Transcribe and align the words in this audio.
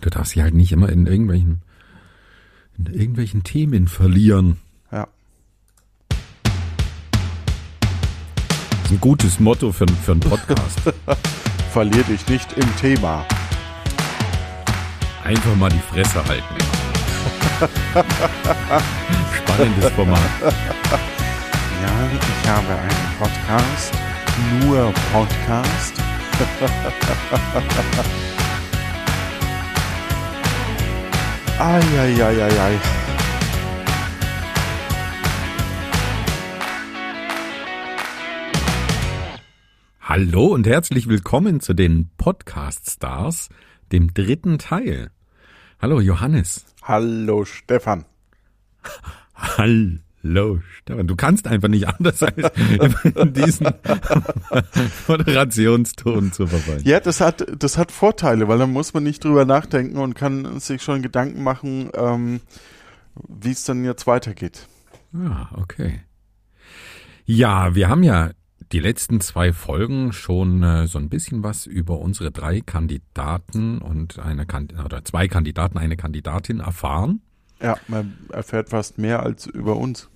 Du 0.00 0.10
darfst 0.10 0.32
sie 0.32 0.42
halt 0.42 0.54
nicht 0.54 0.72
immer 0.72 0.88
in 0.88 1.06
irgendwelchen, 1.06 1.60
in 2.78 2.86
irgendwelchen 2.86 3.44
Themen 3.44 3.86
verlieren. 3.88 4.56
Ja. 4.92 5.08
Das 6.08 6.18
ist 8.84 8.90
ein 8.92 9.00
gutes 9.00 9.40
Motto 9.40 9.72
für, 9.72 9.86
für 9.88 10.12
einen 10.12 10.20
Podcast. 10.20 10.80
Verlier 11.72 12.04
dich 12.04 12.26
nicht 12.28 12.52
im 12.54 12.76
Thema. 12.76 13.26
Einfach 15.24 15.56
mal 15.56 15.70
die 15.70 15.78
Fresse 15.78 16.24
halten. 16.24 16.54
Spannendes 19.36 19.90
Format. 19.90 20.20
Ja, 20.42 20.50
ich 22.12 22.48
habe 22.48 22.78
einen 22.78 23.16
Podcast. 23.18 23.92
Nur 24.60 24.92
Podcast. 25.12 25.94
Eieieiei. 31.58 32.78
Hallo 40.00 40.48
und 40.48 40.66
herzlich 40.66 41.08
willkommen 41.08 41.60
zu 41.60 41.72
den 41.72 42.10
Podcast 42.18 42.90
Stars, 42.90 43.48
dem 43.90 44.12
dritten 44.12 44.58
Teil. 44.58 45.10
Hallo 45.80 46.00
Johannes. 46.00 46.66
Hallo 46.82 47.46
Stefan. 47.46 48.04
Hallo 50.28 50.60
Stefan. 50.78 51.06
Du 51.06 51.14
kannst 51.14 51.46
einfach 51.46 51.68
nicht 51.68 51.86
anders 51.86 52.20
als 52.22 52.50
in 53.14 53.32
diesen 53.32 53.68
Moderationston 55.08 56.32
zu 56.32 56.48
verfallen. 56.48 56.82
Ja, 56.84 56.98
das 56.98 57.20
hat, 57.20 57.46
das 57.56 57.78
hat 57.78 57.92
Vorteile, 57.92 58.48
weil 58.48 58.58
dann 58.58 58.72
muss 58.72 58.92
man 58.92 59.04
nicht 59.04 59.22
drüber 59.22 59.44
nachdenken 59.44 59.98
und 59.98 60.14
kann 60.14 60.58
sich 60.58 60.82
schon 60.82 61.02
Gedanken 61.02 61.44
machen, 61.44 61.90
ähm, 61.94 62.40
wie 63.28 63.52
es 63.52 63.64
dann 63.64 63.84
jetzt 63.84 64.08
weitergeht. 64.08 64.66
Ah, 65.14 65.48
okay. 65.56 66.00
Ja, 67.24 67.76
wir 67.76 67.88
haben 67.88 68.02
ja 68.02 68.30
die 68.72 68.80
letzten 68.80 69.20
zwei 69.20 69.52
Folgen 69.52 70.12
schon 70.12 70.62
äh, 70.64 70.88
so 70.88 70.98
ein 70.98 71.08
bisschen 71.08 71.44
was 71.44 71.66
über 71.66 72.00
unsere 72.00 72.32
drei 72.32 72.60
Kandidaten 72.60 73.78
und 73.78 74.18
eine 74.18 74.44
Kand 74.44 74.74
oder 74.84 75.04
zwei 75.04 75.28
Kandidaten, 75.28 75.78
eine 75.78 75.96
Kandidatin 75.96 76.58
erfahren. 76.58 77.20
Ja, 77.62 77.76
man 77.86 78.18
erfährt 78.32 78.70
fast 78.70 78.98
mehr 78.98 79.22
als 79.22 79.46
über 79.46 79.76
uns. 79.76 80.10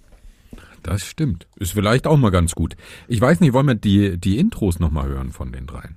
Das 0.82 1.04
stimmt. 1.04 1.46
Ist 1.56 1.72
vielleicht 1.72 2.06
auch 2.06 2.16
mal 2.16 2.30
ganz 2.30 2.54
gut. 2.54 2.76
Ich 3.08 3.20
weiß 3.20 3.40
nicht, 3.40 3.52
wollen 3.52 3.66
wir 3.66 3.74
die, 3.74 4.18
die 4.18 4.38
Intros 4.38 4.78
nochmal 4.78 5.08
hören 5.08 5.32
von 5.32 5.52
den 5.52 5.66
dreien? 5.66 5.96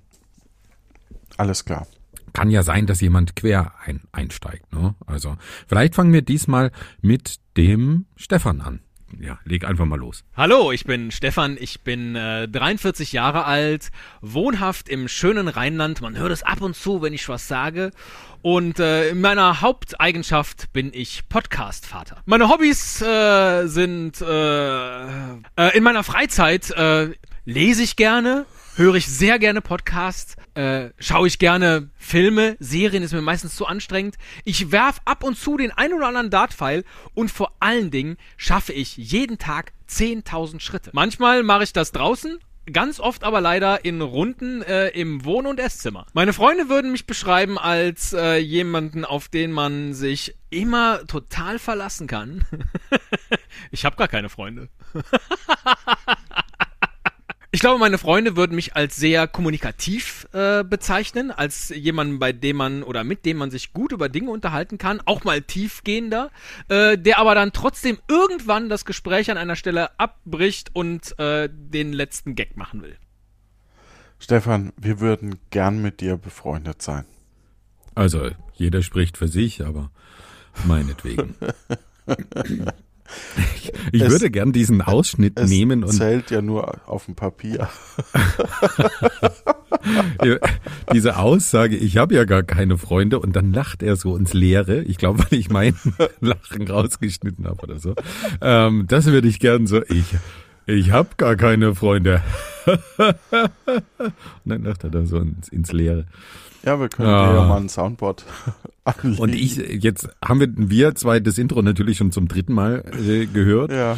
Alles 1.38 1.66
klar. 1.66 1.88
Kann 2.34 2.50
ja 2.50 2.64
sein, 2.64 2.88
dass 2.88 3.02
jemand 3.02 3.36
quer 3.36 3.74
ein, 3.86 4.02
einsteigt. 4.12 4.74
Ne? 4.74 4.96
Also 5.06 5.38
vielleicht 5.68 5.96
fangen 5.96 6.14
wir 6.14 6.22
diesmal 6.22 6.72
mit 7.02 7.40
dem 7.58 8.06
Stefan 8.16 8.62
an. 8.62 8.80
Ja, 9.20 9.40
leg 9.46 9.66
einfach 9.66 9.86
mal 9.86 10.00
los. 10.00 10.24
Hallo, 10.36 10.72
ich 10.72 10.86
bin 10.86 11.12
Stefan, 11.12 11.58
ich 11.60 11.82
bin 11.82 12.16
äh, 12.16 12.48
43 12.48 13.12
Jahre 13.14 13.46
alt, 13.46 13.92
wohnhaft 14.22 14.90
im 14.90 15.08
schönen 15.08 15.48
Rheinland. 15.48 16.02
Man 16.02 16.18
hört 16.18 16.32
es 16.32 16.44
ab 16.44 16.62
und 16.62 16.76
zu, 16.76 17.02
wenn 17.02 17.14
ich 17.14 17.28
was 17.30 17.48
sage. 17.48 17.92
Und 18.42 18.80
äh, 18.80 19.10
in 19.10 19.22
meiner 19.22 19.62
Haupteigenschaft 19.62 20.74
bin 20.74 20.92
ich 20.94 21.30
Podcast-Vater. 21.30 22.22
Meine 22.26 22.50
Hobbys 22.50 23.02
äh, 23.02 23.68
sind 23.68 24.20
äh, 24.22 25.04
äh, 25.06 25.78
in 25.78 25.84
meiner 25.84 26.04
Freizeit 26.04 26.72
äh, 26.72 27.12
lese 27.46 27.84
ich 27.84 27.96
gerne, 27.96 28.46
höre 28.76 28.96
ich 28.96 29.08
sehr 29.08 29.40
gerne 29.40 29.62
Podcasts, 29.62 30.36
äh, 30.56 30.90
schaue 31.00 31.28
ich 31.28 31.40
gerne 31.40 31.90
Filme, 31.96 32.56
Serien 32.60 33.04
ist 33.04 33.14
mir 33.14 33.22
meistens 33.22 33.56
zu 33.56 33.66
anstrengend. 33.66 34.16
Ich 34.44 34.72
werf 34.72 35.00
ab 35.06 35.24
und 35.24 35.38
zu 35.38 35.58
den 35.58 35.72
ein 35.72 35.94
oder 35.94 36.08
anderen 36.08 36.30
Dart-File 36.30 36.84
und 37.14 37.30
vor 37.30 37.54
allen 37.60 37.92
Dingen 37.92 38.18
schaffe 38.38 38.74
ich 38.74 38.98
jeden 38.98 39.38
Tag 39.38 39.74
10.000 39.90 40.60
Schritte. 40.60 40.92
Manchmal 40.94 41.44
mache 41.44 41.64
ich 41.64 41.74
das 41.74 41.92
draußen. 41.92 42.40
Ganz 42.72 43.02
oft 43.02 43.26
aber 43.26 43.42
leider 43.42 43.84
in 43.84 44.02
Runden 44.02 44.62
äh, 44.62 44.88
im 44.90 45.26
Wohn- 45.26 45.48
und 45.48 45.60
Esszimmer. 45.60 46.06
Meine 46.14 46.32
Freunde 46.32 46.70
würden 46.70 46.94
mich 46.94 47.06
beschreiben 47.06 47.58
als 47.58 48.14
äh, 48.14 48.38
jemanden, 48.38 49.04
auf 49.04 49.28
den 49.28 49.52
man 49.52 49.94
sich 49.94 50.36
immer 50.50 51.06
total 51.06 51.60
verlassen 51.60 52.08
kann. 52.08 52.46
ich 53.72 53.84
habe 53.84 53.98
gar 53.98 54.08
keine 54.08 54.30
Freunde. 54.30 54.70
Ich 57.56 57.60
glaube, 57.60 57.80
meine 57.80 58.00
Freunde 58.00 58.36
würden 58.36 58.56
mich 58.56 58.76
als 58.76 58.96
sehr 58.96 59.28
kommunikativ 59.28 60.28
äh, 60.34 60.64
bezeichnen, 60.64 61.30
als 61.30 61.70
jemanden, 61.70 62.18
bei 62.18 62.34
dem 62.34 62.58
man 62.58 62.82
oder 62.82 63.04
mit 63.04 63.28
dem 63.28 63.38
man 63.38 63.52
sich 63.52 63.74
gut 63.74 63.92
über 63.92 64.10
Dinge 64.10 64.32
unterhalten 64.32 64.80
kann, 64.80 65.02
auch 65.06 65.24
mal 65.24 65.40
tiefgehender, 65.44 66.32
äh, 66.68 66.98
der 66.98 67.20
aber 67.20 67.36
dann 67.36 67.54
trotzdem 67.54 68.00
irgendwann 68.08 68.70
das 68.70 68.86
Gespräch 68.86 69.30
an 69.30 69.38
einer 69.38 69.56
Stelle 69.56 70.00
abbricht 70.00 70.72
und 70.74 71.18
äh, 71.20 71.48
den 71.48 71.94
letzten 71.94 72.34
Gag 72.34 72.58
machen 72.58 72.82
will. 72.82 72.98
Stefan, 74.18 74.74
wir 74.76 75.00
würden 75.00 75.36
gern 75.52 75.80
mit 75.80 76.02
dir 76.02 76.18
befreundet 76.18 76.82
sein. 76.82 77.06
Also, 77.94 78.32
jeder 78.56 78.82
spricht 78.82 79.16
für 79.16 79.28
sich, 79.28 79.64
aber 79.64 79.92
meinetwegen. 80.66 81.36
Ich, 83.92 84.02
Es- 84.02 84.12
würde 84.12 84.32
gern 84.32 84.52
diesen 84.54 84.82
Ausschnitt 84.82 85.38
Es 85.40 85.50
nehmen 85.50 85.84
und 85.84 85.92
zählt 85.92 86.32
ja 86.32 86.42
nur 86.42 86.80
auf 86.88 87.06
dem 87.06 87.16
Papier. 87.16 87.68
diese 90.94 91.18
Aussage, 91.18 91.76
ich 91.76 91.98
habe 91.98 92.16
ja 92.16 92.26
gar 92.26 92.44
keine 92.44 92.78
Freunde 92.78 93.20
und 93.20 93.36
dann 93.36 93.54
lacht 93.54 93.84
er 93.84 93.96
so 93.96 94.16
ins 94.18 94.34
Leere. 94.34 94.82
Ich 94.84 94.98
glaube, 94.98 95.20
weil 95.20 95.38
ich 95.40 95.50
mein 95.50 95.76
Lachen 96.22 96.68
rausgeschnitten 96.68 97.46
habe 97.48 97.62
oder 97.64 97.80
so. 97.80 97.96
Ähm, 98.42 98.86
das 98.88 99.06
würde 99.08 99.28
ich 99.28 99.40
gern 99.40 99.68
so, 99.68 99.82
ich, 99.84 100.06
ich 100.66 100.92
habe 100.92 101.10
gar 101.18 101.36
keine 101.36 101.76
Freunde. 101.76 102.22
und 102.66 102.80
dann 104.46 104.64
lacht 104.64 104.84
er 104.84 104.90
da 104.90 105.06
so 105.06 105.18
ins, 105.20 105.50
ins 105.50 105.72
Leere. 105.72 106.06
Ja, 106.66 106.80
wir 106.80 106.90
können 106.90 107.10
Ah. 107.10 107.34
ja 107.36 107.44
mal 107.46 107.58
ein 107.60 107.70
Soundboard 107.70 108.26
anlegen. 108.86 109.20
Und 109.22 109.36
ich, 109.36 109.56
jetzt 109.58 110.10
haben 110.24 110.40
wir, 110.40 110.50
wir 110.56 110.96
zwei 110.96 111.20
das 111.20 111.38
Intro 111.38 111.62
natürlich 111.62 111.98
schon 111.98 112.12
zum 112.12 112.28
dritten 112.28 112.54
Mal 112.54 112.84
äh, 113.08 113.26
gehört. 113.26 113.72
Ja, 113.72 113.98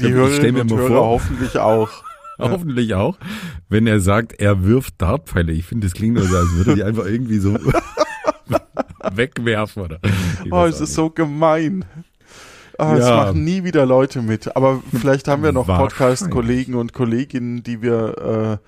die 0.00 0.06
Ich 0.06 0.10
Hörerinnen 0.12 0.54
mir 0.54 0.60
und 0.62 0.70
Hörer 0.72 0.88
vor. 0.88 1.06
hoffentlich 1.08 1.58
auch. 1.58 1.90
Hoffentlich 2.42 2.94
auch, 2.94 3.18
wenn 3.68 3.86
er 3.86 4.00
sagt, 4.00 4.32
er 4.40 4.64
wirft 4.64 4.94
Dartpfeile. 4.96 5.52
Ich 5.52 5.66
finde, 5.66 5.86
das 5.86 5.92
klingt 5.92 6.14
nur 6.14 6.24
so, 6.24 6.34
als 6.38 6.50
würde 6.54 6.74
die 6.74 6.82
einfach 6.82 7.04
irgendwie 7.04 7.36
so 7.36 7.54
wegwerfen 9.12 9.82
oder. 9.82 9.98
Oh, 10.50 10.64
es 10.64 10.80
ist 10.80 10.94
so 10.94 11.10
gemein. 11.10 11.84
Oh, 12.78 12.94
Es 12.94 13.06
Ja. 13.06 13.16
machen 13.16 13.44
nie 13.44 13.64
wieder 13.64 13.84
Leute 13.84 14.22
mit. 14.22 14.56
Aber 14.56 14.82
vielleicht 14.98 15.28
haben 15.28 15.42
wir 15.42 15.52
noch. 15.52 15.66
Podcast-Kollegen 15.66 16.74
und 16.74 16.92
Kolleginnen, 16.94 17.62
die 17.62 17.82
wir 17.82 18.58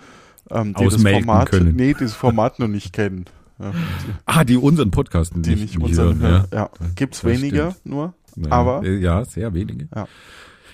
äh, 0.51 0.55
ähm, 0.55 0.75
die 0.79 0.85
das 0.85 1.03
Format, 1.03 1.51
können. 1.51 1.75
nee, 1.75 1.95
dieses 1.99 2.15
Format 2.15 2.59
noch 2.59 2.69
nicht 2.69 2.93
kennen. 2.93 3.25
Ja, 3.59 3.67
nicht. 3.69 4.19
Ah, 4.27 4.45
die 4.45 4.57
unseren 4.57 4.91
Podcast 4.91 5.33
die 5.37 5.55
nicht 5.57 5.79
unseren, 5.79 6.21
hören. 6.21 6.47
ja. 6.53 6.71
Gibt's 6.95 7.21
Das 7.23 7.31
weniger 7.31 7.71
stimmt. 7.73 7.87
nur, 7.87 8.15
Ja. 8.37 8.51
aber 8.51 8.83
Äh, 8.85 8.99
Ja, 8.99 9.25
sehr 9.25 9.55
wenige. 9.55 9.89
Ja. 9.95 10.07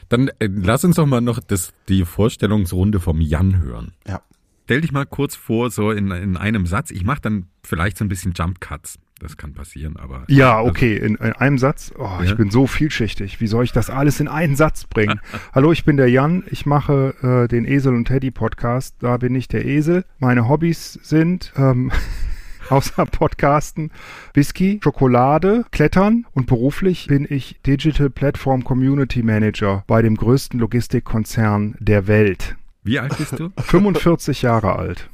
Dann 0.08 0.28
äh, 0.38 0.48
lass 0.50 0.84
uns 0.84 0.96
doch 0.96 1.06
mal 1.06 1.20
noch 1.20 1.38
das, 1.40 1.72
die 1.88 2.04
Vorstellungsrunde 2.04 3.00
vom 3.00 3.20
Jan 3.20 3.58
hören. 3.60 3.92
ja. 4.06 4.20
Stell 4.64 4.82
dich 4.82 4.92
mal 4.92 5.06
kurz 5.06 5.34
vor, 5.34 5.70
so 5.70 5.90
in, 5.92 6.10
in 6.10 6.36
einem 6.36 6.66
Satz. 6.66 6.90
Ich 6.90 7.02
mache 7.02 7.22
dann 7.22 7.46
vielleicht 7.64 7.96
so 7.96 8.04
ein 8.04 8.08
bisschen 8.10 8.34
Jump 8.36 8.60
Cuts. 8.60 8.98
Das 9.18 9.38
kann 9.38 9.54
passieren, 9.54 9.96
aber. 9.96 10.24
Ja, 10.28 10.60
okay, 10.60 10.94
in, 10.94 11.14
in 11.14 11.32
einem 11.32 11.56
Satz. 11.56 11.90
Oh, 11.98 12.02
Ja. 12.04 12.22
ich 12.24 12.36
bin 12.36 12.50
so 12.50 12.66
vielschichtig. 12.66 13.40
Wie 13.40 13.46
soll 13.46 13.64
ich 13.64 13.72
das 13.72 13.88
alles 13.88 14.20
in 14.20 14.28
einen 14.28 14.56
Satz 14.56 14.84
bringen? 14.84 15.20
Hallo, 15.54 15.72
ich 15.72 15.86
bin 15.86 15.96
der 15.96 16.10
Jan. 16.10 16.44
Ich 16.50 16.66
mache 16.66 17.14
äh, 17.22 17.48
den 17.48 17.64
Esel 17.64 17.94
und 17.94 18.04
Teddy 18.08 18.30
Podcast. 18.30 18.96
Da 18.98 19.16
bin 19.16 19.34
ich 19.34 19.48
der 19.48 19.64
Esel. 19.64 20.04
Meine 20.18 20.48
Hobbys 20.50 20.98
sind 21.02 21.50
ähm, 21.56 21.90
außer 22.70 23.06
Podcasten 23.06 23.90
Whisky, 24.34 24.80
Schokolade, 24.82 25.64
Klettern 25.70 26.26
und 26.32 26.46
beruflich 26.46 27.06
bin 27.06 27.26
ich 27.28 27.60
Digital 27.66 28.10
Platform 28.10 28.64
Community 28.64 29.22
Manager 29.22 29.84
bei 29.86 30.02
dem 30.02 30.16
größten 30.16 30.60
Logistikkonzern 30.60 31.76
der 31.78 32.06
Welt. 32.06 32.56
Wie 32.82 32.98
alt 32.98 33.16
bist 33.16 33.38
du? 33.38 33.50
45 33.58 34.42
Jahre 34.42 34.76
alt. 34.76 35.08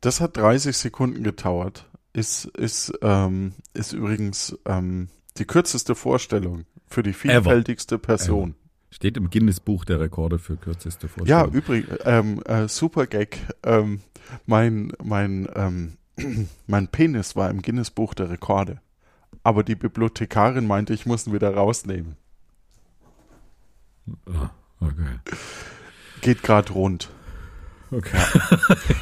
Das 0.00 0.20
hat 0.20 0.36
30 0.36 0.76
Sekunden 0.76 1.22
gedauert. 1.22 1.88
Ist, 2.12 2.44
ist, 2.44 2.92
ähm, 3.02 3.54
ist 3.72 3.92
übrigens 3.92 4.58
ähm, 4.66 5.08
die 5.38 5.46
kürzeste 5.46 5.94
Vorstellung 5.94 6.64
für 6.86 7.02
die 7.02 7.12
vielfältigste 7.12 7.98
Person. 7.98 8.54
Steht 8.94 9.16
im 9.16 9.28
Guinness-Buch 9.28 9.84
der 9.84 9.98
Rekorde 9.98 10.38
für 10.38 10.56
kürzeste 10.56 11.08
Ja, 11.24 11.40
Vorstellung. 11.40 11.52
übrigens, 11.52 11.98
ähm, 12.04 12.40
äh, 12.44 12.68
super 12.68 13.08
Gag. 13.08 13.40
Ähm, 13.64 14.02
mein, 14.46 14.92
mein, 15.02 15.48
ähm, 15.56 15.96
mein 16.68 16.86
Penis 16.86 17.34
war 17.34 17.50
im 17.50 17.60
Guinness-Buch 17.60 18.14
der 18.14 18.30
Rekorde. 18.30 18.80
Aber 19.42 19.64
die 19.64 19.74
Bibliothekarin 19.74 20.68
meinte, 20.68 20.94
ich 20.94 21.06
muss 21.06 21.26
ihn 21.26 21.32
wieder 21.32 21.52
rausnehmen. 21.52 22.14
Ah, 24.26 24.50
okay. 24.78 25.18
Geht 26.20 26.44
gerade 26.44 26.72
rund. 26.72 27.10
Okay. 27.90 28.16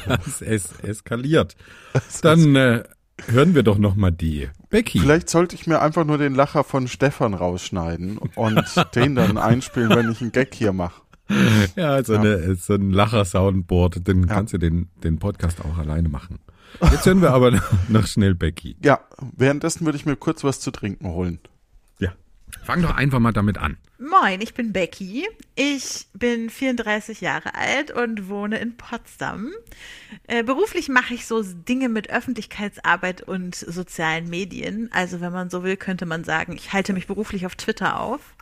es, 0.25 0.41
es 0.41 0.79
eskaliert. 0.79 1.55
Dann 2.23 2.55
äh, 2.55 2.83
hören 3.27 3.55
wir 3.55 3.63
doch 3.63 3.77
noch 3.77 3.95
mal 3.95 4.11
die 4.11 4.49
Becky. 4.69 4.99
Vielleicht 4.99 5.29
sollte 5.29 5.55
ich 5.55 5.67
mir 5.67 5.81
einfach 5.81 6.05
nur 6.05 6.17
den 6.17 6.33
Lacher 6.35 6.63
von 6.63 6.87
Stefan 6.87 7.33
rausschneiden 7.33 8.17
und 8.17 8.63
den 8.95 9.15
dann 9.15 9.37
einspielen, 9.37 9.89
wenn 9.89 10.11
ich 10.11 10.21
einen 10.21 10.31
Gag 10.31 10.53
hier 10.53 10.73
mache. 10.73 11.01
Ja, 11.75 12.03
so, 12.03 12.15
Eine, 12.15 12.55
so 12.55 12.73
ein 12.73 12.91
Lacher-Soundboard, 12.91 14.07
dann 14.07 14.21
Ja. 14.23 14.27
kannst 14.35 14.53
du 14.53 14.57
den, 14.57 14.89
den 15.03 15.19
Podcast 15.19 15.61
auch 15.63 15.77
alleine 15.77 16.09
machen. 16.09 16.39
Jetzt 16.81 17.05
hören 17.05 17.21
wir 17.21 17.31
aber 17.31 17.51
noch, 17.51 17.71
noch 17.87 18.07
schnell 18.07 18.35
Becky. 18.35 18.75
Ja, 18.83 18.99
währenddessen 19.35 19.85
würde 19.85 19.97
ich 19.97 20.05
mir 20.05 20.15
kurz 20.15 20.43
was 20.43 20.59
zu 20.59 20.71
trinken 20.71 21.07
holen. 21.07 21.39
Ja. 21.99 22.11
Fang 22.63 22.81
doch 22.81 22.95
einfach 22.95 23.19
mal 23.19 23.31
damit 23.31 23.57
an. 23.57 23.77
Moin, 23.99 24.41
ich 24.41 24.55
bin 24.55 24.73
Becky. 24.73 25.27
Ich 25.55 26.07
bin 26.13 26.49
34 26.49 27.21
Jahre 27.21 27.53
alt 27.53 27.91
und 27.91 28.27
wohne 28.27 28.57
in 28.57 28.75
Potsdam. 28.75 29.51
Äh, 30.25 30.43
beruflich 30.43 30.89
mache 30.89 31.13
ich 31.13 31.27
so 31.27 31.43
Dinge 31.43 31.89
mit 31.89 32.09
Öffentlichkeitsarbeit 32.09 33.21
und 33.21 33.55
sozialen 33.55 34.29
Medien. 34.29 34.89
Also 34.91 35.21
wenn 35.21 35.31
man 35.31 35.51
so 35.51 35.63
will, 35.63 35.77
könnte 35.77 36.07
man 36.07 36.23
sagen, 36.23 36.53
ich 36.53 36.73
halte 36.73 36.93
mich 36.93 37.05
beruflich 37.05 37.45
auf 37.45 37.55
Twitter 37.55 37.99
auf. 37.99 38.33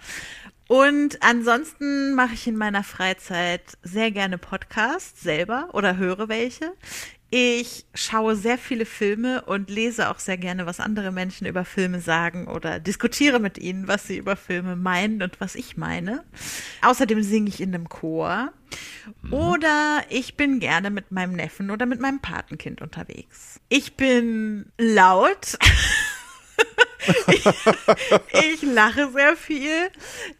Und 0.67 1.21
ansonsten 1.21 2.13
mache 2.15 2.33
ich 2.33 2.47
in 2.47 2.55
meiner 2.55 2.83
Freizeit 2.83 3.63
sehr 3.83 4.11
gerne 4.11 4.37
Podcasts 4.37 5.21
selber 5.21 5.69
oder 5.73 5.97
höre 5.97 6.29
welche. 6.29 6.73
Ich 7.33 7.85
schaue 7.93 8.35
sehr 8.35 8.57
viele 8.57 8.85
Filme 8.85 9.43
und 9.43 9.69
lese 9.69 10.09
auch 10.09 10.19
sehr 10.19 10.37
gerne, 10.37 10.65
was 10.65 10.81
andere 10.81 11.13
Menschen 11.13 11.47
über 11.47 11.63
Filme 11.63 12.01
sagen 12.01 12.49
oder 12.49 12.81
diskutiere 12.81 13.39
mit 13.39 13.57
ihnen, 13.57 13.87
was 13.87 14.05
sie 14.05 14.17
über 14.17 14.35
Filme 14.35 14.75
meinen 14.75 15.23
und 15.23 15.39
was 15.39 15.55
ich 15.55 15.77
meine. 15.77 16.25
Außerdem 16.81 17.23
singe 17.23 17.47
ich 17.47 17.61
in 17.61 17.73
einem 17.73 17.87
Chor. 17.87 18.51
Oder 19.31 20.03
ich 20.09 20.35
bin 20.35 20.59
gerne 20.59 20.89
mit 20.89 21.11
meinem 21.11 21.31
Neffen 21.31 21.71
oder 21.71 21.85
mit 21.85 22.01
meinem 22.01 22.19
Patenkind 22.19 22.81
unterwegs. 22.81 23.61
Ich 23.69 23.95
bin 23.95 24.65
laut. 24.77 25.57
ich, 28.33 28.61
lache 28.61 29.11
sehr 29.11 29.35
viel. 29.35 29.89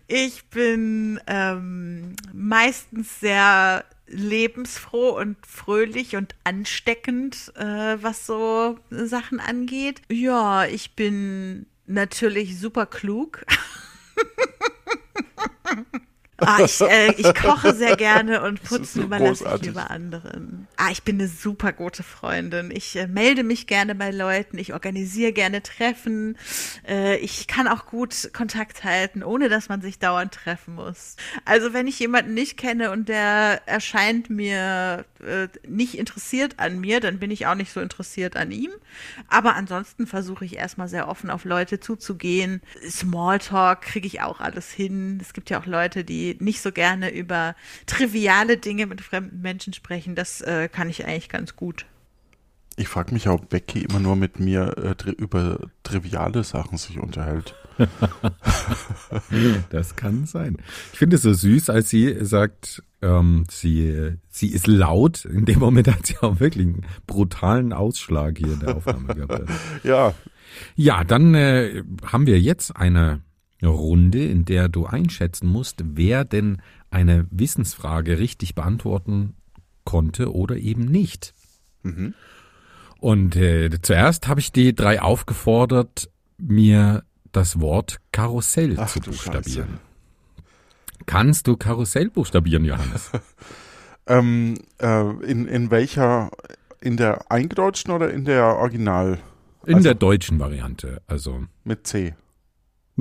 Ich 0.08 0.46
bin 0.46 1.20
ähm, 1.28 2.16
meistens 2.34 3.20
sehr 3.20 3.86
lebensfroh 4.08 5.18
und 5.18 5.38
fröhlich 5.46 6.16
und 6.16 6.36
ansteckend, 6.44 7.52
äh, 7.56 7.98
was 8.02 8.26
so 8.26 8.78
Sachen 8.90 9.40
angeht. 9.40 10.02
Ja, 10.10 10.66
ich 10.66 10.96
bin 10.96 11.66
natürlich 11.88 12.60
super 12.60 12.86
klug. 12.86 13.46
Ah, 16.42 16.60
ich, 16.64 16.82
äh, 16.82 17.12
ich 17.18 17.34
koche 17.36 17.74
sehr 17.74 17.96
gerne 17.96 18.42
und 18.44 18.64
putzen 18.64 19.04
überlasse 19.04 19.32
ich 19.34 19.40
großartig. 19.42 19.68
lieber 19.68 19.92
anderen. 19.92 20.68
Ah, 20.78 20.90
ich 20.92 21.04
bin 21.04 21.20
eine 21.20 21.28
super 21.28 21.72
gute 21.72 22.04
Freundin. 22.04 22.72
Ich 22.72 22.96
äh, 22.96 23.08
melde 23.08 23.44
mich 23.44 23.68
gerne 23.68 23.96
bei 23.96 24.12
Leuten. 24.12 24.58
Ich 24.58 24.74
organisiere 24.74 25.32
gerne 25.32 25.62
Treffen. 25.62 26.38
Äh, 26.88 27.18
ich 27.18 27.48
kann 27.48 27.68
auch 27.68 27.86
gut 27.86 28.32
Kontakt 28.34 28.84
halten, 28.84 29.24
ohne 29.24 29.50
dass 29.50 29.70
man 29.70 29.82
sich 29.82 30.00
dauernd 30.00 30.34
treffen 30.34 30.76
muss. 30.76 31.16
Also 31.46 31.74
wenn 31.74 31.88
ich 31.88 32.00
jemanden 32.00 32.34
nicht 32.34 32.58
kenne 32.58 32.92
und 32.92 33.08
der 33.10 33.62
erscheint 33.68 34.30
mir 34.30 35.06
äh, 35.24 35.48
nicht 35.68 35.98
interessiert 35.98 36.56
an 36.58 36.80
mir, 36.80 37.00
dann 37.00 37.20
bin 37.20 37.32
ich 37.32 37.48
auch 37.48 37.56
nicht 37.56 37.72
so 37.72 37.80
interessiert 37.80 38.36
an 38.36 38.52
ihm. 38.52 38.72
Aber 39.28 39.56
ansonsten 39.56 40.08
versuche 40.08 40.46
ich 40.46 40.58
erstmal 40.58 40.88
sehr 40.88 41.08
offen 41.08 41.30
auf 41.30 41.46
Leute 41.46 41.80
zuzugehen. 41.80 42.62
Smalltalk 42.88 43.82
kriege 43.82 44.08
ich 44.08 44.22
auch 44.22 44.40
alles 44.40 44.72
hin. 44.72 45.20
Es 45.22 45.34
gibt 45.34 45.50
ja 45.50 45.60
auch 45.60 45.66
Leute, 45.66 46.04
die 46.04 46.31
nicht 46.40 46.62
so 46.62 46.72
gerne 46.72 47.12
über 47.12 47.56
triviale 47.86 48.58
Dinge 48.58 48.86
mit 48.86 49.02
fremden 49.02 49.42
Menschen 49.42 49.74
sprechen. 49.74 50.16
Das 50.16 50.42
äh, 50.42 50.70
kann 50.70 50.90
ich 50.90 51.06
eigentlich 51.06 51.30
ganz 51.30 51.56
gut. 51.56 51.86
Ich 52.78 52.88
frage 52.88 53.14
mich, 53.14 53.28
ob 53.28 53.50
Becky 53.50 53.84
immer 53.84 54.00
nur 54.00 54.16
mit 54.16 54.40
mir 54.40 54.78
äh, 54.78 54.96
tri 54.96 55.12
über 55.12 55.60
triviale 55.84 56.44
Sachen 56.44 56.78
sich 56.78 57.00
unterhält. 57.00 57.56
Das 59.70 59.96
kann 59.96 60.26
sein. 60.26 60.58
Ich 60.92 61.00
finde 61.00 61.16
es 61.16 61.22
so 61.24 61.34
süß, 61.34 61.70
als 61.70 61.90
sie 61.90 62.18
sagt, 62.24 62.84
ähm, 63.02 63.46
sie, 63.50 64.18
sie 64.30 64.48
ist 64.48 64.68
laut. 64.68 65.26
In 65.26 65.46
dem 65.46 65.60
Moment 65.60 65.88
hat 65.88 66.06
sie 66.06 66.18
auch 66.20 66.40
wirklich 66.40 66.68
einen 66.68 66.86
brutalen 67.08 67.74
Ausschlag 67.74 68.38
hier 68.38 68.54
in 68.54 68.60
der 68.60 68.76
Aufnahme 68.76 69.16
gehabt. 69.16 69.50
Ja, 69.84 70.14
Ja, 70.76 71.04
dann 71.04 71.34
äh, 71.34 71.84
haben 72.06 72.28
wir 72.28 72.40
jetzt 72.40 72.76
eine 72.76 73.22
Runde, 73.70 74.26
in 74.26 74.46
der 74.46 74.70
du 74.70 74.86
einschätzen 74.86 75.48
musst, 75.48 75.82
wer 75.84 76.26
denn 76.26 76.62
eine 76.90 77.28
Wissensfrage 77.32 78.20
richtig 78.20 78.56
beantworten 78.56 79.36
konnte 79.86 80.34
oder 80.34 80.58
eben 80.58 80.86
nicht. 80.86 81.34
Mhm. 81.84 82.14
Und 83.00 83.36
äh, 83.36 83.70
zuerst 83.82 84.28
habe 84.28 84.40
ich 84.40 84.52
die 84.52 84.76
drei 84.76 85.02
aufgefordert, 85.02 86.10
mir 86.38 87.04
das 87.32 87.60
Wort 87.60 87.98
Karussell 88.12 88.76
Ach 88.78 88.90
zu 88.92 89.00
buchstabieren. 89.00 89.80
Kannst 91.06 91.48
du 91.48 91.58
Karussell 91.58 92.10
buchstabieren, 92.10 92.66
Johannes? 92.66 93.12
ähm, 94.08 94.56
äh, 94.80 95.10
in, 95.26 95.48
in 95.48 95.72
welcher, 95.72 96.30
in 96.80 96.98
der 96.98 97.32
eingedeutschten 97.32 97.94
oder 97.94 98.12
in 98.12 98.26
der 98.26 98.46
Original 98.58 99.20
In 99.66 99.76
Also- 99.76 99.84
der 99.90 99.96
deutschen 99.96 100.40
Variante. 100.40 101.02
Also 101.08 101.44
mit 101.64 101.88
C? 101.88 102.14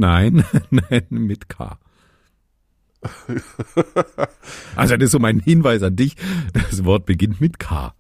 Nein, 0.00 0.44
nein, 0.70 1.02
mit 1.10 1.48
K. 1.48 1.78
Also 4.76 4.96
das 4.96 5.04
ist 5.06 5.12
so 5.12 5.18
mein 5.18 5.40
Hinweis 5.40 5.82
an 5.82 5.96
dich. 5.96 6.16
Das 6.52 6.84
Wort 6.84 7.06
beginnt 7.06 7.40
mit 7.40 7.58
K. 7.58 7.94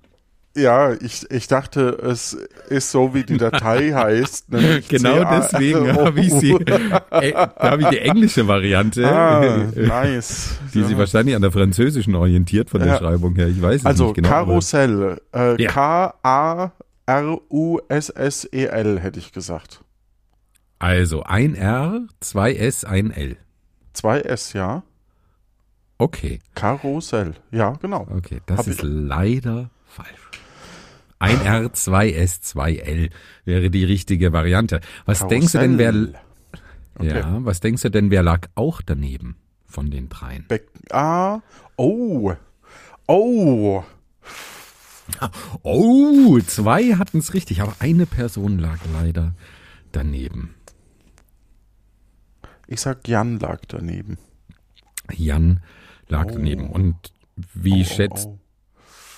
Ja, 0.56 0.92
ich, 0.94 1.30
ich 1.30 1.46
dachte, 1.46 1.90
es 2.02 2.36
ist 2.68 2.90
so, 2.90 3.14
wie 3.14 3.22
die 3.22 3.38
Datei 3.38 3.92
heißt. 3.92 4.46
Genau 4.88 5.24
deswegen 5.30 5.92
habe 5.96 6.18
ich 6.20 6.32
sie. 6.34 6.50
Äh, 6.54 7.32
da 7.32 7.54
habe 7.70 7.82
ich 7.82 7.88
die 7.90 8.00
englische 8.00 8.48
Variante, 8.48 9.08
Ah, 9.08 9.68
nice. 9.76 10.56
die 10.74 10.82
sie 10.82 10.98
wahrscheinlich 10.98 11.36
an 11.36 11.42
der 11.42 11.52
französischen 11.52 12.16
orientiert 12.16 12.68
von 12.68 12.80
der 12.80 12.88
Ja. 12.94 12.98
Schreibung 12.98 13.36
her. 13.36 13.46
Ich 13.46 13.62
weiß 13.62 13.82
es 13.82 13.86
Also 13.86 14.06
nicht 14.06 14.16
genau. 14.16 14.28
aber- 14.30 14.46
Karussell. 14.48 15.20
Äh, 15.32 15.62
Ja. 15.62 15.70
K-A-R-U-S-S-E-L 17.70 18.98
hätte 19.00 19.18
ich 19.18 19.32
gesagt. 19.32 19.80
Also 20.80 21.22
ein 21.24 21.54
R, 21.54 22.06
zwei 22.20 22.54
S, 22.54 22.84
ein 22.84 23.10
L. 23.10 23.36
Zwei 23.92 24.20
S, 24.20 24.54
ja. 24.54 24.82
Okay, 25.98 26.40
Karussell. 26.54 27.34
Ja, 27.50 27.72
genau. 27.82 28.06
okay, 28.10 28.40
das 28.46 28.60
Hab 28.60 28.66
ist 28.66 28.82
ich- 28.82 28.88
leider 28.90 29.70
falsch. 29.84 30.08
Ein 31.18 31.42
R, 31.42 31.72
zwei 31.74 32.10
S, 32.10 32.40
zwei 32.40 32.76
L 32.76 33.10
wäre 33.44 33.68
die 33.68 33.84
richtige 33.84 34.32
Variante. 34.32 34.80
Was 35.04 35.26
denkst 35.28 35.52
du 35.52 35.58
denn, 35.58 35.76
wer, 35.76 35.92
Karussell. 35.92 36.14
Okay. 36.98 37.18
ja, 37.18 37.44
was 37.44 37.60
denkst 37.60 37.82
du 37.82 37.90
denn, 37.90 38.10
wer 38.10 38.22
lag 38.22 38.48
auch 38.54 38.80
daneben 38.80 39.36
von 39.66 39.90
den 39.90 40.08
dreien? 40.08 40.46
Beck 40.48 40.66
ah, 40.90 41.40
oh. 41.76 42.32
Oh. 43.06 43.84
Oh, 45.62 46.38
zwei 46.40 46.94
hatten 46.94 47.18
es 47.18 47.34
richtig, 47.34 47.60
aber 47.60 47.74
eine 47.80 48.06
Person 48.06 48.58
lag 48.58 48.78
leider 48.94 49.34
daneben. 49.92 50.54
Ich 52.70 52.80
sag, 52.80 53.06
Jan 53.08 53.38
lag 53.40 53.60
daneben. 53.66 54.16
Jan 55.12 55.60
lag 56.08 56.26
Oh. 56.26 56.34
daneben. 56.34 56.70
Und 56.70 56.94
wie 57.52 57.82
Oh, 57.82 57.84
schätzt 57.84 58.28
oh, 58.28 58.38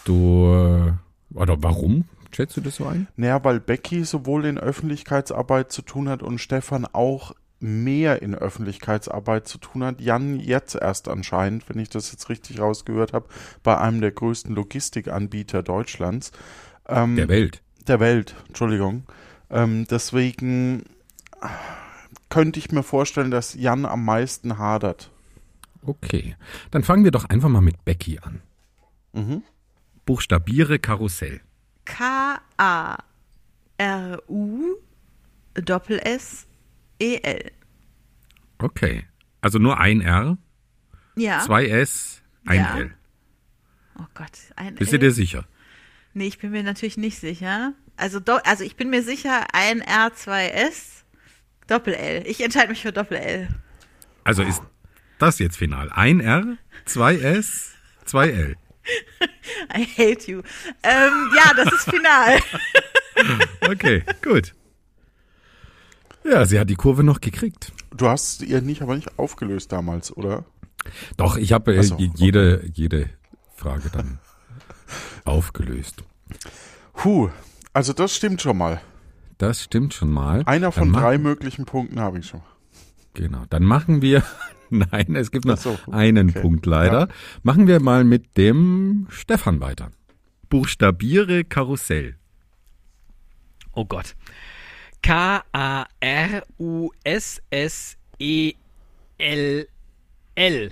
du, 0.06 0.92
oder 1.34 1.62
warum 1.62 2.04
schätzt 2.34 2.56
du 2.56 2.62
das 2.62 2.76
so 2.76 2.86
ein? 2.86 3.08
Naja, 3.16 3.44
weil 3.44 3.60
Becky 3.60 4.04
sowohl 4.04 4.46
in 4.46 4.58
Öffentlichkeitsarbeit 4.58 5.70
zu 5.70 5.82
tun 5.82 6.08
hat 6.08 6.22
und 6.22 6.38
Stefan 6.38 6.86
auch 6.86 7.32
mehr 7.60 8.22
in 8.22 8.34
Öffentlichkeitsarbeit 8.34 9.46
zu 9.46 9.58
tun 9.58 9.84
hat. 9.84 10.00
Jan 10.00 10.40
jetzt 10.40 10.74
erst 10.74 11.08
anscheinend, 11.08 11.68
wenn 11.68 11.78
ich 11.78 11.90
das 11.90 12.10
jetzt 12.10 12.28
richtig 12.30 12.58
rausgehört 12.58 13.12
habe, 13.12 13.28
bei 13.62 13.76
einem 13.78 14.00
der 14.00 14.12
größten 14.12 14.54
Logistikanbieter 14.54 15.62
Deutschlands. 15.62 16.32
Ähm, 16.88 17.16
Der 17.16 17.28
Welt. 17.28 17.62
der 17.86 18.00
Welt, 18.00 18.34
Entschuldigung. 18.48 19.04
Ähm, 19.50 19.86
deswegen 19.90 20.84
könnte 22.32 22.58
ich 22.58 22.72
mir 22.72 22.82
vorstellen, 22.82 23.30
dass 23.30 23.52
Jan 23.54 23.84
am 23.84 24.04
meisten 24.06 24.56
hadert. 24.56 25.10
Okay. 25.84 26.34
Dann 26.70 26.82
fangen 26.82 27.04
wir 27.04 27.10
doch 27.10 27.26
einfach 27.26 27.50
mal 27.50 27.60
mit 27.60 27.84
Becky 27.84 28.18
an. 28.20 28.40
Mhm. 29.12 29.42
Buchstabiere 30.06 30.78
Karussell. 30.78 31.42
K-A-R-U 33.78 34.76
Doppel-S 35.54 36.46
E-L. 36.98 37.50
Okay. 38.58 39.04
Also 39.40 39.58
nur 39.58 39.78
ein 39.78 40.00
R, 40.00 40.38
Ja. 41.16 41.40
zwei 41.40 41.66
S, 41.66 42.22
ein 42.46 42.60
Ja. 42.60 42.78
L. 42.78 42.94
Oh 43.98 44.04
Gott, 44.14 44.30
ein 44.56 44.76
Bist 44.76 44.92
du 44.92 44.96
L. 44.96 45.00
dir 45.00 45.10
sicher? 45.12 45.44
Nee, 46.14 46.28
ich 46.28 46.38
bin 46.38 46.50
mir 46.52 46.62
natürlich 46.62 46.96
nicht 46.96 47.18
sicher. 47.18 47.74
Also, 47.96 48.20
do, 48.20 48.36
also 48.44 48.64
ich 48.64 48.76
bin 48.76 48.88
mir 48.90 49.02
sicher, 49.02 49.46
ein 49.52 49.80
R, 49.82 50.14
zwei 50.14 50.48
S, 50.48 51.01
Doppel-L. 51.66 52.26
Ich 52.26 52.40
entscheide 52.42 52.68
mich 52.68 52.82
für 52.82 52.92
Doppel-L. 52.92 53.48
Also 54.24 54.42
ist 54.42 54.62
das 55.18 55.38
jetzt 55.38 55.56
final? 55.56 55.90
Ein 55.92 56.20
R, 56.20 56.56
zwei 56.84 57.16
S, 57.16 57.70
zwei 58.04 58.28
L. 58.30 58.56
I 59.76 59.84
hate 59.84 60.30
you. 60.30 60.42
Ähm, 60.82 61.30
ja, 61.36 61.52
das 61.56 61.72
ist 61.72 61.90
final. 61.90 62.38
Okay, 63.70 64.02
gut. 64.24 64.54
Ja, 66.24 66.44
sie 66.46 66.58
hat 66.58 66.70
die 66.70 66.74
Kurve 66.76 67.04
noch 67.04 67.20
gekriegt. 67.20 67.70
Du 67.94 68.08
hast 68.08 68.42
ihr 68.42 68.60
nicht, 68.62 68.82
aber 68.82 68.96
nicht 68.96 69.18
aufgelöst 69.18 69.70
damals, 69.70 70.16
oder? 70.16 70.44
Doch, 71.16 71.36
ich 71.36 71.52
habe 71.52 71.74
äh, 71.76 71.82
so, 71.82 71.96
je- 71.98 72.10
jede, 72.16 72.64
jede 72.72 73.10
Frage 73.54 73.90
dann 73.90 74.18
aufgelöst. 75.24 76.02
Puh, 76.94 77.30
also 77.72 77.92
das 77.92 78.16
stimmt 78.16 78.42
schon 78.42 78.56
mal. 78.58 78.80
Das 79.38 79.62
stimmt 79.64 79.94
schon 79.94 80.10
mal. 80.12 80.42
Einer 80.46 80.70
von 80.72 80.92
drei 80.92 81.18
möglichen 81.18 81.64
Punkten 81.64 81.98
habe 82.00 82.18
ich 82.18 82.26
schon. 82.26 82.42
Genau. 83.14 83.44
Dann 83.50 83.64
machen 83.64 84.00
wir, 84.02 84.22
nein, 84.70 85.14
es 85.16 85.30
gibt 85.30 85.44
noch 85.44 85.58
Ach 85.58 85.62
so, 85.62 85.78
einen 85.90 86.30
okay. 86.30 86.40
Punkt 86.40 86.66
leider. 86.66 87.08
Machen 87.42 87.66
wir 87.66 87.80
mal 87.80 88.04
mit 88.04 88.36
dem 88.36 89.06
Stefan 89.10 89.60
weiter. 89.60 89.90
Buchstabiere 90.48 91.44
Karussell. 91.44 92.16
Oh 93.72 93.84
Gott. 93.84 94.14
K-A-R-U-S-S-E-L-L. 99.42 100.70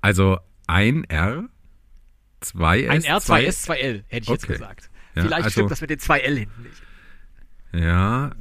Also 0.00 0.38
ein 0.66 1.04
R, 1.04 1.48
zwei 2.40 2.82
S. 2.82 2.90
Ein 2.90 3.04
R, 3.04 3.20
zwei 3.20 3.44
S, 3.44 3.62
zwei 3.62 3.78
L, 3.78 4.04
hätte 4.08 4.24
ich 4.24 4.28
jetzt 4.28 4.44
Okay. 4.44 4.52
gesagt. 4.54 4.90
Ja, 5.14 5.22
Vielleicht 5.22 5.44
also- 5.44 5.50
stimmt 5.50 5.70
das 5.70 5.80
mit 5.80 5.90
den 5.90 5.98
zwei 5.98 6.20
L 6.20 6.36
hinten 6.38 6.62
nicht. 6.62 6.82
Ja. 7.72 8.32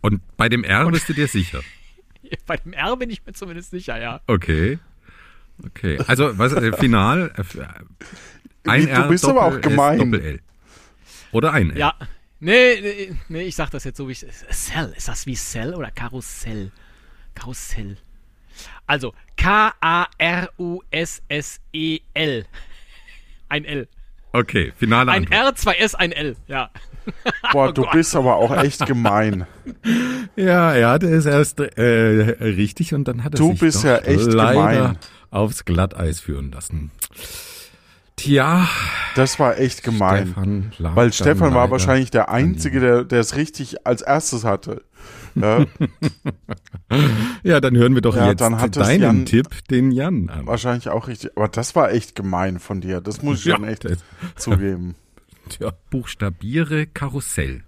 Und 0.00 0.20
bei 0.36 0.48
dem 0.48 0.64
R 0.64 0.90
bist 0.90 1.08
du 1.08 1.12
dir 1.12 1.28
sicher. 1.28 1.62
Bei 2.46 2.56
dem 2.56 2.72
R 2.72 2.96
bin 2.96 3.08
ich 3.10 3.24
mir 3.24 3.34
zumindest 3.34 3.70
sicher, 3.70 4.00
ja. 4.00 4.20
Okay. 4.26 4.80
Okay. 5.64 5.98
Also, 6.06 6.36
was, 6.38 6.52
äh, 6.52 6.72
final, 6.76 7.32
äh, 7.36 7.40
äh, 7.58 7.66
ein 8.68 8.86
Du 8.86 8.88
R, 8.90 9.08
bist 9.08 9.22
Doppel 9.24 9.38
aber 9.38 9.46
auch 9.46 9.54
S, 9.54 9.62
gemein. 9.62 9.98
Doppel 9.98 10.20
L. 10.20 10.40
Oder 11.30 11.52
ein 11.52 11.70
L. 11.70 11.78
Ja. 11.78 11.94
Nee, 12.40 12.80
nee, 12.80 13.16
nee, 13.28 13.42
ich 13.42 13.54
sag 13.56 13.70
das 13.70 13.84
jetzt 13.84 13.96
so 13.96 14.08
wie 14.08 14.12
ich. 14.12 14.26
Cell. 14.50 14.92
Ist 14.96 15.08
das 15.08 15.24
wie 15.26 15.36
Cell 15.36 15.74
oder 15.74 15.90
Karussell? 15.90 16.72
Karussell. 17.34 17.96
Also 18.86 19.14
K-A-R-U-S-S-E-L. 19.36 20.06
Ein 23.48 23.64
L. 23.64 23.88
Okay, 24.32 24.72
finale 24.76 25.12
Ein 25.12 25.22
Antwort. 25.22 25.40
R, 25.40 25.54
zwei 25.54 25.74
S, 25.74 25.94
ein 25.94 26.12
L. 26.12 26.36
Ja. 26.48 26.70
Boah, 27.52 27.72
du 27.72 27.84
bist 27.92 28.14
aber 28.16 28.36
auch 28.36 28.54
echt 28.56 28.84
gemein. 28.86 29.46
Ja, 30.36 30.72
er 30.74 30.90
hatte 30.90 31.06
es 31.08 31.26
erst 31.26 31.60
äh, 31.60 31.82
richtig 32.40 32.94
und 32.94 33.06
dann 33.08 33.24
hat 33.24 33.34
er 33.34 33.38
Du 33.38 33.50
sich 33.50 33.60
bist 33.60 33.78
doch 33.84 33.88
ja 33.88 33.96
echt 33.98 34.32
leider 34.32 34.76
gemein. 34.76 34.98
aufs 35.30 35.64
Glatteis 35.64 36.20
führen 36.20 36.50
lassen. 36.52 36.90
Tja, 38.16 38.66
Das 39.14 39.38
war 39.38 39.58
echt 39.58 39.82
gemein. 39.82 40.28
Stefan 40.72 40.72
Weil 40.96 41.12
Stefan 41.12 41.54
war 41.54 41.70
wahrscheinlich 41.70 42.10
der 42.10 42.30
Einzige, 42.30 42.80
der 42.80 43.04
der 43.04 43.20
es 43.20 43.36
richtig 43.36 43.86
als 43.86 44.00
erstes 44.00 44.42
hatte. 44.44 44.82
Ja, 45.34 45.66
Ja, 47.42 47.60
dann 47.60 47.76
hören 47.76 47.94
wir 47.94 48.00
doch 48.00 48.16
Ja, 48.16 48.28
jetzt 48.30 48.40
dann 48.40 48.58
hat 48.58 48.76
deinen 48.76 49.02
Jan- 49.02 49.26
Tipp, 49.26 49.48
den 49.70 49.90
Jan 49.92 50.30
an. 50.30 50.46
wahrscheinlich 50.46 50.88
auch 50.88 51.08
richtig. 51.08 51.32
Aber 51.36 51.48
das 51.48 51.74
war 51.76 51.92
echt 51.92 52.14
gemein 52.14 52.58
von 52.58 52.80
dir. 52.80 53.00
Das 53.02 53.22
muss 53.22 53.40
ich 53.40 53.44
Ja, 53.44 53.56
schon 53.56 53.64
echt 53.68 53.86
zugeben. 54.36 54.94
Tja, 55.48 55.72
buchstabiere 55.90 56.86
Karussell. 56.86 57.62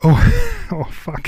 Oh, 0.00 0.18
oh 0.70 0.84
fuck. 0.84 1.22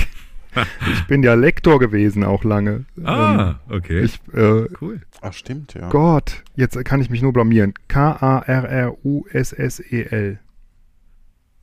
Ich 0.91 1.07
bin 1.07 1.21
ja 1.23 1.33
Lektor 1.33 1.79
gewesen 1.79 2.23
auch 2.23 2.45
lange. 2.45 2.85
Ah, 3.03 3.55
okay. 3.69 3.99
Ähm, 3.99 4.05
ich, 4.05 4.21
äh, 4.33 4.67
cool. 4.79 5.01
Ach, 5.21 5.33
stimmt, 5.33 5.73
ja. 5.73 5.89
Gott, 5.89 6.43
jetzt 6.55 6.81
kann 6.85 7.01
ich 7.01 7.09
mich 7.09 7.21
nur 7.21 7.33
blamieren. 7.33 7.73
K-A-R-R-U-S-S-E-L. 7.89 8.39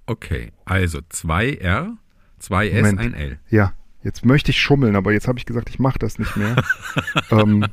Okay, 0.06 0.52
also 0.64 1.00
zwei 1.08 1.54
R, 1.54 1.96
zwei 2.38 2.68
S, 2.68 2.82
Moment. 2.82 3.00
ein 3.00 3.14
L. 3.14 3.38
Ja, 3.48 3.72
jetzt 4.02 4.26
möchte 4.26 4.50
ich 4.50 4.60
schummeln, 4.60 4.96
aber 4.96 5.12
jetzt 5.12 5.28
habe 5.28 5.38
ich 5.38 5.46
gesagt, 5.46 5.70
ich 5.70 5.78
mache 5.78 5.98
das 5.98 6.18
nicht 6.18 6.36
mehr. 6.36 6.56
ähm, 7.30 7.64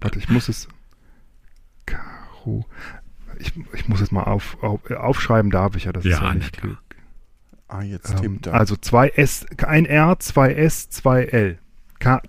warte, 0.00 0.18
ich 0.18 0.28
muss 0.28 0.48
es. 0.48 0.68
Karo. 1.86 2.66
Ich, 3.42 3.52
ich 3.74 3.88
muss 3.88 4.00
es 4.00 4.10
mal 4.12 4.22
auf, 4.24 4.56
auf, 4.62 4.88
aufschreiben, 4.90 5.50
darf 5.50 5.76
ich 5.76 5.84
ja. 5.84 5.92
Das 5.92 6.04
Ja, 6.04 6.12
ist 6.16 6.22
ja 6.22 6.34
nicht 6.34 6.56
klar. 6.58 6.78
Ah, 7.68 7.82
jetzt 7.82 8.10
Ähm, 8.10 8.16
tippt 8.34 8.46
er. 8.46 8.54
also 8.54 8.76
zwei 8.76 9.08
S, 9.08 9.46
ein 9.66 9.84
R, 9.86 10.18
zwei 10.20 10.52
S, 10.54 10.88
zwei 10.90 11.24
L. 11.24 11.58
K- 11.98 12.20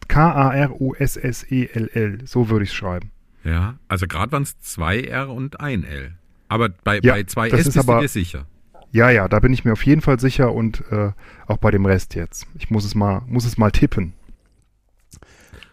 K-A-R-U-S-S-E-L-L. 0.94 2.20
So 2.26 2.50
würde 2.50 2.64
ich 2.64 2.70
es 2.70 2.76
schreiben. 2.76 3.12
Ja, 3.44 3.76
also 3.88 4.08
gerade 4.08 4.32
waren 4.32 4.44
es 4.44 4.58
zwei 4.60 5.02
R 5.02 5.30
und 5.30 5.60
ein 5.60 5.84
L. 5.84 6.14
Aber 6.48 6.70
bei, 6.70 7.00
Ja, 7.04 7.14
bei 7.14 7.24
zwei 7.24 7.50
das 7.50 7.62
S 7.62 7.68
ist 7.68 7.74
bist 7.76 7.88
du 7.88 7.92
aber- 7.92 8.02
dir 8.02 8.08
sicher. 8.08 8.46
Ja, 8.92 9.10
ja, 9.10 9.28
da 9.28 9.40
bin 9.40 9.52
ich 9.54 9.66
mir 9.66 9.74
auf 9.74 9.84
jeden 9.86 10.02
Fall 10.02 10.20
sicher 10.20 10.54
und 10.54 10.84
äh, 10.92 11.12
auch 11.48 11.58
bei 11.58 11.72
dem 11.72 11.86
Rest 11.88 12.14
jetzt. 12.14 12.46
Ich 12.60 12.70
muss 12.70 12.86
es 12.86 12.94
mal, 12.94 13.24
muss 13.26 13.44
es 13.44 13.58
mal 13.58 13.72
tippen. 13.72 14.14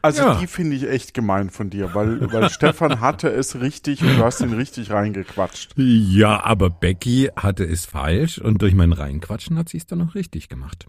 Also 0.03 0.23
ja. 0.23 0.35
die 0.41 0.47
finde 0.47 0.77
ich 0.77 0.89
echt 0.89 1.13
gemein 1.15 1.51
von 1.51 1.69
dir, 1.71 1.95
weil, 1.95 2.33
weil 2.33 2.49
Stefan 2.51 3.01
hatte 3.01 3.29
es 3.29 3.61
richtig 3.61 4.03
und 4.03 4.17
du 4.17 4.25
hast 4.25 4.41
ihn 4.41 4.53
richtig 4.53 4.91
reingequatscht. 4.91 5.73
Ja, 5.77 6.43
aber 6.45 6.71
Becky 6.71 7.31
hatte 7.37 7.65
es 7.65 7.85
falsch 7.87 8.39
und 8.39 8.63
durch 8.63 8.75
mein 8.75 8.93
Reinquatschen 8.93 9.59
hat 9.59 9.69
sie 9.69 9.77
es 9.77 9.87
dann 9.87 9.99
noch 9.99 10.15
richtig 10.15 10.49
gemacht. 10.49 10.87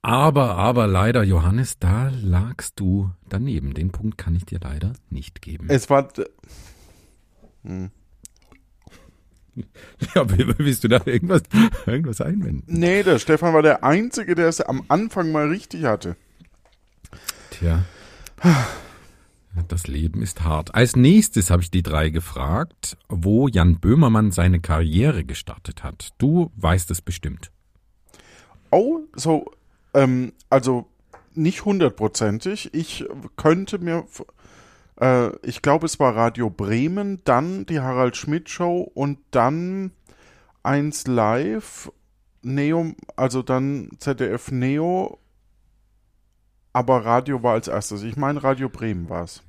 Aber, 0.00 0.56
aber 0.56 0.86
leider, 0.86 1.22
Johannes, 1.22 1.78
da 1.78 2.10
lagst 2.10 2.78
du 2.78 3.10
daneben. 3.28 3.72
Den 3.72 3.90
Punkt 3.90 4.18
kann 4.18 4.36
ich 4.36 4.44
dir 4.44 4.60
leider 4.62 4.92
nicht 5.08 5.40
geben. 5.40 5.66
Es 5.70 5.88
war, 5.88 6.08
Ja, 10.14 10.26
willst 10.58 10.84
du 10.84 10.88
da 10.88 11.00
irgendwas, 11.04 11.42
irgendwas 11.86 12.20
einwenden? 12.20 12.64
nee, 12.66 13.02
der 13.02 13.18
Stefan 13.18 13.54
war 13.54 13.62
der 13.62 13.84
Einzige, 13.84 14.34
der 14.34 14.48
es 14.48 14.60
am 14.60 14.84
Anfang 14.88 15.32
mal 15.32 15.48
richtig 15.48 15.84
hatte. 15.84 16.16
Tja. 17.58 17.84
Das 19.68 19.86
Leben 19.86 20.22
ist 20.22 20.42
hart. 20.42 20.74
Als 20.74 20.96
nächstes 20.96 21.50
habe 21.50 21.62
ich 21.62 21.70
die 21.70 21.82
drei 21.82 22.10
gefragt, 22.10 22.96
wo 23.08 23.46
Jan 23.46 23.78
Böhmermann 23.78 24.32
seine 24.32 24.60
Karriere 24.60 25.24
gestartet 25.24 25.84
hat. 25.84 26.10
Du 26.18 26.50
weißt 26.56 26.90
es 26.90 27.00
bestimmt. 27.00 27.52
Oh, 28.70 29.00
so, 29.14 29.46
ähm, 29.94 30.32
also 30.50 30.86
nicht 31.34 31.64
hundertprozentig. 31.64 32.74
Ich 32.74 33.04
könnte 33.36 33.78
mir, 33.78 34.04
äh, 35.00 35.30
ich 35.46 35.62
glaube, 35.62 35.86
es 35.86 36.00
war 36.00 36.16
Radio 36.16 36.50
Bremen, 36.50 37.20
dann 37.24 37.66
die 37.66 37.80
Harald 37.80 38.16
Schmidt 38.16 38.48
Show 38.50 38.90
und 38.94 39.18
dann 39.30 39.92
eins 40.64 41.06
live, 41.06 41.92
Neo, 42.42 42.92
also 43.16 43.42
dann 43.42 43.90
ZDF 43.98 44.50
Neo, 44.50 45.18
aber 46.74 47.04
Radio 47.06 47.42
war 47.42 47.54
als 47.54 47.68
erstes. 47.68 48.02
Ich 48.02 48.16
meine, 48.16 48.42
Radio 48.42 48.68
Bremen 48.68 49.08
war 49.08 49.24
es. 49.24 49.42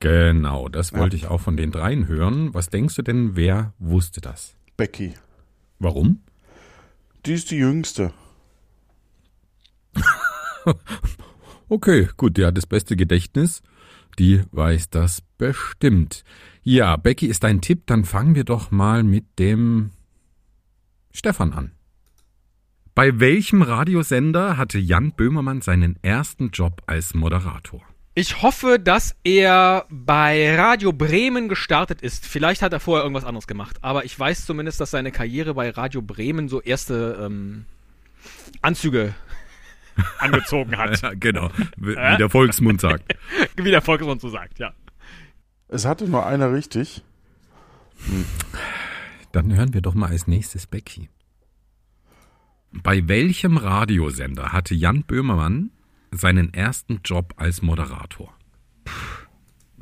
Genau, 0.00 0.68
das 0.68 0.90
Ja. 0.90 0.98
wollte 0.98 1.14
ich 1.14 1.28
auch 1.28 1.40
von 1.40 1.56
den 1.56 1.70
dreien 1.70 2.08
hören. 2.08 2.52
Was 2.54 2.68
denkst 2.70 2.96
du 2.96 3.02
denn, 3.02 3.36
wer 3.36 3.72
wusste 3.78 4.20
das? 4.20 4.56
Becky. 4.76 5.14
Warum? 5.78 6.22
Die 7.24 7.34
ist 7.34 7.52
die 7.52 7.58
Jüngste. 7.58 8.12
Okay, 11.68 12.08
gut, 12.18 12.36
die 12.36 12.44
hat 12.44 12.56
das 12.58 12.66
beste 12.66 12.96
Gedächtnis. 12.96 13.62
Die 14.18 14.42
weiß 14.50 14.90
das 14.90 15.22
bestimmt. 15.38 16.22
Ja, 16.62 16.96
Becky 16.98 17.26
ist 17.26 17.44
dein 17.44 17.62
Tipp, 17.62 17.86
dann 17.86 18.04
fangen 18.04 18.34
wir 18.34 18.44
doch 18.44 18.70
mal 18.70 19.02
mit 19.02 19.38
dem 19.38 19.90
Stefan 21.12 21.52
an. 21.54 21.72
Bei 22.94 23.18
welchem 23.20 23.62
Radiosender 23.62 24.58
hatte 24.58 24.78
Jan 24.78 25.12
Böhmermann 25.12 25.62
seinen 25.62 25.98
ersten 26.02 26.50
Job 26.50 26.82
als 26.86 27.14
Moderator? 27.14 27.80
Ich 28.14 28.42
hoffe, 28.42 28.78
dass 28.78 29.16
er 29.24 29.86
bei 29.88 30.54
Radio 30.56 30.92
Bremen 30.92 31.48
gestartet 31.48 32.02
ist. 32.02 32.26
Vielleicht 32.26 32.60
hat 32.60 32.74
er 32.74 32.80
vorher 32.80 33.04
irgendwas 33.04 33.24
anderes 33.24 33.46
gemacht, 33.46 33.78
aber 33.80 34.04
ich 34.04 34.18
weiß 34.18 34.44
zumindest, 34.44 34.78
dass 34.78 34.90
seine 34.90 35.10
Karriere 35.10 35.54
bei 35.54 35.70
Radio 35.70 36.02
Bremen 36.02 36.50
so 36.50 36.60
erste 36.60 37.18
ähm, 37.24 37.64
Anzüge 38.60 39.14
angezogen 40.18 40.76
hat. 40.76 41.00
Ja, 41.00 41.12
genau, 41.14 41.50
wie 41.78 41.94
der 42.18 42.28
Volksmund 42.28 42.82
sagt. 42.82 43.16
Wie 43.56 43.70
der 43.70 43.80
Volksmund 43.80 44.20
so 44.20 44.28
sagt, 44.28 44.58
ja. 44.58 44.74
Es 45.68 45.86
hatte 45.86 46.06
nur 46.06 46.26
einer 46.26 46.52
richtig. 46.52 47.02
Dann 49.32 49.56
hören 49.56 49.72
wir 49.72 49.80
doch 49.80 49.94
mal 49.94 50.10
als 50.10 50.26
nächstes 50.26 50.66
Becky. 50.66 51.08
Bei 52.72 53.06
welchem 53.06 53.58
Radiosender 53.58 54.52
hatte 54.52 54.74
Jan 54.74 55.02
Böhmermann 55.02 55.70
seinen 56.10 56.54
ersten 56.54 57.00
Job 57.04 57.34
als 57.36 57.62
Moderator? 57.62 58.34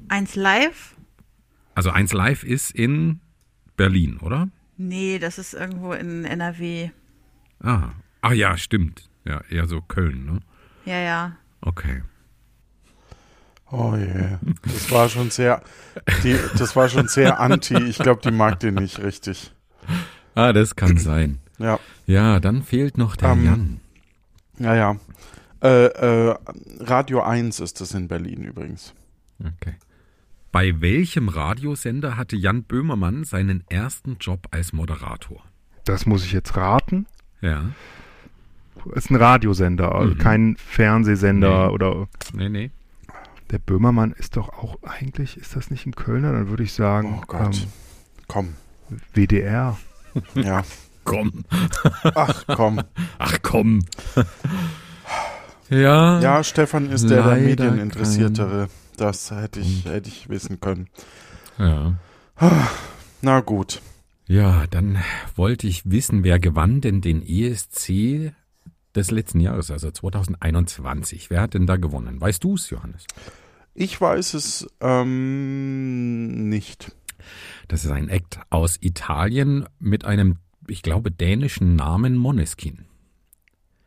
Eins 0.08 0.34
live? 0.34 0.96
Also 1.74 1.90
1 1.90 2.12
Live 2.12 2.42
ist 2.42 2.72
in 2.72 3.20
Berlin, 3.76 4.18
oder? 4.18 4.48
Nee, 4.76 5.18
das 5.18 5.38
ist 5.38 5.54
irgendwo 5.54 5.92
in 5.92 6.24
NRW. 6.24 6.90
Ah, 7.62 7.90
ah 8.22 8.32
ja, 8.32 8.56
stimmt. 8.56 9.08
Ja, 9.24 9.40
eher 9.48 9.66
so 9.66 9.80
Köln, 9.80 10.24
ne? 10.26 10.40
Ja, 10.84 10.98
ja. 10.98 11.36
Okay. 11.60 12.02
Oh 13.70 13.94
je. 13.96 14.38
Das 14.62 14.90
war 14.90 15.08
schon 15.08 15.30
sehr, 15.30 15.62
die, 16.24 16.36
das 16.58 16.74
war 16.74 16.88
schon 16.88 17.06
sehr 17.06 17.38
anti. 17.38 17.76
Ich 17.84 17.98
glaube, 17.98 18.20
die 18.22 18.32
mag 18.32 18.58
den 18.58 18.74
nicht 18.74 18.98
richtig. 18.98 19.52
Ah, 20.34 20.52
das 20.52 20.74
kann 20.74 20.98
sein. 20.98 21.38
Ja, 21.60 21.78
Ja, 22.06 22.40
dann 22.40 22.62
fehlt 22.62 22.96
noch 22.98 23.16
der 23.16 23.30
Ähm, 23.30 23.44
Jan. 23.44 23.80
ja, 24.58 24.74
ja. 24.74 24.96
Äh, 25.62 25.86
äh, 25.86 26.34
Radio 26.80 27.20
1 27.22 27.60
ist 27.60 27.80
das 27.80 27.92
in 27.94 28.08
Berlin 28.08 28.42
übrigens. 28.44 28.94
Okay. 29.40 29.74
Bei 30.52 30.80
welchem 30.80 31.28
Radiosender 31.28 32.16
hatte 32.16 32.34
Jan 32.36 32.62
Böhmermann 32.64 33.24
seinen 33.24 33.62
ersten 33.68 34.16
Job 34.20 34.48
als 34.50 34.72
Moderator? 34.72 35.44
Das 35.84 36.06
muss 36.06 36.24
ich 36.24 36.32
jetzt 36.32 36.56
raten. 36.56 37.06
Ja. 37.42 37.70
Ist 38.94 39.10
ein 39.10 39.16
Radiosender, 39.16 39.94
also 39.94 40.14
Mhm. 40.14 40.18
kein 40.18 40.56
Fernsehsender 40.56 41.66
Nee. 41.68 41.72
oder 41.74 42.08
Nee, 42.32 42.48
nee. 42.48 42.70
der 43.50 43.58
Böhmermann 43.58 44.12
ist 44.12 44.36
doch 44.36 44.48
auch 44.48 44.82
eigentlich, 44.82 45.36
ist 45.36 45.54
das 45.56 45.70
nicht 45.70 45.84
ein 45.86 45.94
Kölner? 45.94 46.32
Dann 46.32 46.48
würde 46.48 46.62
ich 46.62 46.72
sagen 46.72 47.18
Oh 47.20 47.24
Gott. 47.26 47.62
ähm, 47.62 47.68
Komm. 48.28 48.54
WDR. 49.12 49.76
Ja. 50.34 50.64
Komm. 51.04 51.44
Ach, 52.14 52.44
komm. 52.46 52.80
Ach 53.18 53.38
komm. 53.42 53.84
ja. 55.70 56.20
Ja, 56.20 56.44
Stefan 56.44 56.90
ist 56.90 57.08
der, 57.08 57.36
Medieninteressiertere. 57.36 58.68
Das 58.96 59.30
hätte 59.30 59.60
ich, 59.60 59.84
hätte 59.86 60.08
ich 60.08 60.28
wissen 60.28 60.60
können. 60.60 60.88
Ja. 61.58 61.94
Na 63.22 63.40
gut. 63.40 63.80
Ja, 64.26 64.66
dann 64.68 64.98
wollte 65.34 65.66
ich 65.66 65.90
wissen, 65.90 66.22
wer 66.22 66.38
gewann 66.38 66.80
denn 66.80 67.00
den 67.00 67.22
ESC 67.26 68.32
des 68.94 69.10
letzten 69.10 69.40
Jahres, 69.40 69.70
also 69.70 69.90
2021. 69.90 71.30
Wer 71.30 71.40
hat 71.40 71.54
denn 71.54 71.66
da 71.66 71.76
gewonnen? 71.76 72.20
Weißt 72.20 72.44
du 72.44 72.54
es, 72.54 72.70
Johannes? 72.70 73.06
Ich 73.74 74.00
weiß 74.00 74.34
es 74.34 74.66
ähm, 74.80 76.48
nicht. 76.48 76.92
Das 77.68 77.84
ist 77.84 77.90
ein 77.90 78.08
Act 78.08 78.40
aus 78.50 78.78
Italien 78.80 79.66
mit 79.78 80.04
einem, 80.04 80.36
ich 80.70 80.82
glaube, 80.82 81.10
dänischen 81.10 81.76
Namen 81.76 82.16
Moneskin. 82.16 82.86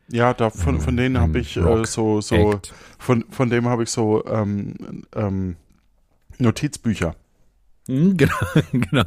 Ja, 0.08 0.34
da, 0.34 0.50
von, 0.50 0.80
von 0.80 0.96
denen 0.96 1.18
habe 1.18 1.38
ich 1.38 1.56
äh, 1.56 1.84
so, 1.86 2.20
so 2.20 2.52
Act. 2.52 2.74
von, 2.98 3.24
von 3.30 3.48
dem 3.48 3.68
habe 3.68 3.84
ich 3.84 3.90
so 3.90 4.24
ähm, 4.26 5.04
ähm, 5.14 5.56
Notizbücher. 6.38 7.16
Hm, 7.88 8.16
Genau, 8.16 8.36
genau. 8.72 9.04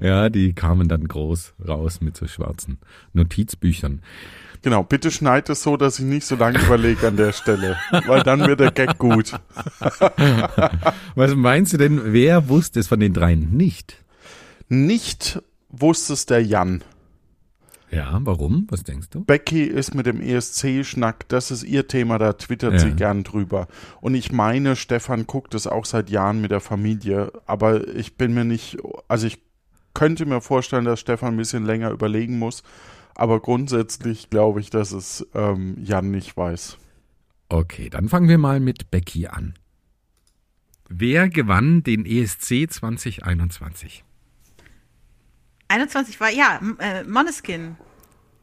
Ja, 0.00 0.28
die 0.28 0.52
kamen 0.54 0.88
dann 0.88 1.08
groß 1.08 1.54
raus 1.66 2.00
mit 2.00 2.16
so 2.16 2.26
schwarzen 2.26 2.78
Notizbüchern. 3.12 4.02
Genau, 4.62 4.82
bitte 4.82 5.10
schneid 5.10 5.50
es 5.50 5.62
so, 5.62 5.76
dass 5.76 5.98
ich 5.98 6.06
nicht 6.06 6.26
so 6.26 6.36
lange 6.36 6.58
überlege 6.58 7.06
an 7.06 7.18
der 7.18 7.32
Stelle, 7.32 7.76
weil 8.06 8.22
dann 8.22 8.46
wird 8.46 8.60
der 8.60 8.70
Gag 8.70 8.96
gut. 8.96 9.32
Was 11.14 11.34
meinst 11.34 11.74
du 11.74 11.76
denn, 11.76 12.00
wer 12.14 12.48
wusste 12.48 12.80
es 12.80 12.88
von 12.88 12.98
den 12.98 13.12
dreien 13.12 13.54
nicht? 13.54 13.96
Nicht 14.70 15.42
wusste 15.68 16.14
es 16.14 16.24
der 16.24 16.42
Jan. 16.42 16.82
Ja, 17.94 18.18
warum? 18.22 18.66
Was 18.70 18.82
denkst 18.82 19.10
du? 19.10 19.24
Becky 19.24 19.62
ist 19.64 19.94
mit 19.94 20.06
dem 20.06 20.20
ESC-Schnack, 20.20 21.28
das 21.28 21.50
ist 21.50 21.62
ihr 21.62 21.86
Thema, 21.86 22.18
da 22.18 22.32
twittert 22.32 22.80
sie 22.80 22.88
Ja. 22.88 22.94
gern 22.94 23.22
drüber. 23.24 23.68
Und 24.00 24.14
ich 24.14 24.32
meine, 24.32 24.74
Stefan 24.76 25.26
guckt 25.26 25.54
es 25.54 25.66
auch 25.66 25.84
seit 25.84 26.10
Jahren 26.10 26.40
mit 26.40 26.50
der 26.50 26.60
Familie, 26.60 27.32
aber 27.46 27.86
ich 27.94 28.16
bin 28.16 28.34
mir 28.34 28.44
nicht, 28.44 28.78
also 29.08 29.26
ich 29.26 29.38
könnte 29.94 30.26
mir 30.26 30.40
vorstellen, 30.40 30.84
dass 30.84 31.00
Stefan 31.00 31.34
ein 31.34 31.36
bisschen 31.36 31.64
länger 31.64 31.90
überlegen 31.90 32.38
muss, 32.38 32.62
aber 33.14 33.40
grundsätzlich 33.40 34.28
glaube 34.28 34.60
ich, 34.60 34.70
dass 34.70 34.90
es 34.92 35.24
ähm, 35.34 35.76
Jan 35.82 36.10
nicht 36.10 36.36
weiß. 36.36 36.78
Okay, 37.48 37.90
dann 37.90 38.08
fangen 38.08 38.28
wir 38.28 38.38
mal 38.38 38.58
mit 38.58 38.90
Becky 38.90 39.28
an. 39.28 39.54
Wer 40.88 41.28
gewann 41.28 41.82
den 41.82 42.04
ESC 42.04 42.68
2021? 42.70 44.04
21 45.68 46.20
war, 46.20 46.30
ja, 46.30 46.60
äh, 46.78 47.04
Moneskin. 47.04 47.76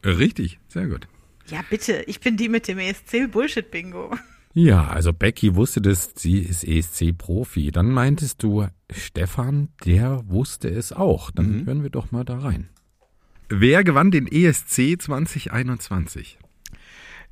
Richtig, 0.04 0.58
sehr 0.68 0.86
gut. 0.86 1.06
Ja, 1.46 1.60
bitte, 1.68 2.02
ich 2.06 2.20
bin 2.20 2.36
die 2.36 2.48
mit 2.48 2.68
dem 2.68 2.78
ESC 2.78 3.30
Bullshit-Bingo. 3.30 4.16
Ja, 4.54 4.88
also 4.88 5.12
Becky 5.12 5.54
wusste 5.54 5.80
das, 5.80 6.12
sie 6.14 6.38
ist 6.38 6.64
ESC-Profi. 6.64 7.70
Dann 7.70 7.90
meintest 7.90 8.42
du, 8.42 8.66
Stefan, 8.90 9.68
der 9.86 10.22
wusste 10.28 10.68
es 10.68 10.92
auch. 10.92 11.30
Dann 11.30 11.64
hören 11.64 11.82
wir 11.82 11.90
doch 11.90 12.12
mal 12.12 12.24
da 12.24 12.38
rein. 12.38 12.68
Wer 13.48 13.82
gewann 13.82 14.10
den 14.10 14.26
ESC 14.26 15.00
2021? 15.00 16.38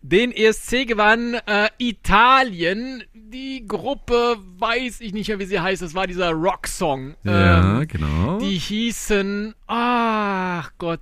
Den 0.02 0.32
ESC 0.32 0.86
gewann 0.86 1.34
äh, 1.46 1.68
Italien. 1.78 3.04
Die 3.12 3.66
Gruppe, 3.66 4.38
weiß 4.58 5.00
ich 5.02 5.12
nicht 5.12 5.28
mehr, 5.28 5.38
wie 5.38 5.44
sie 5.44 5.60
heißt. 5.60 5.82
Das 5.82 5.94
war 5.94 6.06
dieser 6.06 6.30
Rocksong. 6.30 7.16
Ja, 7.22 7.80
Ähm, 7.80 7.88
genau. 7.88 8.38
Die 8.38 8.56
hießen, 8.58 9.54
ach 9.66 10.70
Gott, 10.78 11.00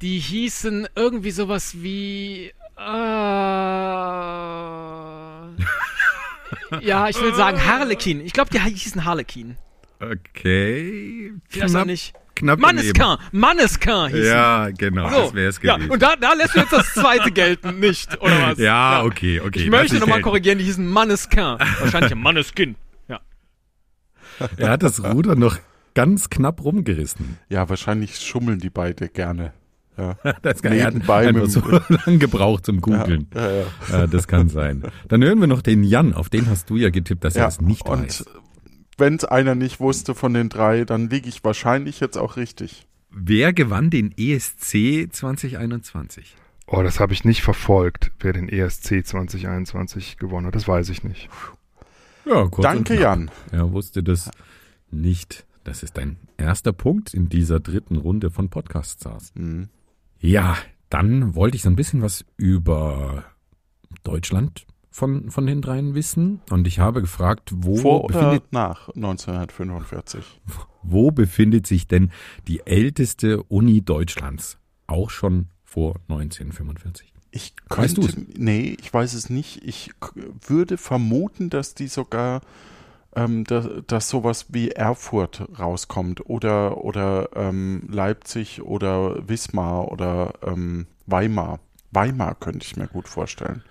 die 0.00 0.18
hießen 0.18 0.88
irgendwie 0.96 1.30
sowas 1.32 1.82
wie, 1.82 2.46
äh, 2.46 2.80
ja, 6.80 7.08
ich 7.08 7.20
will 7.20 7.34
sagen 7.34 7.64
Harlequin. 7.64 8.20
Ich 8.24 8.32
glaube, 8.32 8.50
die 8.50 8.58
hießen 8.60 9.04
Harlequin. 9.04 9.56
Okay. 10.10 11.32
Vielleicht 11.48 11.76
auch 11.76 11.84
nicht. 11.84 12.14
knapp 12.34 12.58
Manneskin, 12.58 13.16
Manneskin 13.32 14.06
hießen. 14.08 14.24
Ja, 14.24 14.68
genau, 14.70 15.08
So, 15.08 15.16
das 15.16 15.34
wäre 15.34 15.48
es 15.50 15.62
ja, 15.62 15.76
gewesen. 15.76 15.90
und 15.90 16.02
da, 16.02 16.16
da 16.16 16.32
lässt 16.34 16.54
du 16.54 16.60
jetzt 16.60 16.72
das 16.72 16.92
zweite 16.94 17.30
gelten, 17.32 17.78
nicht, 17.80 18.20
oder 18.20 18.50
was? 18.50 18.58
Ja, 18.58 19.02
okay, 19.04 19.40
okay. 19.40 19.60
Ich 19.60 19.70
möchte 19.70 19.94
ich 19.94 20.00
nochmal 20.00 20.20
korrigieren, 20.20 20.58
die 20.58 20.64
hießen 20.64 20.86
Manneskin. 20.86 21.56
Wahrscheinlich 21.80 22.14
Manneskin. 22.14 22.76
Ja. 23.08 23.20
Er 24.56 24.70
hat 24.70 24.82
das 24.82 25.02
Ruder 25.04 25.36
noch 25.36 25.58
ganz 25.94 26.28
knapp 26.28 26.62
rumgerissen. 26.64 27.38
Ja, 27.48 27.68
wahrscheinlich 27.68 28.18
schummeln 28.18 28.58
die 28.58 28.70
beide 28.70 29.08
gerne. 29.08 29.52
Ja, 29.96 30.16
Das 30.42 30.60
kann 30.60 30.72
er 30.72 30.86
hat 30.86 30.94
Nebenbei 30.94 31.28
einfach 31.28 31.42
mit 31.42 31.52
so 31.52 31.62
lange 31.88 32.18
gebraucht 32.18 32.66
zum 32.66 32.80
Googeln. 32.80 33.28
ja, 33.32 33.50
ja. 33.50 33.64
Ja, 33.92 34.06
das 34.08 34.26
kann 34.26 34.48
sein. 34.48 34.82
Dann 35.06 35.22
hören 35.22 35.38
wir 35.38 35.46
noch 35.46 35.62
den 35.62 35.84
Jan. 35.84 36.12
Auf 36.14 36.28
den 36.28 36.50
hast 36.50 36.68
du 36.68 36.76
ja 36.76 36.90
getippt, 36.90 37.22
dass 37.22 37.36
er 37.36 37.42
ja. 37.42 37.48
es 37.48 37.60
nicht 37.60 37.86
und 37.88 38.02
weiß. 38.02 38.24
Wenn 38.98 39.16
es 39.16 39.24
einer 39.24 39.54
nicht 39.54 39.80
wusste 39.80 40.14
von 40.14 40.34
den 40.34 40.48
drei, 40.48 40.84
dann 40.84 41.08
liege 41.08 41.28
ich 41.28 41.44
wahrscheinlich 41.44 42.00
jetzt 42.00 42.16
auch 42.16 42.36
richtig. 42.36 42.86
Wer 43.10 43.52
gewann 43.52 43.90
den 43.90 44.12
ESC 44.16 45.08
2021? 45.12 46.36
Oh, 46.66 46.82
das 46.82 46.98
habe 46.98 47.12
ich 47.12 47.24
nicht 47.24 47.42
verfolgt, 47.42 48.10
wer 48.20 48.32
den 48.32 48.48
ESC 48.48 49.06
2021 49.06 50.16
gewonnen 50.16 50.46
hat. 50.46 50.54
Das 50.54 50.66
weiß 50.66 50.88
ich 50.88 51.04
nicht. 51.04 51.28
Ja, 52.24 52.46
kurz 52.48 52.62
Danke. 52.62 52.98
Jan. 52.98 53.30
Er 53.52 53.72
wusste 53.72 54.02
das 54.02 54.30
nicht. 54.90 55.46
Das 55.62 55.82
ist 55.82 55.96
dein 55.96 56.16
erster 56.36 56.72
Punkt 56.72 57.14
in 57.14 57.28
dieser 57.28 57.60
dritten 57.60 57.96
Runde 57.96 58.30
von 58.30 58.48
Podcast 58.48 59.00
Stars. 59.00 59.32
Mhm. 59.34 59.68
Ja, 60.18 60.56
dann 60.88 61.34
wollte 61.34 61.56
ich 61.56 61.62
so 61.62 61.68
ein 61.68 61.76
bisschen 61.76 62.02
was 62.02 62.24
über 62.36 63.24
Deutschland 64.02 64.66
von, 64.94 65.28
von 65.32 65.44
den 65.44 65.60
dreien 65.60 65.96
wissen. 65.96 66.40
Und 66.50 66.68
ich 66.68 66.78
habe 66.78 67.00
gefragt, 67.00 67.50
wo, 67.52 67.74
Vor 67.74 68.04
oder 68.04 68.14
befindet, 68.14 68.52
nach 68.52 68.88
1945? 68.90 70.40
wo 70.84 71.10
befindet 71.10 71.66
sich 71.66 71.88
denn 71.88 72.12
die 72.46 72.64
älteste 72.64 73.42
Uni 73.42 73.82
Deutschlands? 73.82 74.56
Auch 74.86 75.10
schon 75.10 75.48
vor 75.64 75.96
1945. 76.08 77.12
Ich 77.32 77.54
Weißt 77.70 77.96
könnte, 77.96 78.12
du's? 78.14 78.26
nee, 78.38 78.76
ich 78.80 78.94
weiß 78.94 79.14
es 79.14 79.30
nicht. 79.30 79.64
Ich 79.64 79.90
würde 80.46 80.76
vermuten, 80.76 81.50
dass 81.50 81.74
die 81.74 81.88
sogar, 81.88 82.42
ähm, 83.16 83.42
dass, 83.42 83.66
dass 83.88 84.08
sowas 84.08 84.46
wie 84.50 84.70
Erfurt 84.70 85.44
rauskommt 85.58 86.24
oder, 86.30 86.84
oder 86.84 87.30
ähm, 87.34 87.88
Leipzig 87.90 88.62
oder 88.62 89.28
Wismar 89.28 89.90
oder 89.90 90.34
ähm, 90.46 90.86
Weimar. 91.06 91.58
Weimar 91.90 92.36
könnte 92.36 92.64
ich 92.64 92.76
mir 92.76 92.86
gut 92.86 93.08
vorstellen. 93.08 93.64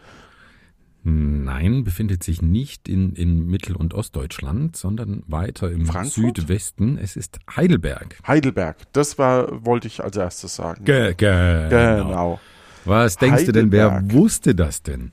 Nein, 1.05 1.83
befindet 1.83 2.23
sich 2.23 2.41
nicht 2.41 2.87
in, 2.87 3.13
in 3.13 3.45
Mittel- 3.45 3.75
und 3.75 3.93
Ostdeutschland, 3.93 4.77
sondern 4.77 5.23
weiter 5.27 5.69
im 5.69 5.85
Frankfurt? 5.85 6.37
Südwesten. 6.37 6.97
Es 6.97 7.17
ist 7.17 7.39
Heidelberg. 7.53 8.17
Heidelberg, 8.25 8.77
das 8.93 9.17
war, 9.17 9.65
wollte 9.65 9.87
ich 9.87 10.01
als 10.01 10.15
erstes 10.15 10.55
sagen. 10.55 10.85
Ge 10.85 11.13
genau. 11.17 11.67
Genau. 11.69 12.39
Was 12.85 13.17
denkst 13.17 13.45
du 13.45 13.51
denn, 13.51 13.71
wer 13.73 13.91
Heidelberg. 13.91 14.13
wusste 14.13 14.55
das 14.55 14.81
denn? 14.81 15.11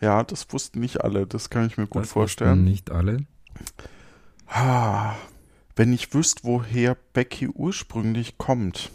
Ja, 0.00 0.22
das 0.24 0.50
wussten 0.50 0.80
nicht 0.80 1.02
alle, 1.04 1.26
das 1.26 1.50
kann 1.50 1.66
ich 1.66 1.76
mir 1.76 1.86
gut 1.86 2.02
Das 2.02 2.12
vorstellen. 2.12 2.64
Nicht 2.64 2.90
alle. 2.90 3.18
Wenn 5.76 5.92
ich 5.92 6.12
wüsste, 6.14 6.44
woher 6.44 6.96
Becky 7.12 7.48
ursprünglich 7.48 8.38
kommt. 8.38 8.90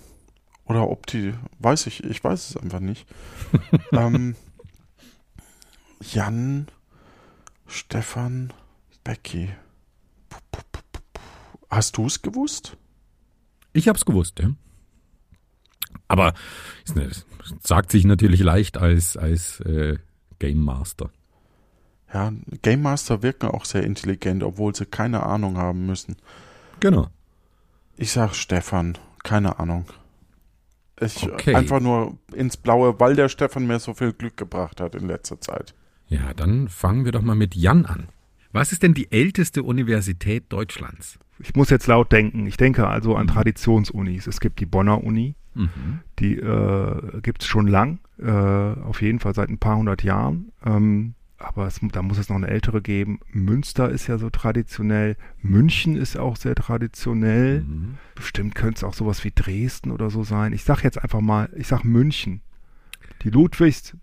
Oder 0.65 0.89
ob 0.89 1.05
die, 1.05 1.33
weiß 1.59 1.87
ich, 1.87 2.03
ich 2.03 2.23
weiß 2.23 2.49
es 2.49 2.57
einfach 2.57 2.79
nicht. 2.79 3.07
ähm, 3.91 4.35
Jan, 6.01 6.67
Stefan, 7.67 8.53
Becky. 9.03 9.49
Hast 11.69 11.97
du 11.97 12.05
es 12.05 12.21
gewusst? 12.21 12.77
Ich 13.73 13.87
hab's 13.87 14.05
gewusst, 14.05 14.39
ja. 14.39 14.51
Aber 16.07 16.33
ne, 16.95 17.11
sagt 17.61 17.91
sich 17.91 18.05
natürlich 18.05 18.39
leicht 18.39 18.77
als, 18.77 19.17
als 19.17 19.59
äh, 19.61 19.97
Game 20.39 20.59
Master. 20.59 21.09
Ja, 22.13 22.31
Game 22.61 22.81
Master 22.83 23.21
wirken 23.21 23.47
auch 23.49 23.65
sehr 23.65 23.83
intelligent, 23.83 24.43
obwohl 24.43 24.73
sie 24.73 24.85
keine 24.85 25.23
Ahnung 25.23 25.57
haben 25.57 25.85
müssen. 25.85 26.15
Genau. 26.79 27.09
Ich 27.97 28.11
sag 28.11 28.33
Stefan, 28.35 28.97
keine 29.23 29.59
Ahnung. 29.59 29.85
Ich 30.99 31.23
Okay. 31.23 31.53
einfach 31.53 31.79
nur 31.81 32.17
ins 32.33 32.55
Blaue, 32.55 32.99
weil 32.99 33.15
der 33.15 33.27
Stefan 33.29 33.67
mir 33.67 33.79
so 33.79 33.93
viel 33.93 34.13
Glück 34.13 34.37
gebracht 34.37 34.79
hat 34.79 34.95
in 34.95 35.07
letzter 35.07 35.41
Zeit. 35.41 35.75
Ja, 36.07 36.33
dann 36.33 36.67
fangen 36.69 37.05
wir 37.05 37.11
doch 37.11 37.21
mal 37.21 37.35
mit 37.35 37.55
Jan 37.55 37.85
an. 37.85 38.07
Was 38.51 38.71
ist 38.71 38.83
denn 38.83 38.93
die 38.93 39.11
älteste 39.11 39.63
Universität 39.63 40.45
Deutschlands? 40.49 41.19
Ich 41.39 41.53
muss 41.55 41.69
jetzt 41.69 41.87
laut 41.87 42.11
denken. 42.11 42.47
Ich 42.47 42.57
denke 42.57 42.87
also 42.87 43.15
an 43.15 43.27
Traditionsunis. 43.27 44.25
Es 44.25 44.39
gibt 44.39 44.59
die 44.59 44.65
Bonner 44.65 45.03
Uni, 45.03 45.35
Mhm. 45.53 45.99
die 46.19 46.37
äh, 46.37 47.21
gibt 47.21 47.41
es 47.41 47.47
schon 47.47 47.67
lang, 47.67 47.99
äh, 48.19 48.29
auf 48.29 49.01
jeden 49.01 49.19
Fall 49.19 49.33
seit 49.35 49.49
ein 49.49 49.57
paar 49.57 49.77
hundert 49.77 50.03
Jahren. 50.03 50.51
Ähm, 50.65 51.13
aber 51.39 51.67
es, 51.67 51.79
da 51.91 52.01
muss 52.01 52.17
es 52.17 52.29
noch 52.29 52.35
eine 52.37 52.47
ältere 52.47 52.81
geben. 52.81 53.19
Münster 53.31 53.89
ist 53.89 54.07
ja 54.07 54.17
so 54.17 54.29
traditionell. 54.31 55.17
München 55.41 55.95
ist 55.95 56.17
auch 56.17 56.35
sehr 56.35 56.55
traditionell. 56.55 57.61
Mhm. 57.61 57.97
Bestimmt 58.15 58.55
könnte 58.55 58.77
es 58.77 58.83
auch 58.83 58.93
sowas 58.95 59.23
wie 59.23 59.31
Dresden 59.35 59.91
oder 59.91 60.09
so 60.09 60.23
sein. 60.23 60.53
Ich 60.53 60.63
sag 60.63 60.83
jetzt 60.83 61.01
einfach 61.01 61.21
mal, 61.21 61.49
ich 61.55 61.67
sag 61.67 61.83
München. 61.83 62.41
Die 63.23 63.29
Ludwigs, 63.29 63.95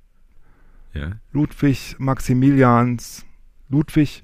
Ja. 0.95 1.13
Ludwig 1.33 1.97
Maximilians, 1.99 3.25
Ludwig, 3.69 4.23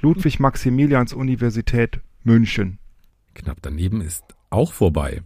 Ludwig 0.00 0.38
Maximilians 0.40 1.12
Universität 1.12 2.00
München. 2.24 2.78
Knapp 3.34 3.58
daneben 3.62 4.00
ist 4.00 4.24
auch 4.50 4.72
vorbei. 4.72 5.22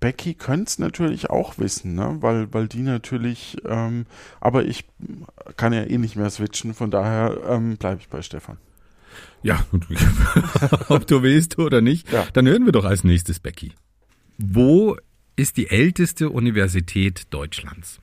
Becky 0.00 0.34
könnte 0.34 0.64
es 0.64 0.78
natürlich 0.80 1.30
auch 1.30 1.58
wissen, 1.58 1.94
ne? 1.94 2.16
weil, 2.20 2.52
weil 2.52 2.66
die 2.66 2.82
natürlich, 2.82 3.56
ähm, 3.64 4.06
aber 4.40 4.64
ich 4.64 4.84
kann 5.56 5.72
ja 5.72 5.84
eh 5.84 5.96
nicht 5.96 6.16
mehr 6.16 6.28
switchen, 6.28 6.74
von 6.74 6.90
daher 6.90 7.38
ähm, 7.48 7.76
bleibe 7.76 8.00
ich 8.00 8.08
bei 8.08 8.20
Stefan. 8.20 8.58
Ja, 9.44 9.64
ob 10.88 11.06
du 11.06 11.22
willst 11.22 11.56
oder 11.58 11.80
nicht, 11.80 12.10
Ja. 12.10 12.26
dann 12.32 12.48
hören 12.48 12.64
wir 12.64 12.72
doch 12.72 12.84
als 12.84 13.04
nächstes 13.04 13.38
Becky. 13.38 13.72
Wo 14.38 14.96
ist 15.36 15.56
die 15.56 15.68
älteste 15.68 16.30
Universität 16.30 17.26
Deutschlands? 17.30 18.00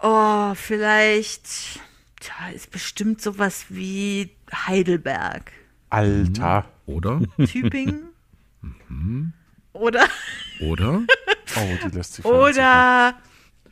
Oh, 0.00 0.54
vielleicht. 0.54 1.80
Tja, 2.20 2.48
ist 2.54 2.70
bestimmt 2.70 3.20
sowas 3.20 3.66
wie 3.68 4.30
Heidelberg. 4.52 5.52
Alter. 5.90 6.68
Oder? 6.86 7.20
Tübingen? 7.46 8.08
Oder, 9.72 10.06
Oder? 10.60 11.02
Oh, 11.56 11.76
die 11.84 11.94
lässt 11.94 12.14
sich 12.14 12.24
oder. 12.24 13.14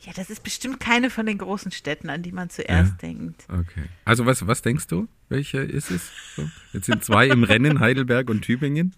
Ja, 0.01 0.13
das 0.15 0.29
ist 0.29 0.43
bestimmt 0.43 0.79
keine 0.81 1.09
von 1.09 1.25
den 1.25 1.39
großen 1.39 1.73
Städten, 1.73 2.11
an 2.11 2.23
die 2.23 2.31
man 2.33 2.51
zuerst 2.51 2.93
Ja. 2.93 2.99
denkt. 3.09 3.47
Okay. 3.49 3.85
Also 4.05 4.27
was, 4.27 4.47
was 4.47 4.61
denkst 4.61 4.87
du? 4.89 5.09
Welche 5.31 5.59
ist 5.61 5.91
es? 5.91 6.11
So, 6.37 6.47
Jetzt 6.75 6.87
sind 6.87 7.03
zwei 7.03 7.27
im 7.29 7.43
Rennen, 7.43 7.81
Heidelberg 7.81 8.29
und 8.29 8.43
Tübingen. 8.43 8.95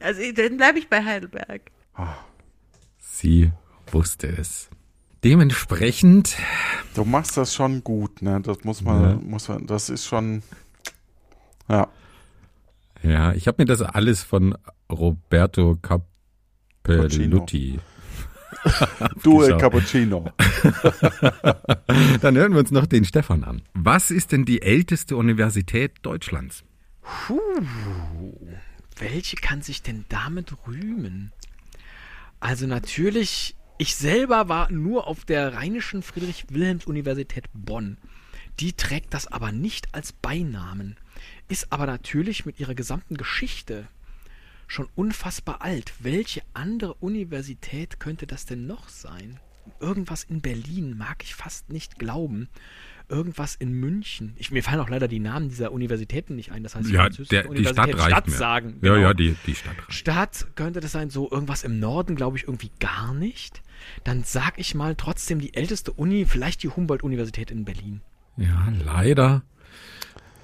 Also, 0.00 0.22
dann 0.32 0.56
bleibe 0.56 0.78
ich 0.78 0.88
bei 0.88 1.04
Heidelberg. 1.04 1.60
Sie 2.98 3.52
wusste 3.90 4.28
es. 4.28 4.70
Dementsprechend, 5.24 6.36
Du 6.94 7.04
machst 7.04 7.36
das 7.36 7.54
schon 7.54 7.82
gut, 7.84 8.22
ne? 8.22 8.40
Das 8.42 8.64
muss 8.64 8.82
man, 8.82 9.02
Ja. 9.02 9.14
muss 9.16 9.48
man, 9.48 9.66
das 9.66 9.88
ist 9.88 10.04
schon, 10.06 10.42
ja. 11.68 11.88
ja, 13.02 13.32
ich 13.32 13.46
habe 13.46 13.62
mir 13.62 13.66
das 13.66 13.82
alles 13.82 14.22
von 14.22 14.56
Roberto 14.90 15.76
Capelluti. 15.80 17.78
Du, 19.22 19.40
Abgeschaut. 19.40 19.60
Cappuccino. 19.60 20.24
Dann 22.20 22.36
hören 22.36 22.52
wir 22.52 22.60
uns 22.60 22.70
noch 22.70 22.86
den 22.86 23.04
Stefan 23.04 23.42
an. 23.44 23.62
Was 23.74 24.10
ist 24.10 24.32
denn 24.32 24.44
die 24.44 24.62
älteste 24.62 25.16
Universität 25.16 25.94
Deutschlands? 26.02 26.62
Puh, 27.00 27.36
welche 28.98 29.36
kann 29.36 29.62
sich 29.62 29.82
denn 29.82 30.04
damit 30.08 30.54
rühmen? 30.66 31.32
Also 32.38 32.66
natürlich, 32.66 33.56
ich 33.82 33.96
selber 33.96 34.48
war 34.48 34.70
nur 34.70 35.08
auf 35.08 35.24
der 35.24 35.54
Rheinischen 35.54 36.02
Friedrich-Wilhelms-Universität 36.04 37.46
Bonn. 37.52 37.98
Die 38.60 38.74
trägt 38.74 39.12
das 39.12 39.26
aber 39.26 39.50
nicht 39.50 39.92
als 39.92 40.12
Beinamen, 40.12 40.96
ist 41.48 41.72
aber 41.72 41.86
natürlich 41.86 42.46
mit 42.46 42.60
ihrer 42.60 42.76
gesamten 42.76 43.16
Geschichte 43.16 43.88
schon 44.68 44.88
unfassbar 44.94 45.62
alt. 45.62 45.94
Welche 45.98 46.42
andere 46.54 46.94
Universität 46.94 47.98
könnte 47.98 48.28
das 48.28 48.46
denn 48.46 48.68
noch 48.68 48.88
sein? 48.88 49.40
Irgendwas 49.80 50.22
in 50.22 50.40
Berlin 50.42 50.96
mag 50.96 51.24
ich 51.24 51.34
fast 51.34 51.68
nicht 51.70 51.98
glauben. 51.98 52.48
Irgendwas 53.08 53.56
in 53.56 53.72
München. 53.72 54.34
Ich, 54.36 54.52
mir 54.52 54.62
fallen 54.62 54.78
auch 54.78 54.88
leider 54.88 55.08
die 55.08 55.18
Namen 55.18 55.48
dieser 55.48 55.72
Universitäten 55.72 56.36
nicht 56.36 56.52
ein. 56.52 56.62
Das 56.62 56.76
heißt, 56.76 56.88
Ja, 56.88 57.08
der, 57.08 57.48
die 57.48 57.64
Stadt 57.64 57.88
reicht 57.88 58.06
Stadt 58.06 58.28
mir. 58.28 58.36
sagen. 58.36 58.78
Ja, 58.80 58.94
genau. 58.94 59.08
ja, 59.08 59.12
die, 59.14 59.34
die 59.44 59.56
Stadt 59.56 59.76
reicht. 59.76 59.92
Stadt 59.92 60.46
könnte 60.54 60.78
das 60.78 60.92
sein, 60.92 61.10
so 61.10 61.28
irgendwas 61.28 61.64
im 61.64 61.80
Norden, 61.80 62.14
glaube 62.14 62.36
ich, 62.36 62.44
irgendwie 62.44 62.70
gar 62.78 63.12
nicht. 63.12 63.60
Dann 64.04 64.22
sag 64.24 64.58
ich 64.58 64.74
mal 64.74 64.94
trotzdem 64.96 65.38
die 65.40 65.54
älteste 65.54 65.92
Uni, 65.92 66.24
vielleicht 66.24 66.62
die 66.62 66.68
Humboldt-Universität 66.68 67.50
in 67.50 67.64
Berlin. 67.64 68.00
Ja, 68.36 68.68
leider 68.84 69.42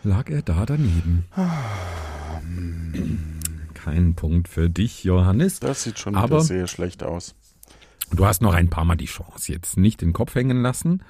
lag 0.05 0.29
er 0.31 0.43
da 0.43 0.65
daneben. 0.67 1.25
Kein 3.75 4.15
Punkt 4.15 4.49
für 4.49 4.69
dich, 4.71 5.05
Johannes. 5.05 5.61
Das 5.61 5.83
sieht 5.85 5.99
schon 5.99 6.15
Aber- 6.15 6.41
sehr 6.41 6.67
schlecht 6.67 7.03
aus. 7.03 7.35
Du 8.11 8.25
hast 8.27 8.41
noch 8.43 8.55
ein 8.55 8.71
paar 8.71 8.85
Mal 8.85 8.97
die 8.97 9.05
Chance. 9.07 9.53
Jetzt 9.53 9.77
nicht 9.77 10.01
den 10.01 10.13
Kopf 10.13 10.35
hängen 10.35 10.63
lassen. 10.63 11.03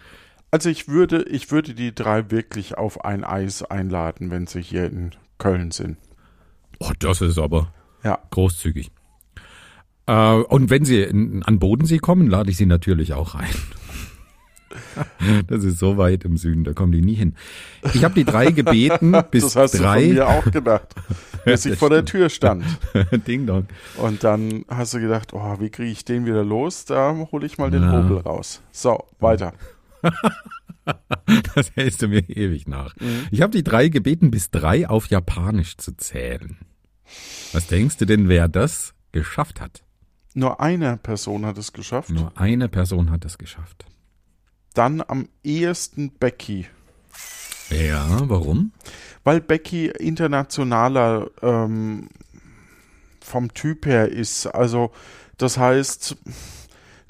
Also 0.51 0.69
ich 0.69 0.89
würde, 0.89 1.23
ich 1.25 1.51
würde 1.51 1.75
die 1.75 1.95
drei 1.95 2.31
wirklich 2.31 2.77
auf 2.77 3.05
ein 3.05 3.23
Eis 3.23 3.63
einladen, 3.63 4.31
wenn 4.31 4.47
sie 4.47 4.63
hier 4.63 4.87
in 4.87 5.11
Köln 5.39 5.71
sind. 5.71 5.99
Oh, 6.81 6.93
das 6.99 7.21
ist 7.21 7.39
aber 7.39 7.73
Ja. 8.03 8.19
großzügig. 8.31 8.91
Äh, 10.09 10.33
und 10.43 10.71
wenn 10.71 10.85
sie 10.85 11.03
in, 11.03 11.43
an 11.45 11.59
Bodensee 11.61 11.99
kommen, 11.99 12.29
lade 12.29 12.51
ich 12.51 12.57
sie 12.57 12.67
natürlich 12.67 13.13
auch 13.13 13.35
rein. 13.37 13.47
Das 15.47 15.65
ist 15.65 15.79
so 15.79 15.97
weit 15.97 16.25
im 16.25 16.37
Süden, 16.37 16.63
da 16.63 16.75
kommen 16.75 16.93
die 16.93 17.01
nie 17.01 17.15
hin. 17.15 17.35
Ich 17.95 18.05
habe 18.05 18.15
die 18.15 18.25
drei 18.25 18.51
gebeten, 18.53 19.15
bis 19.31 19.45
das 19.45 19.57
hast 19.57 19.75
du 19.75 19.79
von 19.79 19.87
drei. 19.87 20.07
mir 20.09 20.29
auch 20.29 20.45
gedacht, 20.51 20.95
bis 21.45 21.65
ich 21.65 21.79
vor 21.79 21.89
der 21.89 22.05
Tür 22.05 22.29
stand. 22.29 22.65
Ding 23.27 23.47
dong. 23.47 23.67
Und 23.97 24.25
dann 24.25 24.65
hast 24.69 24.93
du 24.93 25.01
gedacht, 25.01 25.33
oh, 25.33 25.57
wie 25.59 25.71
kriege 25.71 25.91
ich 25.91 26.05
den 26.05 26.27
wieder 26.27 26.45
los? 26.45 26.85
Da 26.85 27.17
hole 27.33 27.47
ich 27.47 27.57
mal 27.57 27.71
den 27.71 27.83
Ja. 27.83 27.93
Hobel 27.93 28.19
raus. 28.19 28.61
So, 28.71 29.05
weiter. 29.21 29.55
Das 31.55 31.73
hältst 31.75 32.03
du 32.03 32.09
mir 32.09 32.29
ewig 32.29 32.67
nach. 32.67 32.95
Ich 33.31 33.41
habe 33.41 33.53
die 33.53 33.65
drei 33.65 33.89
gebeten, 33.89 34.31
bis 34.31 34.51
drei 34.51 34.89
auf 34.89 35.07
Japanisch 35.07 35.77
zu 35.79 35.97
zählen. 35.97 36.59
Was 37.53 37.67
denkst 37.69 37.97
du 37.97 38.05
denn, 38.05 38.29
wer 38.29 38.49
das 38.49 38.95
geschafft 39.13 39.61
hat? 39.61 39.83
Nur 40.39 40.61
eine 40.61 40.97
Person 40.97 41.45
hat 41.45 41.59
es 41.59 41.73
geschafft. 41.73 42.11
Nur 42.11 42.31
eine 42.37 42.69
Person 42.69 43.11
hat 43.11 43.25
das 43.25 43.39
geschafft. 43.39 43.87
Dann 44.73 45.03
am 45.05 45.29
ehesten 45.43 46.13
Becky. 46.13 46.69
Ja, 47.71 48.07
warum? 48.29 48.71
Weil 49.25 49.41
Becky 49.41 49.87
internationaler 49.89 51.29
ähm, 51.43 52.09
vom 53.21 53.53
Typ 53.53 53.85
her 53.85 54.13
ist. 54.13 54.47
Also, 54.47 54.93
das 55.39 55.59
heißt, 55.59 56.17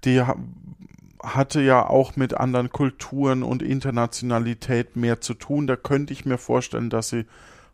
die 0.04 0.22
ha 0.22 0.34
hatte 1.22 1.60
ja 1.60 1.86
auch 1.86 2.16
mit 2.16 2.32
anderen 2.32 2.70
Kulturen 2.70 3.42
und 3.42 3.60
Internationalität 3.60 4.96
mehr 4.96 5.20
zu 5.20 5.34
tun. 5.34 5.66
Da 5.66 5.76
könnte 5.76 6.14
ich 6.14 6.24
mir 6.24 6.38
vorstellen, 6.38 6.88
dass 6.88 7.10
sie 7.10 7.26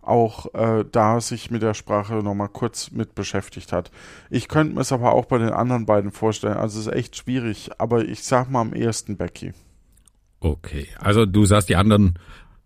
auch 0.07 0.55
äh, 0.55 0.85
da 0.91 1.21
sich 1.21 1.51
mit 1.51 1.63
der 1.63 1.75
Sprache 1.75 2.15
nochmal 2.15 2.49
kurz 2.49 2.91
mit 2.91 3.15
beschäftigt 3.15 3.73
hat. 3.73 3.91
Ich 4.31 4.49
könnte 4.49 4.75
mir 4.75 4.81
es 4.81 4.93
aber 4.93 5.13
auch 5.13 5.27
bei 5.27 5.39
den 5.39 5.51
anderen 5.51 5.87
beiden 5.87 6.11
vorstellen. 6.11 6.57
Also 6.57 6.81
es 6.81 6.87
ist 6.87 6.93
echt 6.93 7.17
schwierig, 7.17 7.71
aber 7.79 8.05
ich 8.05 8.23
sag 8.25 8.51
mal 8.51 8.61
am 8.61 8.75
ehesten 8.75 9.17
Becky. 9.17 9.53
Okay, 10.41 10.89
also 10.99 11.27
du 11.27 11.47
sagst, 11.47 11.69
die 11.69 11.77
anderen, 11.77 12.19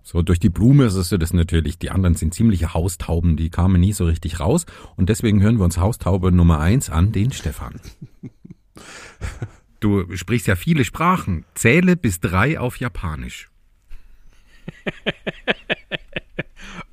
so 0.03 0.22
durch 0.22 0.40
die 0.40 0.48
Blume 0.48 0.90
sagst 0.90 1.12
du 1.12 1.18
das 1.18 1.33
natürlich, 1.33 1.79
die 1.79 1.90
anderen 1.90 2.16
sind 2.16 2.35
ziemliche 2.35 2.74
Haustauben, 2.74 3.37
die 3.37 3.51
kamen 3.51 3.81
nie 3.81 3.92
so 3.92 4.05
richtig 4.05 4.40
raus. 4.40 4.66
Und 4.96 5.09
deswegen 5.09 5.40
hören 5.42 5.59
wir 5.59 5.64
uns 5.64 5.79
Haustaube 5.79 6.33
Nummer 6.33 6.61
eins 6.61 6.90
an, 6.90 7.12
den 7.12 7.33
Stefan. 7.33 7.81
Du 9.81 10.16
sprichst 10.16 10.48
ja 10.48 10.57
viele 10.57 10.85
Sprachen. 10.85 11.44
Zähle 11.55 11.96
bis 11.96 12.20
drei 12.20 12.59
auf 12.59 12.81
Japanisch. 12.81 13.48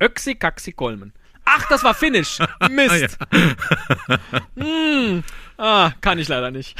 Öxi, 0.00 0.34
Kaxi, 0.34 0.72
Kolmen. 0.72 1.12
Ach, 1.44 1.66
das 1.68 1.84
war 1.84 1.94
Finnisch. 1.94 2.38
Mist. 2.70 3.18
Hm. 4.56 5.22
Ah, 5.58 5.92
kann 6.00 6.18
ich 6.18 6.28
leider 6.28 6.50
nicht. 6.50 6.78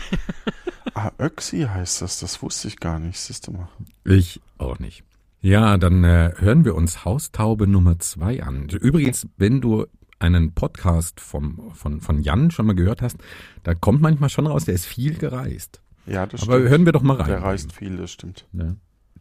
Ah, 0.95 1.11
Öxi 1.21 1.63
heißt 1.63 2.03
das, 2.03 2.21
das 2.21 2.43
wusste 2.43 2.69
ich 2.69 2.79
gar 2.81 2.99
nicht, 2.99 3.19
siehst 3.19 3.47
du 3.47 3.53
mal. 3.53 3.69
Ich 4.05 4.41
auch 4.59 4.79
nicht. 4.79 5.05
Ja, 5.41 5.77
dann 5.77 6.03
äh, 6.05 6.33
hören 6.39 6.65
wir 6.65 6.75
uns 6.75 7.05
Haustaube 7.05 7.67
Nummer 7.67 7.99
zwei 7.99 8.43
an. 8.43 8.69
Übrigens, 8.69 9.27
wenn 9.37 9.61
du 9.61 9.87
einen 10.19 10.53
Podcast 10.55 11.21
vom, 11.21 11.71
von, 11.75 12.01
von 12.01 12.23
Jan 12.23 12.51
schon 12.51 12.67
mal 12.67 12.75
gehört 12.75 13.03
hast, 13.03 13.19
da 13.63 13.75
kommt 13.75 14.01
manchmal 14.01 14.31
schon 14.31 14.47
raus, 14.47 14.65
der 14.65 14.75
ist 14.75 14.87
viel 14.87 15.15
gereist. 15.19 15.81
Ja, 16.07 16.27
das 16.27 16.43
Aber 16.43 16.55
stimmt. 16.57 16.71
hören 16.71 16.87
wir 16.87 16.93
doch 16.93 17.03
mal 17.03 17.17
rein. 17.17 17.29
Der 17.29 17.43
reist 17.43 17.73
viel, 17.73 17.97
das 17.97 18.13
stimmt. 18.13 18.47
Ja. 18.53 18.75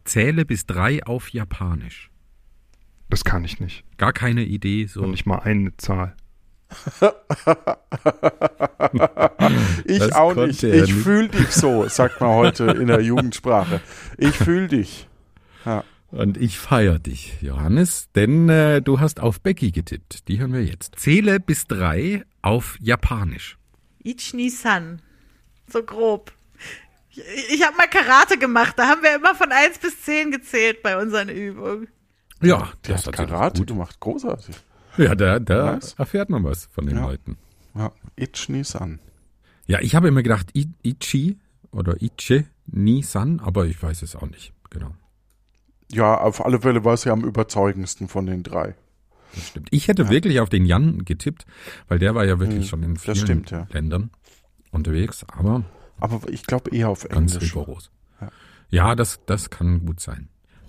Zähle 0.04 0.44
bis 0.44 0.66
drei 0.66 1.04
auf 1.04 1.28
Japanisch. 1.30 2.10
Das 3.08 3.24
kann 3.24 3.44
ich 3.44 3.60
nicht. 3.60 3.84
Gar 3.98 4.12
keine 4.12 4.42
Idee, 4.44 4.86
so. 4.86 5.02
Und 5.02 5.12
nicht 5.12 5.26
mal 5.26 5.38
eine 5.38 5.76
Zahl. 5.76 6.16
ich 9.84 9.98
Das 10.00 10.12
auch 10.12 10.34
nicht. 10.34 10.62
Ich 10.62 10.82
nicht. 10.82 10.92
fühl 10.94 11.28
dich 11.28 11.50
so, 11.50 11.88
sagt 11.88 12.20
man 12.20 12.30
heute 12.30 12.64
in 12.64 12.88
der 12.88 13.00
Jugendsprache. 13.00 13.80
Ich 14.18 14.34
fühl 14.36 14.66
dich. 14.68 15.06
Ja. 15.64 15.84
Und 16.10 16.36
ich 16.36 16.58
feier 16.58 16.98
dich, 16.98 17.34
Johannes, 17.40 18.08
denn 18.14 18.48
äh, 18.48 18.80
du 18.80 19.00
hast 19.00 19.20
auf 19.20 19.40
Becky 19.40 19.70
getippt. 19.70 20.28
Die 20.28 20.38
hören 20.38 20.52
wir 20.52 20.64
jetzt. 20.64 20.98
Zähle 20.98 21.40
bis 21.40 21.66
drei 21.66 22.24
auf 22.42 22.76
Japanisch. 22.80 23.58
Ichni-san. 24.02 25.02
So 25.68 25.82
grob. 25.82 26.32
Ich, 27.10 27.20
ich 27.54 27.62
habe 27.66 27.76
mal 27.76 27.88
Karate 27.88 28.38
gemacht, 28.38 28.74
da 28.78 28.86
haben 28.88 29.02
wir 29.02 29.16
immer 29.16 29.34
von 29.34 29.50
1 29.50 29.78
bis 29.78 30.02
10 30.02 30.30
gezählt 30.30 30.82
bei 30.82 30.96
unseren 31.00 31.28
Übungen. 31.28 31.88
Ja, 32.42 32.70
Der 32.86 32.94
das 32.96 33.06
hat 33.06 33.14
Karate 33.14 33.60
gut. 33.60 33.68
gemacht, 33.68 33.98
großartig. 34.00 34.56
Ja, 34.98 35.14
da, 35.14 35.38
da 35.38 35.72
Nice. 35.74 35.94
erfährt 35.98 36.30
man 36.30 36.44
was 36.44 36.66
von 36.66 36.86
den 36.86 36.96
Ja. 36.96 37.04
Leuten. 37.06 37.36
Ja, 37.74 37.92
Ichni-san. 38.16 38.98
Ja, 39.66 39.80
ich 39.80 39.94
habe 39.94 40.08
immer 40.08 40.22
gedacht 40.22 40.50
I 40.56 40.68
Ichi 40.82 41.38
oder 41.70 42.00
Ichi 42.00 42.46
Ni-san, 42.66 43.40
aber 43.40 43.66
ich 43.66 43.82
weiß 43.82 44.02
es 44.02 44.16
auch 44.16 44.26
nicht. 44.28 44.52
Genau, 44.70 44.94
Ja, 45.92 46.18
auf 46.18 46.44
alle 46.44 46.60
Fälle 46.60 46.84
war 46.84 46.94
es 46.94 47.04
ja 47.04 47.12
am 47.12 47.22
überzeugendsten 47.24 48.08
von 48.08 48.26
den 48.26 48.42
drei. 48.42 48.74
das 49.34 49.48
stimmt. 49.48 49.68
Ich 49.70 49.88
hätte 49.88 50.08
wirklich 50.10 50.40
auf 50.40 50.48
den 50.48 50.64
Jan 50.66 51.04
getippt, 51.04 51.46
weil 51.88 51.98
der 51.98 52.14
war 52.14 52.24
ja 52.24 52.38
wirklich 52.38 52.62
Hm, 52.64 52.68
schon 52.68 52.82
in 52.82 52.96
vielen 52.96 53.16
stimmt, 53.16 53.50
ja. 53.50 53.66
Ländern 53.70 54.10
unterwegs, 54.72 55.24
aber 55.28 55.64
Aber 56.00 56.20
ich 56.28 56.44
glaube 56.46 56.70
eher 56.74 56.88
auf 56.90 57.06
ganz 57.08 57.34
Englisch. 57.34 57.50
rigoros. 57.54 57.90
Ja. 58.20 58.28
Ja, 58.70 58.94
das, 58.94 59.20
das 59.26 59.50
kann 59.50 59.84
gut 59.86 60.00
sein. 60.00 60.28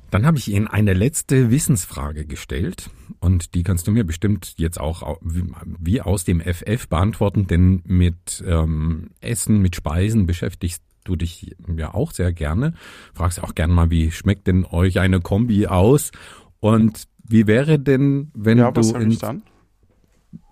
Dann 0.10 0.26
habe 0.26 0.38
ich 0.38 0.48
Ihnen 0.50 0.67
eine 0.67 0.93
letzte 0.93 1.52
Wissensfrage 1.52 2.26
gestellt 2.26 2.89
und 3.20 3.54
die 3.56 3.63
kannst 3.63 3.88
du 3.88 3.91
mir 3.91 4.06
bestimmt 4.06 4.54
jetzt 4.58 4.80
auch 4.80 5.04
au- 5.04 5.20
wie, 5.22 6.02
aus 6.02 6.24
dem 6.24 6.39
FF 6.39 6.88
beantworten, 6.88 7.46
denn 7.48 7.82
mit 7.86 8.43
ähm, 8.48 9.10
Essen, 9.20 9.62
mit 9.62 9.76
Speisen 9.76 10.26
beschäftigst 10.26 10.82
du 11.04 11.15
dich 11.17 11.56
ja 11.76 11.93
auch 11.93 12.12
sehr 12.12 12.32
gerne. 12.32 12.74
Fragst 13.13 13.43
auch 13.43 13.54
gern 13.54 13.72
mal, 13.72 13.89
wie 13.91 14.12
schmeckt 14.12 14.48
denn 14.48 14.65
euch 14.65 15.00
eine 15.00 15.20
Kombi 15.20 15.67
aus? 15.67 16.12
Und 16.60 17.04
wie 17.24 17.46
wäre 17.48 17.78
denn, 17.78 18.32
wenn 18.34 18.58
Ja, 18.60 18.74
was 18.76 18.88
du 18.88 18.93
sag 18.93 19.02
ich 19.02 19.08
ins, 19.08 19.20
dann? 19.20 19.43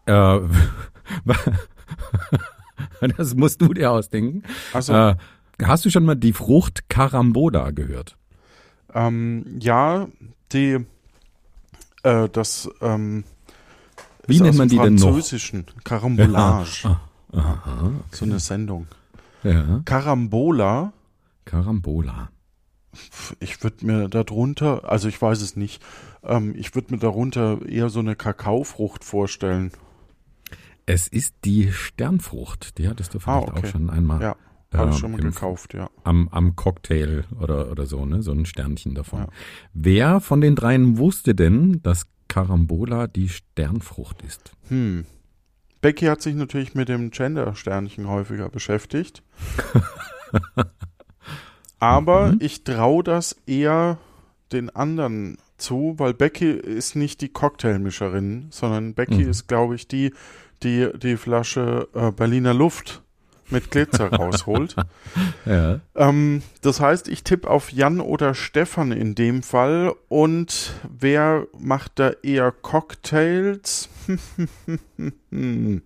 äh, 0.06 0.39
das 3.18 3.36
musst 3.36 3.62
du 3.62 3.74
dir 3.74 3.91
ausdenken. 3.91 4.44
Also, 4.74 4.94
Äh, 4.94 5.15
hast 5.63 5.86
du 5.86 5.89
schon 5.89 6.06
mal 6.06 6.15
die 6.15 6.34
Frucht 6.34 6.89
Carambola 6.89 7.72
gehört? 7.72 8.18
Ähm, 8.95 9.45
ja, 9.60 10.08
die, 10.51 10.84
äh, 12.03 12.29
das, 12.29 12.67
ähm, 12.81 13.23
Wie 14.25 14.36
ist 14.38 14.41
nennt 14.41 14.58
man 14.58 14.67
die 14.69 14.77
denn 14.77 14.95
noch? 14.95 15.12
Französischen. 15.12 15.65
Carambolage. 15.84 16.97
Aha, 17.34 17.91
So 18.12 18.25
eine 18.25 18.39
Sendung. 18.39 18.88
ja, 19.43 19.81
Carambola, 19.86 20.93
Carambola. 21.45 22.29
pf, 22.95 23.36
ich 23.39 23.62
würde 23.63 23.86
mir 23.86 24.08
darunter, 24.10 24.89
also 24.89 25.08
ich 25.10 25.21
weiß 25.21 25.41
es 25.41 25.55
nicht, 25.55 25.84
ähm, 26.23 26.55
ich 26.58 26.73
würde 26.75 26.93
mir 26.93 26.99
darunter 26.99 27.60
eher 27.67 27.89
so 27.89 27.99
eine 27.99 28.15
Kakaofrucht 28.15 29.03
vorstellen. 29.03 29.71
Es 30.88 31.08
ist 31.08 31.34
die 31.43 31.71
Sternfrucht. 31.73 32.77
Die 32.77 32.88
hattest 32.88 33.13
du 33.13 33.19
vielleicht 33.19 33.47
Ah, 33.49 33.51
okay. 33.51 33.67
auch 33.67 33.71
schon 33.71 33.89
einmal 33.89 34.21
Ja, 34.21 34.36
habe 34.78 34.90
ich 34.90 34.96
ähm, 34.96 35.00
schon 35.02 35.12
mal 35.12 35.20
im- 35.22 35.32
gekauft, 35.32 35.74
ja. 35.74 35.90
am, 36.04 36.28
am 36.30 36.56
Cocktail 36.56 37.24
oder, 37.40 37.72
oder 37.72 37.86
so, 37.86 38.06
ne? 38.06 38.22
So 38.22 38.32
ein 38.32 38.46
Sternchen 38.46 38.96
davon. 38.96 39.20
Ja. 39.22 39.28
Wer 39.74 40.20
von 40.22 40.42
den 40.42 40.56
dreien 40.56 40.98
wusste 40.98 41.36
denn, 41.36 41.82
dass 41.84 42.08
Carambola 42.28 43.08
die 43.08 43.30
Sternfrucht 43.30 44.22
ist? 44.24 44.52
Hm. 44.70 45.06
Becky 45.82 46.06
hat 46.06 46.22
sich 46.22 46.34
natürlich 46.36 46.74
mit 46.74 46.90
dem 46.90 47.12
Gender-Sternchen 47.12 48.08
häufiger 48.08 48.50
beschäftigt. 48.50 49.22
Aber 51.80 52.32
Mhm. 52.32 52.38
ich 52.42 52.64
traue 52.64 53.04
das 53.04 53.36
eher 53.46 53.98
den 54.52 54.70
anderen 54.76 55.38
zu, 55.58 55.96
weil 55.98 56.14
Becky 56.14 56.52
ist 56.52 56.96
nicht 56.96 57.22
die 57.22 57.30
Cocktailmischerin, 57.30 58.48
sondern 58.50 58.94
Becky 58.94 59.24
Mhm. 59.24 59.30
ist, 59.30 59.48
glaube 59.48 59.76
ich, 59.76 59.88
die, 59.88 60.14
die 60.64 60.90
die 60.98 61.18
Flasche 61.18 61.88
äh, 61.94 62.12
Berliner 62.12 62.54
Luft 62.54 63.04
mit 63.49 63.71
Glitzer 63.71 64.08
rausholt. 64.13 64.75
Ja. 65.45 65.79
Ähm, 65.95 66.41
das 66.62 66.79
heißt, 66.79 67.08
ich 67.08 67.23
tippe 67.23 67.49
auf 67.49 67.71
Jan 67.71 67.99
oder 67.99 68.34
Stefan 68.34 68.91
in 68.91 69.15
dem 69.15 69.43
Fall. 69.43 69.93
Und 70.08 70.73
wer 70.97 71.47
macht 71.58 71.99
da 71.99 72.12
eher 72.23 72.51
Cocktails? 72.51 73.89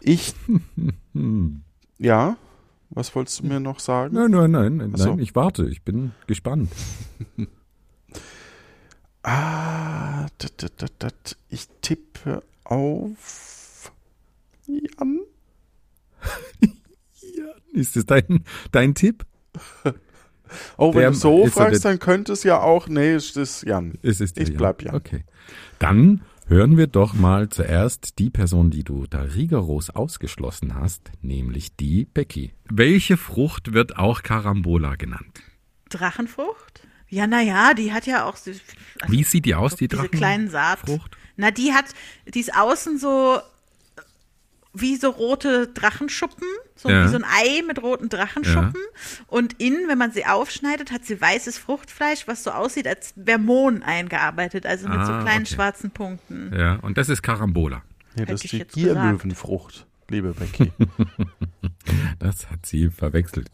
ich, 0.00 0.34
ja. 1.98 2.36
Was 2.90 3.14
wolltest 3.16 3.40
du 3.40 3.46
mir 3.46 3.58
noch 3.58 3.80
sagen? 3.80 4.14
Nein, 4.14 4.30
nein, 4.30 4.50
nein, 4.52 4.76
nein, 4.76 4.92
so. 4.94 5.10
nein, 5.10 5.18
ich 5.18 5.34
warte, 5.34 5.68
ich 5.68 5.82
bin 5.82 6.12
gespannt. 6.28 6.70
Ah, 9.22 10.26
dat, 10.38 10.62
dat, 10.62 10.92
dat. 10.98 11.36
ich 11.48 11.66
tippe 11.80 12.42
auf 12.62 13.90
Jan. 14.66 15.23
Ist 17.72 17.96
das 17.96 18.06
dein, 18.06 18.44
dein 18.72 18.94
Tipp? 18.94 19.24
Oh, 20.76 20.94
wenn 20.94 21.00
Der- 21.00 21.10
du 21.10 21.16
so 21.16 21.46
fragst, 21.46 21.84
der- 21.84 21.92
dann 21.92 21.98
könnte 21.98 22.32
es 22.32 22.44
ja 22.44 22.60
auch. 22.60 22.88
Nee, 22.88 23.12
es 23.14 23.36
ist 23.36 23.62
Jan. 23.64 23.98
Es 24.02 24.20
ist 24.20 24.38
Ich 24.38 24.50
der 24.50 24.56
bleib 24.56 24.82
Jan. 24.82 24.94
Okay. 24.94 25.24
Dann 25.80 26.22
hören 26.46 26.76
wir 26.76 26.86
doch 26.86 27.14
mal 27.14 27.48
zuerst 27.48 28.18
die 28.20 28.30
Person, 28.30 28.70
die 28.70 28.84
du 28.84 29.06
da 29.08 29.22
rigoros 29.22 29.90
ausgeschlossen 29.90 30.74
hast, 30.76 31.10
nämlich 31.22 31.74
die 31.76 32.04
Becky. 32.04 32.52
Welche 32.70 33.16
Frucht 33.16 33.72
wird 33.72 33.96
auch 33.98 34.22
Carambola 34.22 34.94
genannt? 34.94 35.40
Drachenfrucht? 35.88 36.86
Ja, 37.08 37.26
naja, 37.26 37.74
die 37.74 37.92
hat 37.92 38.06
ja 38.06 38.24
auch 38.24 38.36
so, 38.36 38.50
also 39.00 39.12
Wie 39.12 39.24
sieht 39.24 39.46
die 39.46 39.54
aus, 39.54 39.76
die 39.76 39.88
diese 39.88 40.02
Drachen? 40.02 40.10
kleinen 40.18 40.50
Saat. 40.50 40.80
Frucht? 40.80 41.16
Na, 41.36 41.50
die 41.50 41.72
hat, 41.72 41.86
die 42.32 42.40
ist 42.40 42.54
außen 42.56 42.98
so 42.98 43.38
wie 44.76 44.96
so 44.96 45.10
rote 45.10 45.68
Drachenschuppen, 45.68 46.46
so 46.74 46.88
Ja. 46.90 47.04
wie 47.04 47.08
so 47.08 47.16
ein 47.16 47.24
Ei 47.24 47.62
mit 47.66 47.80
roten 47.82 48.08
Drachenschuppen. 48.08 48.80
Und 49.28 49.60
innen, 49.60 49.88
wenn 49.88 49.98
man 49.98 50.10
sie 50.10 50.26
aufschneidet, 50.26 50.90
hat 50.90 51.04
sie 51.04 51.20
weißes 51.20 51.58
Fruchtfleisch, 51.58 52.26
was 52.26 52.42
so 52.44 52.50
aussieht, 52.50 52.86
als 52.88 53.12
wäre 53.16 53.38
Mohn 53.38 53.82
eingearbeitet, 53.82 54.66
also 54.66 54.88
mit 54.88 55.06
so 55.06 55.12
Ah, 55.12 55.22
kleinen 55.22 55.44
okay. 55.44 55.54
schwarzen 55.54 55.90
Punkten. 55.92 56.52
Ja, 56.58 56.76
und 56.76 56.98
das 56.98 57.08
ist 57.08 57.22
Carambola. 57.22 57.82
Ja, 58.16 58.22
Hätte 58.22 58.32
das 58.32 58.40
ist 58.40 58.44
ich 58.44 58.50
die 58.50 58.56
jetzt 58.58 58.74
gesagt. 58.74 58.94
Gierlöwenfrucht, 59.00 59.86
liebe 60.10 60.34
Becky. 60.34 60.72
Das 62.18 62.50
hat 62.50 62.64
sie 62.66 62.88
verwechselt. 62.90 63.50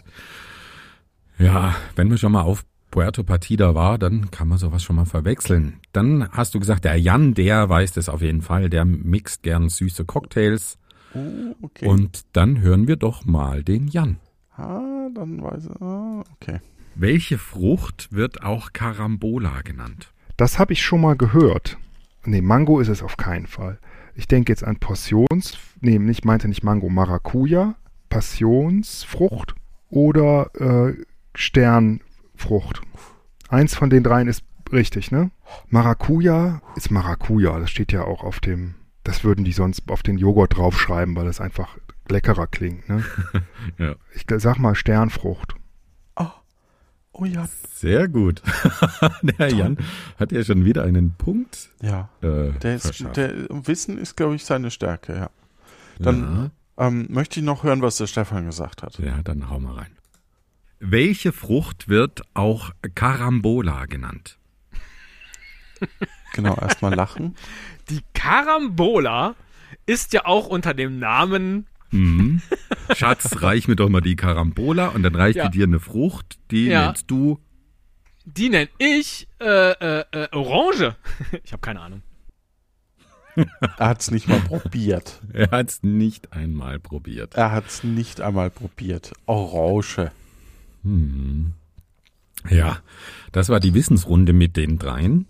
Ja, 1.39 1.75
wenn 1.97 2.09
man 2.09 2.19
schon 2.19 2.33
mal 2.33 2.43
auf 2.43 2.65
Puerto 2.91 3.23
Partida 3.23 3.75
war, 3.75 3.99
dann 3.99 4.31
kann 4.31 4.49
man 4.49 4.59
sowas 4.59 4.83
schon 4.83 4.97
mal 4.97 5.05
verwechseln. 5.07 5.81
Dann 5.93 6.29
hast 6.33 6.55
du 6.55 6.61
gesagt, 6.61 6.85
der 6.85 6.97
Jan, 6.97 7.35
der 7.35 7.69
weiß 7.69 7.93
das 7.93 8.09
auf 8.09 8.21
jeden 8.23 8.43
Fall, 8.43 8.69
der 8.69 8.85
mixt 8.85 9.43
gern 9.43 9.69
süße 9.69 10.05
Cocktails. 10.05 10.77
Oh, 11.15 11.55
okay. 11.63 11.87
Und 11.87 12.25
dann 12.33 12.61
hören 12.61 12.87
wir 12.87 12.97
doch 12.97 13.25
mal 13.25 13.63
den 13.65 13.89
Jan. 13.89 14.19
ah, 14.57 15.09
dann 15.15 15.43
weiß 15.43 15.67
ich. 15.67 15.83
Ah, 15.83 16.23
okay. 16.35 16.61
Welche 16.95 17.39
Frucht 17.39 18.13
wird 18.13 18.43
auch 18.43 18.73
Carambola 18.73 19.63
genannt? 19.63 20.13
Das 20.37 20.59
habe 20.59 20.73
ich 20.73 20.83
schon 20.83 21.01
mal 21.01 21.17
gehört. 21.17 21.79
Nee, 22.25 22.43
Mango 22.43 22.81
ist 22.81 22.89
es 22.89 23.03
auf 23.03 23.17
keinen 23.17 23.47
Fall. 23.47 23.79
Ich 24.15 24.29
denke 24.29 24.53
jetzt 24.53 24.65
an 24.65 24.77
Passions, 24.77 25.57
nee, 25.81 25.97
ich 26.11 26.25
meinte 26.25 26.49
nicht 26.49 26.63
Mango, 26.63 26.89
Maracuja, 26.89 27.75
Passionsfrucht 28.11 29.55
oder 29.89 30.51
äh, 30.55 30.95
Sternfrucht. 31.35 32.83
Eins 33.49 33.75
von 33.75 33.89
den 33.91 34.03
dreien 34.03 34.29
ist 34.29 34.45
richtig, 34.73 35.11
ne? 35.11 35.31
Maracuja 35.69 36.61
ist 36.77 36.91
Maracuja, 36.91 37.59
das 37.59 37.71
steht 37.71 37.93
ja 37.93 38.05
auch 38.05 38.23
auf 38.23 38.41
dem, 38.41 38.75
das 39.05 39.25
würden 39.25 39.45
die 39.45 39.53
sonst 39.53 39.89
auf 39.91 40.03
den 40.03 40.19
Joghurt 40.19 40.57
draufschreiben, 40.57 41.17
weil 41.17 41.25
das 41.25 41.41
einfach 41.41 41.79
leckerer 42.09 42.47
klingt, 42.47 42.89
ne? 42.89 43.05
Ja. 43.79 43.95
Ich 44.15 44.25
sag 44.39 44.59
mal 44.59 44.75
Sternfrucht. 44.75 45.55
Oh 47.13 47.25
ja. 47.25 47.47
Sehr 47.75 48.09
gut. 48.09 48.41
der 49.23 49.53
Jan 49.53 49.77
hat 50.19 50.33
ja 50.33 50.45
schon 50.45 50.65
wieder 50.65 50.85
einen 50.85 51.13
Punkt. 51.15 51.71
Ja. 51.83 52.09
Äh, 52.23 52.53
Der, 52.63 52.77
ist, 52.77 53.05
der 53.17 53.35
Wissen 53.51 53.99
ist, 53.99 54.17
glaube 54.17 54.37
ich, 54.37 54.45
seine 54.45 54.71
Stärke, 54.71 55.15
ja. 55.17 55.31
Dann 55.99 56.51
ähm, 56.79 57.09
möchte 57.11 57.41
ich 57.41 57.45
noch 57.45 57.63
hören, 57.63 57.83
was 57.83 57.99
der 57.99 58.07
Stefan 58.07 58.47
gesagt 58.47 58.83
hat. 58.83 58.99
ja, 58.99 59.07
ja, 59.07 59.23
dann 59.23 59.51
hau 59.51 59.59
mal 59.61 59.75
rein. 59.75 59.99
Welche 60.79 61.33
Frucht 61.33 61.89
wird 61.89 62.23
auch 62.33 62.71
Carambola 62.95 63.85
genannt? 63.85 64.39
Genau, 66.33 66.57
erstmal 66.57 66.95
lachen. 66.95 67.35
Die 67.91 68.01
Carambola 68.15 69.35
ist 69.87 70.13
ja 70.13 70.25
auch 70.27 70.47
unter 70.47 70.75
dem 70.75 70.99
Namen 70.99 71.67
Mhm. 71.93 72.41
Schatz, 72.97 73.43
reich 73.43 73.67
mir 73.67 73.75
doch 73.75 73.89
mal 73.89 74.01
die 74.01 74.15
Carambola 74.15 74.89
und 74.91 75.03
dann 75.03 75.17
reicht 75.17 75.39
Ja. 75.39 75.49
die 75.49 75.59
dir 75.59 75.65
eine 75.67 75.81
Frucht, 75.81 76.39
die 76.53 76.67
Ja. 76.67 76.87
nennst 76.87 77.11
du. 77.11 77.41
Die 78.25 78.49
nenne 78.49 78.69
ich 78.79 79.27
äh, 79.41 79.73
äh, 79.73 80.05
äh, 80.13 80.29
Orange. 80.31 80.95
Ich 81.45 81.51
habe 81.53 81.61
keine 81.63 81.81
Ahnung. 81.81 82.03
Er 83.35 83.89
hat 83.89 84.03
es 84.03 84.11
nicht 84.13 84.29
mal 84.29 84.39
probiert. 84.39 85.21
Er 85.33 85.51
hat 85.51 85.69
es 85.71 85.83
nicht 85.83 86.33
einmal 86.33 86.79
probiert. 86.79 87.35
Er 87.35 87.51
hat 87.51 87.67
es 87.67 87.83
nicht 87.83 88.21
einmal 88.21 88.51
probiert. 88.51 89.13
Orange. 89.27 90.13
Ja, 92.49 92.79
das 93.33 93.49
war 93.49 93.59
die 93.61 93.75
Wissensrunde 93.75 94.33
mit 94.33 94.57
den 94.57 94.79
dreien. 94.79 95.27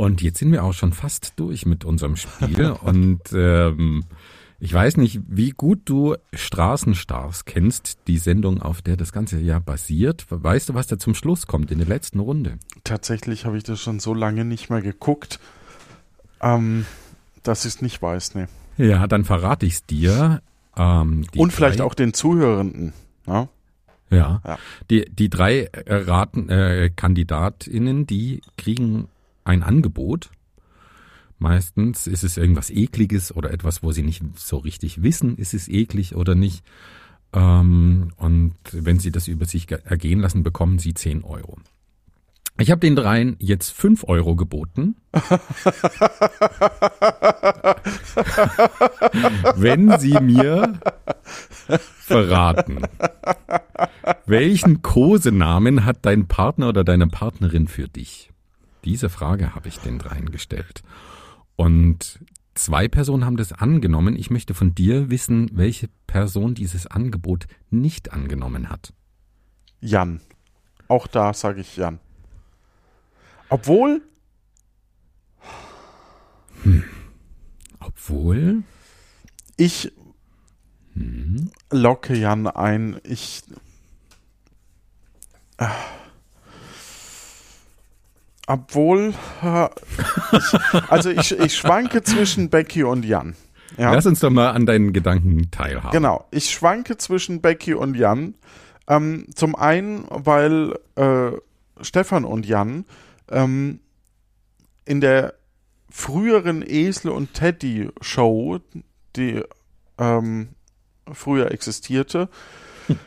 Und 0.00 0.22
jetzt 0.22 0.38
sind 0.38 0.50
wir 0.50 0.64
auch 0.64 0.72
schon 0.72 0.94
fast 0.94 1.34
durch 1.36 1.66
mit 1.66 1.84
unserem 1.84 2.16
Spiel. 2.16 2.70
Und 2.82 3.20
ähm, 3.34 4.04
ich 4.58 4.72
weiß 4.72 4.96
nicht, 4.96 5.20
wie 5.28 5.50
gut 5.50 5.80
du 5.84 6.16
Straßenstars 6.32 7.44
kennst, 7.44 7.98
die 8.06 8.16
Sendung, 8.16 8.62
auf 8.62 8.80
der 8.80 8.96
das 8.96 9.12
ganze 9.12 9.38
Jahr 9.40 9.60
basiert. 9.60 10.24
Weißt 10.30 10.70
du, 10.70 10.74
was 10.74 10.86
da 10.86 10.98
zum 10.98 11.14
Schluss 11.14 11.46
kommt 11.46 11.70
in 11.70 11.76
der 11.78 11.86
letzten 11.86 12.18
Runde? 12.20 12.58
Tatsächlich 12.82 13.44
habe 13.44 13.58
ich 13.58 13.62
das 13.62 13.78
schon 13.78 14.00
so 14.00 14.14
lange 14.14 14.46
nicht 14.46 14.70
mehr 14.70 14.80
geguckt, 14.80 15.38
ähm, 16.40 16.86
dass 17.42 17.66
ich 17.66 17.74
es 17.74 17.82
nicht 17.82 18.00
weiß. 18.00 18.34
Nee. 18.36 18.46
Ja, 18.78 19.06
dann 19.06 19.24
verrate 19.26 19.66
ich's 19.66 19.84
dir. 19.84 20.40
Ähm, 20.78 21.26
Und 21.36 21.52
vielleicht 21.52 21.80
drei- 21.80 21.84
auch 21.84 21.94
den 21.94 22.14
Zuhörenden. 22.14 22.94
Ja? 23.26 23.48
Ja. 24.08 24.40
Ja. 24.46 24.58
Die, 24.90 25.04
die 25.10 25.28
drei 25.28 25.64
äh, 25.64 25.94
Raten, 25.94 26.48
äh, 26.48 26.90
KandidatInnen, 26.96 28.06
die 28.06 28.40
kriegen 28.56 29.08
ein 29.44 29.62
Angebot. 29.62 30.30
Meistens 31.38 32.06
ist 32.06 32.22
es 32.22 32.36
irgendwas 32.36 32.68
Ekliges 32.70 33.34
oder 33.34 33.50
etwas, 33.50 33.82
wo 33.82 33.92
sie 33.92 34.02
nicht 34.02 34.22
so 34.36 34.58
richtig 34.58 35.02
wissen, 35.02 35.36
ist 35.36 35.54
es 35.54 35.68
eklig 35.68 36.14
oder 36.14 36.34
nicht. 36.34 36.62
Ähm, 37.32 38.12
und 38.16 38.54
wenn 38.72 38.98
sie 38.98 39.10
das 39.10 39.26
über 39.28 39.46
sich 39.46 39.66
ge- 39.66 39.80
ergehen 39.84 40.20
lassen, 40.20 40.42
bekommen 40.42 40.78
sie 40.78 40.92
10 40.94 41.24
Euro. 41.24 41.58
Ich 42.58 42.70
habe 42.70 42.80
den 42.80 42.94
dreien 42.94 43.36
jetzt 43.38 43.70
5 43.70 44.04
Euro 44.04 44.36
geboten. 44.36 44.96
wenn 49.56 49.98
sie 49.98 50.20
mir 50.20 50.78
verraten, 52.00 52.82
welchen 54.26 54.82
Kosenamen 54.82 55.84
hat 55.86 55.98
dein 56.02 56.26
Partner 56.26 56.68
oder 56.68 56.84
deine 56.84 57.06
Partnerin 57.06 57.66
für 57.68 57.88
dich? 57.88 58.29
Diese 58.84 59.08
Frage 59.08 59.54
habe 59.54 59.68
ich 59.68 59.78
den 59.78 59.98
dreien 59.98 60.30
gestellt. 60.30 60.82
Und 61.56 62.20
zwei 62.54 62.88
Personen 62.88 63.24
haben 63.24 63.36
das 63.36 63.52
angenommen. 63.52 64.16
Ich 64.16 64.30
möchte 64.30 64.54
von 64.54 64.74
dir 64.74 65.10
wissen, 65.10 65.50
welche 65.52 65.88
Person 66.06 66.54
dieses 66.54 66.86
Angebot 66.86 67.46
nicht 67.70 68.12
angenommen 68.12 68.68
hat. 68.70 68.92
Jan. 69.80 70.20
Auch 70.88 71.06
da 71.06 71.32
sage 71.34 71.60
ich 71.60 71.76
Jan. 71.76 72.00
Obwohl, 73.48 74.02
Obwohl, 77.80 78.62
ich 79.56 79.92
hm, 80.94 81.50
locke 81.70 82.14
Jan 82.14 82.46
ein. 82.46 83.00
Ich. 83.04 83.42
äh, 85.58 85.66
Obwohl, 88.46 89.14
äh, 89.42 89.68
ich, 90.32 90.90
also 90.90 91.10
ich, 91.10 91.38
ich 91.38 91.56
schwanke 91.56 92.02
zwischen 92.02 92.50
Becky 92.50 92.82
und 92.82 93.04
Jan. 93.04 93.36
Ja, 93.76 93.92
lass 93.92 94.06
uns 94.06 94.20
doch 94.20 94.30
mal 94.30 94.50
an 94.50 94.66
deinen 94.66 94.92
Gedanken 94.92 95.50
teilhaben. 95.50 95.92
genau. 95.92 96.26
Ich 96.30 96.50
schwanke 96.50 96.96
zwischen 96.96 97.40
Becky 97.40 97.74
und 97.74 97.96
Jan. 97.96 98.34
Ähm, 98.88 99.26
zum 99.34 99.54
einen, 99.54 100.04
weil 100.08 100.76
äh, 100.96 101.30
Stefan 101.80 102.24
und 102.24 102.46
Jan 102.46 102.84
ähm, 103.30 103.80
in 104.84 105.00
der 105.00 105.34
früheren 105.90 106.64
Esel 106.66 107.10
und 107.10 107.34
Teddy 107.34 107.88
Show, 108.00 108.58
die 109.16 109.42
ähm, 109.98 110.48
früher 111.12 111.50
existierte, 111.52 112.28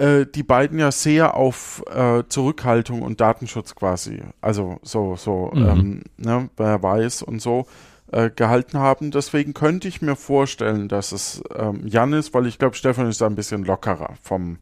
äh, 0.00 0.26
die 0.26 0.42
beiden 0.42 0.78
ja 0.78 0.90
sehr 0.90 1.34
auf 1.36 1.82
äh, 1.94 2.22
Zurückhaltung 2.28 3.02
und 3.02 3.20
Datenschutz 3.20 3.74
quasi, 3.74 4.22
also 4.40 4.78
so, 4.82 5.16
so, 5.16 5.50
Mhm. 5.54 5.66
ähm, 5.68 6.02
ne, 6.16 6.48
wer 6.56 6.82
weiß 6.82 7.22
und 7.22 7.40
so, 7.42 7.66
äh, 8.12 8.30
gehalten 8.30 8.78
haben. 8.78 9.10
Deswegen 9.10 9.52
könnte 9.54 9.88
ich 9.88 10.00
mir 10.02 10.16
vorstellen, 10.16 10.88
dass 10.88 11.12
es 11.12 11.42
ähm, 11.54 11.86
Jan 11.86 12.12
ist, 12.14 12.32
weil 12.34 12.46
ich 12.46 12.58
glaube, 12.58 12.76
Stefan 12.76 13.08
ist 13.08 13.20
da 13.20 13.26
ein 13.26 13.34
bisschen 13.36 13.64
lockerer 13.64 14.14
vom, 14.22 14.58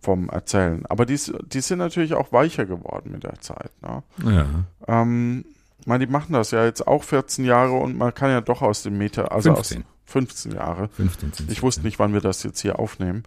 vom 0.00 0.28
Erzählen. 0.30 0.84
Aber 0.88 1.06
die, 1.06 1.20
die 1.46 1.60
sind 1.60 1.78
natürlich 1.78 2.14
auch 2.14 2.32
weicher 2.32 2.64
geworden 2.64 3.12
mit 3.12 3.24
der 3.24 3.40
Zeit. 3.40 3.70
Ne? 3.82 4.02
Ja. 4.24 4.46
Ähm, 5.02 5.44
ich 5.78 5.86
meine, 5.86 6.06
die 6.06 6.12
machen 6.12 6.32
das 6.32 6.50
ja 6.50 6.64
jetzt 6.64 6.86
auch 6.86 7.02
14 7.04 7.44
Jahre 7.44 7.72
und 7.72 7.98
man 7.98 8.14
kann 8.14 8.30
ja 8.30 8.40
doch 8.40 8.62
aus 8.62 8.82
dem 8.82 8.96
Meter, 8.98 9.32
also 9.32 9.54
15. 9.54 9.84
aus 10.06 10.12
15 10.12 10.52
Jahre. 10.52 10.88
15 10.88 11.32
sind 11.32 11.50
Ich 11.50 11.62
wusste 11.62 11.82
nicht, 11.82 11.98
wann 11.98 12.12
wir 12.12 12.20
das 12.20 12.42
jetzt 12.42 12.60
hier 12.60 12.78
aufnehmen. 12.78 13.22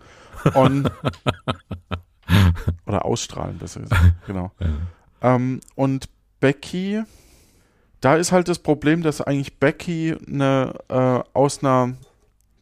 Und 0.53 0.91
oder 2.85 3.05
ausstrahlen, 3.05 3.57
besser 3.57 3.81
gesagt. 3.81 4.13
Genau. 4.27 4.51
Ähm, 5.21 5.59
und 5.75 6.09
Becky, 6.39 7.03
da 8.01 8.15
ist 8.15 8.31
halt 8.31 8.47
das 8.47 8.59
Problem, 8.59 9.01
dass 9.01 9.21
eigentlich 9.21 9.57
Becky 9.59 10.15
eine 10.27 10.73
äh, 10.89 11.19
aus 11.33 11.63
einer, 11.63 11.93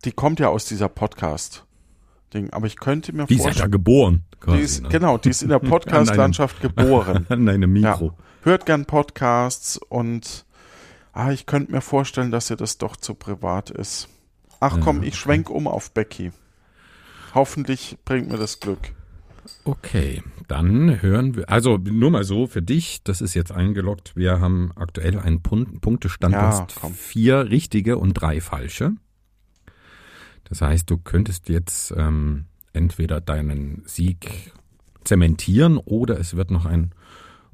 die 0.06 0.12
kommt 0.12 0.40
ja 0.40 0.50
aus 0.50 0.66
dieser 0.66 0.90
Podcast-Ding, 0.90 2.52
aber 2.52 2.68
ich 2.68 2.78
könnte 2.78 3.14
mir 3.14 3.26
Die 3.26 3.36
ist 3.36 3.40
ja 3.40 3.46
da 3.48 3.52
vorstellen, 3.52 3.72
geboren. 3.72 4.24
die 4.34 4.38
Quasi, 4.40 4.62
ist, 4.62 4.84
ne? 4.84 4.90
genau, 4.90 5.18
die 5.18 5.30
ist 5.30 5.44
in 5.44 5.50
der 5.50 5.60
Podcast-Landschaft 5.60 6.62
geboren. 6.62 7.26
An 7.30 7.46
deinem 7.46 7.72
Mikro. 7.74 8.14
Hört 8.44 8.66
gern 8.66 8.86
Podcasts 8.86 9.78
und 9.78 10.46
ah, 11.14 11.32
ich 11.32 11.46
könnte 11.46 11.72
mir 11.72 11.82
vorstellen, 11.82 12.32
dass 12.32 12.50
ihr 12.50 12.58
das 12.58 12.78
doch 12.78 12.96
zu 12.98 13.14
privat 13.16 13.70
ist. 13.70 14.10
Ach 14.60 14.80
komm, 14.82 15.02
Ja, 15.02 15.08
ich 15.10 15.16
schwenk 15.16 15.50
um 15.50 15.68
auf 15.68 15.92
Becky. 15.94 16.32
Hoffentlich 17.34 17.98
bringt 18.06 18.30
mir 18.30 18.38
das 18.38 18.60
Glück. 18.60 18.80
Okay, 19.66 20.24
dann 20.48 21.02
hören 21.02 21.36
wir, 21.36 21.50
also 21.50 21.78
nur 21.78 22.12
mal 22.12 22.24
so 22.24 22.48
für 22.48 22.62
dich, 22.62 23.04
das 23.04 23.20
ist 23.20 23.34
jetzt 23.34 23.52
eingeloggt, 23.52 24.16
wir 24.16 24.40
haben 24.40 24.72
aktuell 24.76 25.20
einen 25.20 25.40
Pun- 25.42 25.80
Punktestand, 25.82 26.34
Ja, 26.34 26.66
vier 26.96 27.50
richtige 27.50 27.98
und 27.98 28.14
drei 28.14 28.40
falsche. 28.40 28.92
Das 30.46 30.62
heißt, 30.62 30.90
du 30.90 30.98
könntest 30.98 31.50
jetzt 31.50 31.94
ähm, 31.98 32.46
entweder 32.72 33.20
deinen 33.20 33.84
Sieg 33.86 34.54
zementieren 35.04 35.78
oder 35.78 36.20
es 36.20 36.36
wird 36.38 36.52
noch 36.52 36.66
ein. 36.66 36.92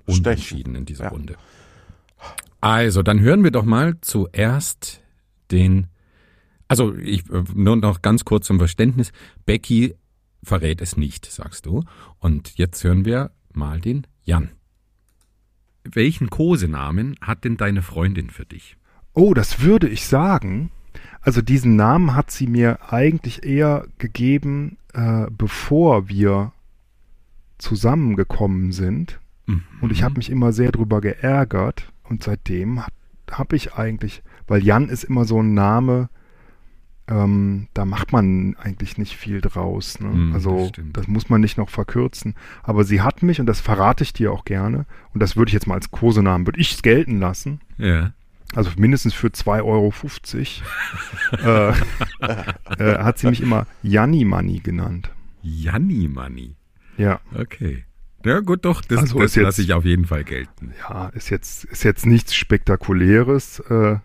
Unentschieden 0.06 0.76
in 0.76 0.86
dieser 0.86 1.06
Ja. 1.06 1.10
Runde. 1.10 1.36
Also, 2.62 3.04
dann 3.04 3.20
hören 3.20 3.44
wir 3.44 3.52
doch 3.52 3.66
mal 3.66 4.00
zuerst 4.02 5.02
den, 5.52 5.88
also 6.68 6.96
ich, 6.96 7.30
äh, 7.30 7.44
nur 7.54 7.76
noch 7.78 8.02
ganz 8.02 8.26
kurz 8.26 8.48
zum 8.48 8.58
Verständnis, 8.58 9.12
Becky 9.46 9.96
verrät 10.44 10.82
es 10.82 10.98
nicht, 10.98 11.26
sagst 11.26 11.66
du. 11.66 11.84
Und 12.20 12.58
jetzt 12.58 12.84
hören 12.84 13.06
wir 13.06 13.32
mal 13.54 13.80
den 13.80 14.08
Jan. 14.24 14.52
Welchen 15.84 16.30
Kosenamen 16.30 17.16
hat 17.22 17.44
denn 17.44 17.58
deine 17.58 17.82
Freundin 17.82 18.30
für 18.30 18.46
dich? 18.46 18.78
Oh, 19.14 19.34
das 19.34 19.62
würde 19.62 19.88
ich 19.88 20.06
sagen. 20.06 20.72
Also 21.22 21.42
diesen 21.42 21.76
Namen 21.76 22.16
hat 22.16 22.32
sie 22.32 22.48
mir 22.48 22.92
eigentlich 22.92 23.44
eher 23.44 23.88
gegeben, 23.98 24.78
äh, 24.94 25.28
bevor 25.30 26.10
wir 26.10 26.54
zusammengekommen 27.58 28.72
sind. 28.72 29.20
Mhm. 29.46 29.64
Und 29.82 29.92
ich 29.92 30.04
habe 30.04 30.16
mich 30.16 30.30
immer 30.30 30.54
sehr 30.54 30.72
drüber 30.72 31.02
geärgert. 31.02 31.92
Und 32.10 32.24
seitdem 32.24 32.82
habe 32.82 32.94
hab 33.32 33.54
ich 33.54 33.76
eigentlich, 33.76 34.24
weil 34.48 34.64
Jan 34.64 34.90
ist 34.90 35.04
immer 35.04 35.26
so 35.26 35.42
ein 35.42 35.54
Name, 35.54 36.10
ähm, 37.08 37.68
da 37.74 37.86
macht 37.86 38.12
man 38.12 38.56
eigentlich 38.58 38.98
nicht 38.98 39.16
viel 39.16 39.42
draus. 39.42 40.00
Ne? 40.00 40.10
Mm, 40.10 40.34
das 40.34 40.46
also 40.46 40.68
stimmt. 40.70 40.98
das 40.98 41.08
muss 41.08 41.30
man 41.30 41.42
nicht 41.42 41.58
noch 41.58 41.70
verkürzen. 41.70 42.36
Aber 42.64 42.84
sie 42.84 43.02
hat 43.02 43.24
mich, 43.24 43.40
und 43.40 43.46
das 43.46 43.62
verrate 43.62 44.04
ich 44.04 44.14
dir 44.14 44.32
auch 44.32 44.46
gerne, 44.46 44.86
und 45.14 45.22
das 45.22 45.36
würde 45.36 45.50
ich 45.50 45.54
jetzt 45.54 45.68
mal 45.68 45.76
als 45.76 45.92
Kosenamen, 45.92 46.48
würde 46.48 46.60
ich 46.60 46.74
es 46.74 46.82
gelten 46.82 47.20
lassen. 47.20 47.62
Ja. 47.78 48.14
Also 48.56 48.72
mindestens 48.78 49.14
für 49.14 49.28
2,50 49.28 49.64
Euro 49.64 49.94
äh, 52.80 52.94
äh, 52.94 53.04
hat 53.04 53.20
sie 53.20 53.28
mich 53.28 53.42
immer 53.42 53.68
Janni 53.84 54.26
Money 54.26 54.60
genannt. 54.60 55.12
Janni 55.44 56.08
Money. 56.08 56.56
Ja, 56.98 57.20
Okay. 57.34 57.86
Ja, 58.26 58.40
gut, 58.42 58.66
doch, 58.66 58.82
das, 58.82 59.00
Also 59.00 59.20
das 59.20 59.36
lasse 59.36 59.62
ich 59.62 59.74
auf 59.74 59.86
jeden 59.86 60.06
Fall 60.06 60.24
gelten. 60.24 60.74
ja, 60.90 61.10
ist 61.10 61.30
jetzt, 61.30 61.64
ist 61.66 61.84
jetzt 61.84 62.06
nichts 62.06 62.34
Spektakuläres, 62.36 63.60
äh, 63.70 63.98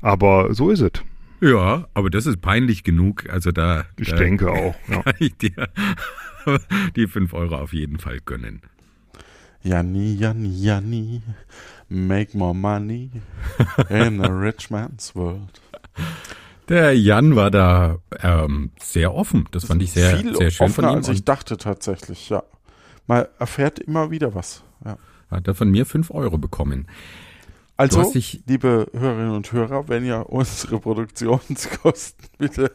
aber 0.00 0.52
so 0.54 0.70
ist 0.70 0.80
es. 0.80 0.92
Ja, 1.40 1.86
aber 1.94 2.10
das 2.10 2.26
ist 2.26 2.40
peinlich 2.42 2.84
genug. 2.84 3.28
Also 3.30 3.50
da. 3.50 3.86
Ich 3.96 4.10
da 4.10 4.16
denke 4.16 4.50
auch. 4.50 4.74
Ja. 4.88 5.02
Kann 5.02 5.14
ich 5.18 5.36
dir 5.38 5.68
die 6.96 7.06
5 7.06 7.32
Euro 7.32 7.56
auf 7.56 7.72
jeden 7.72 7.98
Fall 7.98 8.18
gönnen. 8.24 8.60
Janni, 9.62 10.14
Janni, 10.14 10.62
Janni, 10.62 11.22
make 11.88 12.36
more 12.36 12.54
money 12.54 13.10
in 13.88 14.22
a 14.24 14.28
rich 14.28 14.70
man's 14.70 15.14
world. 15.14 15.60
Der 16.68 16.96
Jan 16.96 17.36
war 17.36 17.50
da 17.50 17.98
ähm, 18.22 18.70
sehr 18.80 19.12
offen. 19.14 19.46
Das 19.50 19.64
fand 19.64 19.82
ich 19.82 19.92
sehr, 19.92 20.16
Viel 20.18 20.34
sehr 20.36 20.50
schön 20.50 20.68
von 20.68 20.84
offener, 20.84 20.90
ihm. 20.92 20.96
als 20.98 21.08
ich 21.08 21.24
dachte 21.24 21.56
tatsächlich, 21.56 22.28
ja. 22.30 22.42
Man 23.10 23.26
erfährt 23.40 23.80
immer 23.80 24.12
wieder 24.12 24.36
was. 24.36 24.62
Ja. 24.84 24.96
hat 25.32 25.48
er 25.48 25.56
von 25.56 25.68
mir 25.68 25.84
5 25.84 26.12
Euro 26.12 26.38
bekommen. 26.38 26.86
Also, 27.76 28.12
liebe 28.46 28.86
Hörerinnen 28.92 29.32
und 29.32 29.50
Hörer, 29.50 29.88
wenn 29.88 30.04
ihr 30.04 30.30
unsere 30.30 30.78
Produktionskosten 30.78 32.28
bitte. 32.38 32.70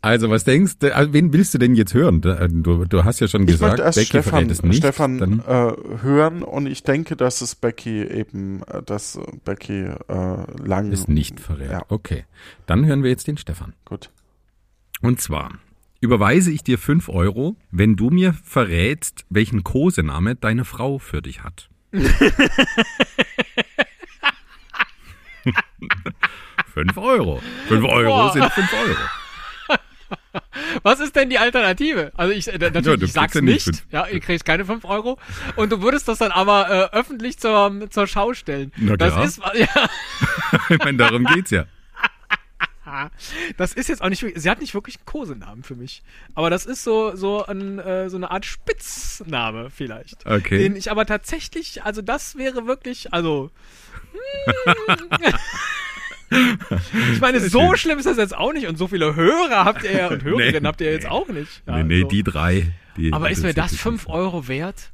Also, 0.00 0.30
was 0.30 0.42
denkst 0.42 0.78
du, 0.80 0.92
also, 0.92 1.12
wen 1.12 1.32
willst 1.32 1.54
du 1.54 1.58
denn 1.58 1.76
jetzt 1.76 1.94
hören? 1.94 2.22
Du, 2.22 2.84
du 2.84 3.04
hast 3.04 3.20
ja 3.20 3.28
schon 3.28 3.42
Ich 3.42 3.52
gesagt, 3.52 3.76
Becky 3.76 4.06
Stefan, 4.06 4.50
es 4.50 4.64
nicht. 4.64 4.78
Stefan 4.78 5.42
äh, 5.46 5.72
hören 6.02 6.42
und 6.42 6.66
ich 6.66 6.82
denke, 6.82 7.14
dass 7.14 7.40
es 7.40 7.54
Becky 7.54 8.02
eben, 8.02 8.64
äh, 8.64 8.82
dass 8.82 9.14
äh, 9.14 9.20
Becky 9.44 9.84
äh, 10.08 10.66
lang 10.66 10.90
es 10.90 11.06
nicht 11.06 11.38
verrät. 11.38 11.70
Ja, 11.70 11.82
Okay, 11.88 12.24
dann 12.66 12.84
hören 12.84 13.04
wir 13.04 13.10
jetzt 13.10 13.28
den 13.28 13.36
Stefan. 13.36 13.74
gut. 13.84 14.10
Und 15.02 15.20
zwar 15.20 15.52
überweise 16.00 16.50
ich 16.50 16.64
dir 16.64 16.78
fünf 16.78 17.08
Euro, 17.08 17.56
wenn 17.70 17.96
du 17.96 18.10
mir 18.10 18.34
verrätst, 18.44 19.24
welchen 19.28 19.62
Kosename 19.64 20.34
deine 20.34 20.64
Frau 20.64 20.98
für 20.98 21.22
dich 21.22 21.42
hat. 21.42 21.68
fünf 26.72 26.96
Euro. 26.96 27.42
Fünf 27.68 27.84
Euro 27.84 28.08
Boah. 28.08 28.32
sind 28.32 28.50
fünf 28.52 28.72
Euro. 28.72 28.96
Was 30.82 31.00
ist 31.00 31.14
denn 31.16 31.28
die 31.30 31.38
Alternative? 31.38 32.12
Also 32.16 32.32
ich, 32.32 32.48
äh, 32.48 32.58
natürlich, 32.58 32.86
Ja, 32.86 32.94
ich 33.06 33.12
sag's 33.12 33.34
nicht 33.34 33.66
nicht. 33.66 33.84
Ja, 33.90 34.06
ihr 34.06 34.20
kriegt 34.20 34.44
keine 34.44 34.64
5 34.64 34.84
Euro. 34.84 35.18
Und 35.56 35.70
du 35.72 35.82
würdest 35.82 36.08
das 36.08 36.18
dann 36.18 36.30
aber 36.32 36.70
äh, 36.70 36.96
öffentlich 36.96 37.38
zur, 37.38 37.88
zur 37.90 38.06
Schau 38.06 38.34
stellen. 38.34 38.72
Na 38.76 38.96
das 38.96 39.12
klar. 39.12 39.24
ist 39.24 39.40
ja, 39.54 39.88
Ich 40.68 40.78
meine, 40.78 40.98
darum 40.98 41.24
geht's 41.24 41.50
ja. 41.50 41.66
das 43.56 43.72
ist 43.72 43.88
jetzt 43.88 44.02
auch 44.02 44.08
nicht 44.08 44.22
wirklich, 44.22 44.42
sie 44.42 44.50
hat 44.50 44.60
nicht 44.60 44.74
wirklich 44.74 44.96
einen 44.96 45.06
Kosenamen 45.06 45.62
für 45.62 45.76
mich. 45.76 46.02
Aber 46.34 46.50
das 46.50 46.66
ist 46.66 46.84
so, 46.84 47.14
so, 47.16 47.44
ein, 47.46 47.78
äh, 47.78 48.08
so 48.10 48.16
eine 48.16 48.30
Art 48.30 48.44
Spitzname 48.44 49.70
vielleicht. 49.70 50.26
Okay. 50.26 50.58
Den 50.58 50.76
ich 50.76 50.90
aber 50.90 51.06
tatsächlich, 51.06 51.82
also 51.82 52.02
das 52.02 52.36
wäre 52.36 52.66
wirklich, 52.66 53.12
also. 53.12 53.50
hm. 54.12 55.28
ich 57.12 57.20
meine, 57.20 57.40
so 57.40 57.60
schön. 57.60 57.76
schlimm 57.76 57.98
ist 57.98 58.06
das 58.06 58.16
jetzt 58.16 58.36
auch 58.36 58.52
nicht. 58.52 58.66
Und 58.66 58.76
so 58.76 58.86
viele 58.86 59.16
Hörer 59.16 59.64
habt 59.64 59.82
ihr 59.84 59.92
ja 59.92 60.08
und 60.08 60.22
Hörerinnen 60.24 60.62
Nee, 60.62 60.68
habt 60.68 60.80
ihr 60.80 60.92
jetzt 60.92 61.04
nee. 61.04 61.10
auch 61.10 61.28
nicht. 61.28 61.62
Ja, 61.66 61.76
nee, 61.78 61.82
nee, 61.84 62.00
so. 62.02 62.08
die 62.08 62.22
drei. 62.22 62.72
Die, 62.96 63.12
Aber 63.12 63.30
ist 63.30 63.42
mir 63.42 63.54
das 63.54 63.72
wirklich 63.72 63.80
5 63.82 64.08
Euro 64.08 64.48
wert? 64.48 64.90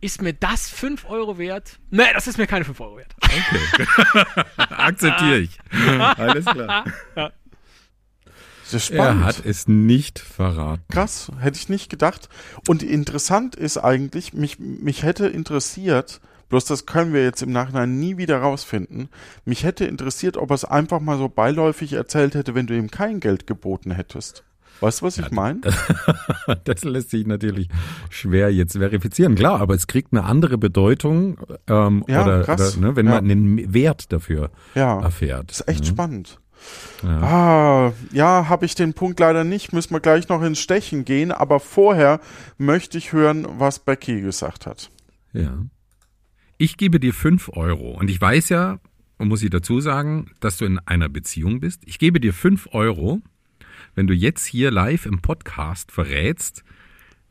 Ist 0.00 0.20
mir 0.22 0.32
das 0.34 0.68
5 0.68 1.08
Euro 1.08 1.38
wert? 1.38 1.78
Nee, 1.90 2.02
das 2.14 2.26
ist 2.26 2.38
mir 2.38 2.46
keine 2.46 2.64
5 2.64 2.80
Euro 2.80 2.96
wert. 2.98 3.14
Akzeptiere 4.56 5.38
ich. 5.38 5.58
Alles 6.00 6.44
klar. 6.44 6.84
Das 7.14 8.74
ist 8.74 8.90
Er 8.90 8.96
spannend. 9.04 9.24
hat 9.24 9.44
es 9.46 9.68
nicht 9.68 10.18
verraten. 10.18 10.82
Krass, 10.90 11.30
hätte 11.38 11.56
ich 11.58 11.68
nicht 11.68 11.88
gedacht. 11.88 12.28
Und 12.68 12.82
interessant 12.82 13.54
ist 13.54 13.78
eigentlich, 13.78 14.32
mich, 14.32 14.58
mich 14.58 15.02
hätte 15.04 15.28
interessiert, 15.28 16.20
bloß 16.48 16.64
das 16.64 16.84
können 16.84 17.12
wir 17.12 17.22
jetzt 17.22 17.42
im 17.42 17.52
Nachhinein 17.52 17.98
nie 18.00 18.16
wieder 18.16 18.38
rausfinden, 18.38 19.08
mich 19.44 19.62
hätte 19.64 19.84
interessiert, 19.84 20.36
ob 20.36 20.50
er 20.50 20.54
es 20.54 20.64
einfach 20.64 21.00
mal 21.00 21.16
so 21.16 21.28
beiläufig 21.28 21.92
erzählt 21.92 22.34
hätte, 22.34 22.54
wenn 22.56 22.66
du 22.66 22.76
ihm 22.76 22.90
kein 22.90 23.20
Geld 23.20 23.46
geboten 23.46 23.92
hättest. 23.92 24.42
Weißt 24.80 25.00
du, 25.00 25.06
was 25.06 25.18
ich 25.18 25.30
meine? 25.30 25.60
Das 26.64 26.84
lässt 26.84 27.10
sich 27.10 27.26
natürlich 27.26 27.68
schwer 28.10 28.52
jetzt 28.52 28.74
verifizieren. 28.76 29.34
Klar, 29.34 29.60
aber 29.60 29.74
es 29.74 29.86
kriegt 29.86 30.12
eine 30.12 30.24
andere 30.24 30.58
Bedeutung 30.58 31.38
ähm, 31.66 32.04
Ja, 32.08 32.22
oder, 32.24 32.42
krass. 32.44 32.76
oder 32.76 32.86
ne, 32.88 32.96
wenn 32.96 33.06
Ja. 33.06 33.12
man 33.12 33.30
einen 33.30 33.74
Wert 33.74 34.12
dafür 34.12 34.50
Ja, 34.74 35.00
erfährt. 35.00 35.50
das 35.50 35.60
ist 35.60 35.68
echt 35.68 35.80
ne? 35.80 35.86
spannend. 35.86 36.38
Ah, 37.04 37.92
ja, 38.12 38.48
habe 38.48 38.64
ich 38.64 38.74
den 38.74 38.94
Punkt 38.94 39.20
leider 39.20 39.44
nicht. 39.44 39.72
Müssen 39.72 39.92
wir 39.94 40.00
gleich 40.00 40.28
noch 40.28 40.42
ins 40.42 40.58
Stechen 40.58 41.04
gehen. 41.04 41.30
Aber 41.32 41.60
vorher 41.60 42.20
möchte 42.58 42.98
ich 42.98 43.12
hören, 43.12 43.46
was 43.58 43.78
Becky 43.78 44.20
gesagt 44.20 44.66
hat. 44.66 44.90
Ja. 45.32 45.58
Ich 46.58 46.76
gebe 46.76 46.98
dir 46.98 47.12
fünf 47.12 47.50
Euro 47.52 47.90
und 47.92 48.08
ich 48.08 48.20
weiß 48.20 48.48
ja, 48.48 48.78
muss 49.18 49.42
ich 49.42 49.50
dazu 49.50 49.80
sagen, 49.80 50.30
dass 50.40 50.56
du 50.56 50.64
in 50.64 50.78
einer 50.80 51.08
Beziehung 51.08 51.60
bist. 51.60 51.82
Ich 51.86 51.98
gebe 51.98 52.18
dir 52.20 52.32
fünf 52.32 52.68
Euro, 52.72 53.20
wenn 53.96 54.06
du 54.06 54.14
jetzt 54.14 54.46
hier 54.46 54.70
live 54.70 55.06
im 55.06 55.20
Podcast 55.20 55.90
verrätst, 55.90 56.62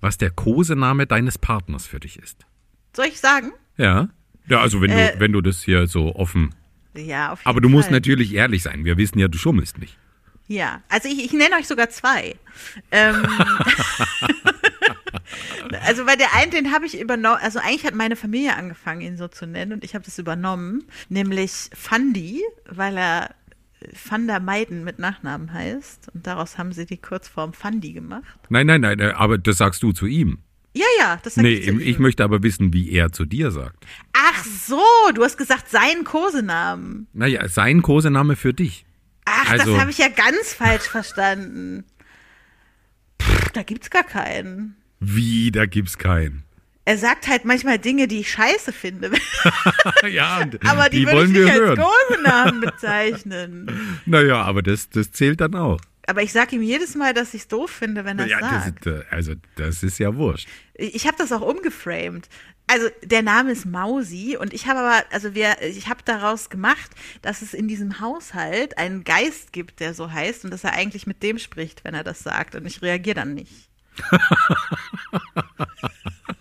was 0.01 0.17
der 0.17 0.31
Kosename 0.31 1.07
deines 1.07 1.37
Partners 1.37 1.87
für 1.87 1.99
dich 2.01 2.19
ist. 2.19 2.45
Soll 2.93 3.05
ich 3.05 3.19
sagen? 3.19 3.51
Ja. 3.77 4.09
Ja, 4.47 4.61
also 4.61 4.81
wenn 4.81 4.91
Äh, 4.91 5.13
du, 5.13 5.19
wenn 5.21 5.31
du 5.31 5.41
das 5.41 5.63
hier 5.63 5.87
so 5.87 6.15
offen. 6.15 6.53
Ja, 6.95 7.31
auf 7.31 7.39
jeden 7.39 7.49
Aber 7.49 7.61
du 7.61 7.69
musst 7.69 7.87
Fall. 7.87 7.97
natürlich 7.97 8.33
ehrlich 8.33 8.63
sein. 8.63 8.85
Wir 8.85 8.97
wissen 8.97 9.19
ja, 9.19 9.27
du 9.27 9.37
schummelst 9.37 9.77
nicht. 9.77 9.97
Ja, 10.47 10.81
also 10.89 11.09
ich, 11.09 11.25
ich 11.25 11.33
nenne 11.33 11.55
euch 11.55 11.67
sogar 11.67 11.89
zwei. 11.89 12.35
Ähm, 12.91 13.25
also 15.81 16.05
bei 16.05 16.15
der 16.15 16.33
einen, 16.35 16.51
den 16.51 16.71
habe 16.71 16.85
ich 16.85 16.99
übernommen, 16.99 17.39
also 17.41 17.59
eigentlich 17.59 17.85
hat 17.85 17.95
meine 17.95 18.15
Familie 18.15 18.55
angefangen, 18.55 19.01
ihn 19.01 19.17
so 19.17 19.27
zu 19.27 19.47
nennen 19.47 19.73
und 19.73 19.83
ich 19.83 19.95
habe 19.95 20.05
das 20.05 20.19
übernommen, 20.19 20.83
nämlich 21.09 21.69
Fandi, 21.73 22.41
weil 22.69 22.97
er 22.97 23.35
Van 24.09 24.27
der 24.27 24.39
Meiden 24.39 24.83
mit 24.83 24.99
Nachnamen 24.99 25.53
heißt 25.53 26.09
und 26.13 26.25
daraus 26.27 26.57
haben 26.57 26.71
sie 26.71 26.85
die 26.85 26.97
Kurzform 26.97 27.53
Fandi 27.53 27.93
gemacht. 27.93 28.39
Nein, 28.49 28.67
nein, 28.67 28.81
nein, 28.81 28.99
äh, 28.99 29.13
aber 29.15 29.37
das 29.37 29.57
sagst 29.57 29.83
du 29.83 29.91
zu 29.91 30.05
ihm. 30.05 30.39
Ja, 30.73 30.85
ja, 30.99 31.19
das 31.23 31.35
sag 31.35 31.43
Nee, 31.43 31.53
ich 31.53 31.65
zu 31.67 31.79
ich 31.79 31.99
möchte 31.99 32.23
aber 32.23 32.43
wissen, 32.43 32.73
wie 32.73 32.91
er 32.91 33.11
zu 33.11 33.25
dir 33.25 33.51
sagt. 33.51 33.85
Ach 34.13 34.43
so, 34.43 34.81
du 35.13 35.23
hast 35.23 35.37
gesagt 35.37 35.69
seinen 35.69 36.03
Kosenamen. 36.03 37.07
Naja, 37.13 37.47
sein 37.47 37.81
Kosename 37.81 38.35
für 38.35 38.53
dich. 38.53 38.85
Ach, 39.25 39.51
Also- 39.51 39.71
das 39.73 39.81
habe 39.81 39.91
ich 39.91 39.97
ja 39.97 40.09
ganz 40.09 40.53
falsch 40.53 40.83
verstanden. 40.89 41.83
Pff, 43.21 43.49
da 43.51 43.63
gibt's 43.63 43.89
gar 43.89 44.03
keinen. 44.03 44.75
Wie, 44.99 45.51
da 45.51 45.65
gibt's 45.65 45.97
keinen. 45.97 46.44
Er 46.87 46.97
sagt 46.99 47.27
halt 47.27 47.45
manchmal 47.45 47.79
Dinge, 47.79 48.07
die 48.07 48.19
ich 48.19 48.31
scheiße 48.31 48.71
finde. 48.71 49.11
ja, 50.09 50.47
Aber 50.67 50.89
die, 50.89 50.99
die 50.99 51.05
würde 51.07 51.17
wollen 51.17 51.29
ich 51.31 51.35
wir 51.35 51.43
nicht 51.45 51.51
als 51.53 51.61
hören. 51.61 51.79
Kosenamen 52.09 52.61
bezeichnen. 52.61 53.99
Naja, 54.05 54.41
aber 54.43 54.61
das, 54.61 54.89
das 54.89 55.11
zählt 55.11 55.41
dann 55.41 55.55
auch. 55.55 55.81
Aber 56.07 56.21
ich 56.21 56.31
sage 56.31 56.55
ihm 56.55 56.61
jedes 56.61 56.93
Mal, 56.93 57.15
dass 57.15 57.33
ich 57.33 57.41
es 57.41 57.47
doof 57.47 57.71
finde, 57.71 58.05
wenn 58.05 58.19
er 58.19 58.27
Ja, 58.27 58.39
das 58.39 58.65
sagt. 58.65 58.85
ist, 58.85 58.93
äh, 58.93 59.03
also 59.09 59.33
das 59.55 59.81
ist 59.81 59.97
ja 59.97 60.15
wurscht. 60.15 60.47
Ich 60.75 61.07
habe 61.07 61.17
das 61.17 61.31
auch 61.31 61.41
umgeframed. 61.41 62.29
Also 62.67 62.87
der 63.03 63.23
Name 63.23 63.51
ist 63.51 63.65
Mausi 63.65 64.37
und 64.39 64.53
ich 64.53 64.67
habe 64.67 64.79
aber, 64.79 65.03
also 65.11 65.33
wir, 65.33 65.61
ich 65.63 65.87
habe 65.87 66.01
daraus 66.05 66.49
gemacht, 66.51 66.91
dass 67.23 67.41
es 67.41 67.55
in 67.55 67.67
diesem 67.67 67.99
Haushalt 67.99 68.77
einen 68.77 69.03
Geist 69.03 69.53
gibt, 69.53 69.79
der 69.79 69.95
so 69.95 70.11
heißt 70.11 70.45
und 70.45 70.51
dass 70.51 70.63
er 70.63 70.73
eigentlich 70.73 71.07
mit 71.07 71.23
dem 71.23 71.39
spricht, 71.39 71.83
wenn 71.83 71.95
er 71.95 72.03
das 72.03 72.19
sagt 72.19 72.53
und 72.55 72.65
ich 72.67 72.81
reagiere 72.83 73.15
dann 73.15 73.33
nicht. 73.33 73.69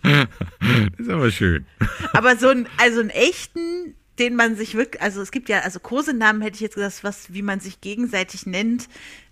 Das 0.05 0.27
ist 0.99 1.09
aber 1.09 1.31
schön. 1.31 1.65
Aber 2.13 2.35
so 2.37 2.49
ein, 2.49 2.67
also 2.77 2.99
einen 2.99 3.09
echten, 3.09 3.95
den 4.19 4.35
man 4.35 4.55
sich 4.55 4.75
wirklich, 4.75 5.01
also 5.01 5.21
es 5.21 5.31
gibt 5.31 5.49
ja, 5.49 5.59
also 5.59 5.79
Kosenamen 5.79 6.41
hätte 6.41 6.55
ich 6.55 6.61
jetzt 6.61 6.75
gesagt, 6.75 7.03
was, 7.03 7.33
wie 7.33 7.41
man 7.41 7.59
sich 7.59 7.81
gegenseitig 7.81 8.45
nennt, 8.45 8.87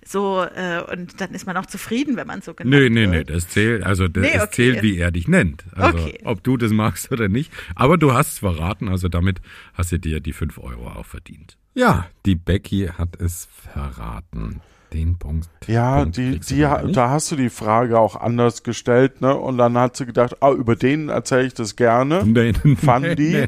so, 0.05 0.41
äh, 0.43 0.81
und 0.91 1.21
dann 1.21 1.31
ist 1.31 1.45
man 1.45 1.55
auch 1.55 1.65
zufrieden, 1.65 2.17
wenn 2.17 2.27
man 2.27 2.41
so 2.41 2.53
genannt 2.53 2.75
Nee, 2.83 2.89
nee, 2.89 3.07
nee, 3.07 3.17
wird. 3.19 3.29
das 3.29 3.47
zählt, 3.47 3.83
also 3.83 4.09
das, 4.09 4.21
Nee, 4.21 4.31
es 4.35 4.41
okay. 4.43 4.51
zählt, 4.51 4.83
wie 4.83 4.97
er 4.97 5.11
dich 5.11 5.29
nennt. 5.29 5.63
Also 5.73 5.97
Okay. 5.99 6.19
ob 6.25 6.43
du 6.43 6.57
das 6.57 6.71
magst 6.71 7.09
oder 7.13 7.29
nicht. 7.29 7.53
Aber 7.75 7.97
du 7.97 8.11
hast 8.13 8.33
es 8.33 8.39
verraten, 8.39 8.89
also 8.89 9.07
damit 9.07 9.39
hast 9.73 9.93
du 9.93 9.99
dir 9.99 10.19
die 10.19 10.33
fünf 10.33 10.57
Euro 10.57 10.87
auch 10.89 11.05
verdient. 11.05 11.57
Ja, 11.75 12.07
die 12.25 12.35
Becky 12.35 12.89
hat 12.97 13.15
es 13.21 13.47
verraten. 13.73 14.59
Den 14.93 15.17
Punkt. 15.17 15.49
Ja, 15.67 16.01
Punkt 16.01 16.17
die, 16.17 16.39
die, 16.39 16.59
da 16.61 17.09
hast 17.09 17.31
du 17.31 17.35
die 17.35 17.49
Frage 17.49 17.97
auch 17.99 18.15
anders 18.15 18.61
gestellt, 18.63 19.21
ne? 19.21 19.35
Und 19.35 19.57
dann 19.57 19.75
hat 19.77 19.97
sie 19.97 20.05
gedacht, 20.05 20.37
ah, 20.41 20.51
über 20.51 20.75
den 20.75 21.09
erzähle 21.09 21.47
ich 21.47 21.53
das 21.55 21.75
gerne. 21.75 22.23
Nee, 22.25 22.53
Fandi. 22.77 23.47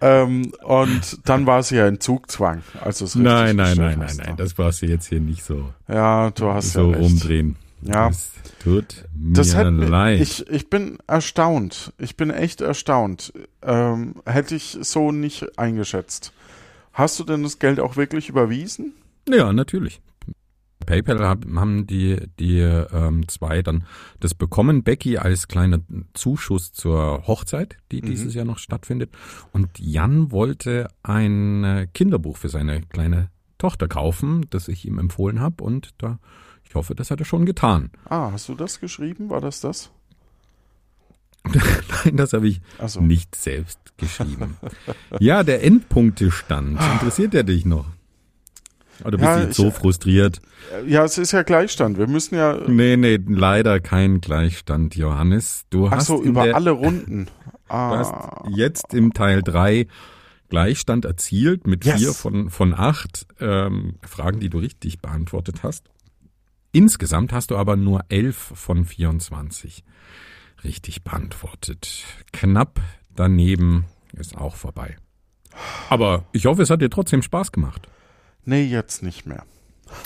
ähm, 0.00 0.52
und 0.64 1.18
dann 1.28 1.46
war 1.46 1.62
sie 1.62 1.76
ja 1.76 1.86
in 1.86 2.00
Zugzwang. 2.00 2.62
Also 2.80 3.04
Nein, 3.18 3.56
nein, 3.56 3.76
nein, 3.76 3.98
nein, 3.98 4.16
nein. 4.16 4.28
ne? 4.30 4.34
Das 4.36 4.54
brauchst 4.54 4.82
du 4.82 4.86
jetzt 4.86 5.06
hier 5.08 5.20
nicht 5.20 5.44
so, 5.44 5.70
Ja, 5.88 6.30
du 6.30 6.48
hast 6.52 6.72
so 6.72 6.90
ja 6.90 6.96
recht. 6.98 7.00
rumdrehen. 7.00 7.56
Ja. 7.82 8.08
Das 8.08 8.30
tut 8.62 9.04
mir 9.16 9.32
Das 9.34 9.54
mir- 9.54 9.70
leid. 9.70 10.20
ich, 10.20 10.48
ich 10.48 10.70
bin 10.70 10.98
erstaunt. 11.06 11.92
Ich 11.98 12.16
bin 12.16 12.30
echt 12.30 12.60
erstaunt. 12.60 13.32
Ähm, 13.62 14.14
hätte 14.24 14.54
ich 14.54 14.78
so 14.82 15.10
nicht 15.12 15.58
eingeschätzt. 15.58 16.32
Hast 16.92 17.18
du 17.18 17.24
denn 17.24 17.42
das 17.42 17.58
Geld 17.58 17.80
auch 17.80 17.96
wirklich 17.96 18.28
überwiesen? 18.28 18.94
Ja, 19.28 19.52
natürlich. 19.52 20.00
PayPal 20.84 21.20
hab, 21.20 21.46
haben 21.54 21.86
die, 21.86 22.16
die 22.40 22.58
ähm, 22.58 23.28
zwei 23.28 23.62
dann 23.62 23.84
das 24.18 24.34
bekommen. 24.34 24.82
Becky 24.82 25.16
als 25.16 25.46
kleiner 25.46 25.78
Zuschuss 26.12 26.72
zur 26.72 27.26
Hochzeit, 27.26 27.76
die 27.92 28.02
Mhm. 28.02 28.06
dieses 28.06 28.34
Jahr 28.34 28.44
noch 28.44 28.58
stattfindet. 28.58 29.10
Und 29.52 29.78
Jan 29.78 30.32
wollte 30.32 30.88
ein 31.04 31.62
äh, 31.64 31.86
Kinderbuch 31.94 32.36
für 32.36 32.48
seine 32.48 32.80
kleine 32.82 33.28
Tochter 33.58 33.86
kaufen, 33.86 34.44
das 34.50 34.66
ich 34.66 34.84
ihm 34.84 34.98
empfohlen 34.98 35.38
habe. 35.40 35.62
Und 35.62 35.90
da, 35.98 36.18
ich 36.64 36.74
hoffe, 36.74 36.96
das 36.96 37.12
hat 37.12 37.20
er 37.20 37.26
schon 37.26 37.46
getan. 37.46 37.90
Ah, 38.06 38.32
hast 38.32 38.48
du 38.48 38.56
das 38.56 38.80
geschrieben? 38.80 39.30
War 39.30 39.40
das 39.40 39.60
das? 39.60 39.92
Nein, 42.04 42.16
das 42.16 42.32
habe 42.32 42.48
ich 42.48 42.60
Also 42.78 43.00
nicht 43.00 43.34
selbst 43.34 43.78
geschrieben. 43.96 44.56
ja, 45.18 45.42
der 45.42 45.64
Endpunktestand. 45.64 46.80
Interessiert 46.94 47.34
er 47.34 47.42
dich 47.44 47.64
noch? 47.64 47.86
Oder 49.04 49.18
bist 49.18 49.22
Ja, 49.22 49.36
du 49.38 49.42
jetzt 49.46 49.56
so 49.56 49.68
ich- 49.68 49.74
frustriert? 49.74 50.40
Ja, 50.86 51.04
es 51.04 51.18
ist 51.18 51.32
ja 51.32 51.42
Gleichstand. 51.42 51.98
Wir 51.98 52.06
müssen 52.06 52.36
ja. 52.36 52.56
Nee, 52.68 52.96
nee, 52.96 53.18
leider 53.26 53.80
kein 53.80 54.20
Gleichstand, 54.20 54.94
Johannes. 54.94 55.64
Du 55.70 55.88
Ach 55.88 55.92
hast 55.92 56.06
so, 56.06 56.22
über 56.22 56.44
der, 56.44 56.54
alle 56.54 56.70
Runden. 56.70 57.26
Du 57.68 57.78
hast 57.78 58.12
Ah, 58.12 58.46
jetzt 58.54 58.92
im 58.92 59.14
Teil 59.14 59.42
drei 59.42 59.86
Gleichstand 60.50 61.06
erzielt 61.06 61.66
mit 61.66 61.86
Yes. 61.86 61.96
vier 61.98 62.12
von, 62.12 62.50
von 62.50 62.74
acht 62.74 63.26
ähm, 63.40 63.94
Fragen, 64.02 64.40
die 64.40 64.50
du 64.50 64.58
richtig 64.58 64.98
beantwortet 65.00 65.62
hast. 65.62 65.86
Insgesamt 66.72 67.32
hast 67.32 67.50
du 67.50 67.56
aber 67.56 67.76
nur 67.76 68.02
elf 68.10 68.36
von 68.36 68.84
24 68.84 69.84
richtig 70.64 71.04
beantwortet. 71.04 72.04
Knapp 72.32 72.80
daneben 73.14 73.86
ist 74.12 74.36
auch 74.36 74.56
vorbei. 74.56 74.96
Aber 75.90 76.24
ich 76.32 76.46
hoffe, 76.46 76.62
es 76.62 76.70
hat 76.70 76.80
dir 76.80 76.90
trotzdem 76.90 77.22
Spaß 77.22 77.52
gemacht. 77.52 77.88
nee, 78.44 78.64
jetzt 78.64 79.02
nicht 79.02 79.26
mehr. 79.26 79.44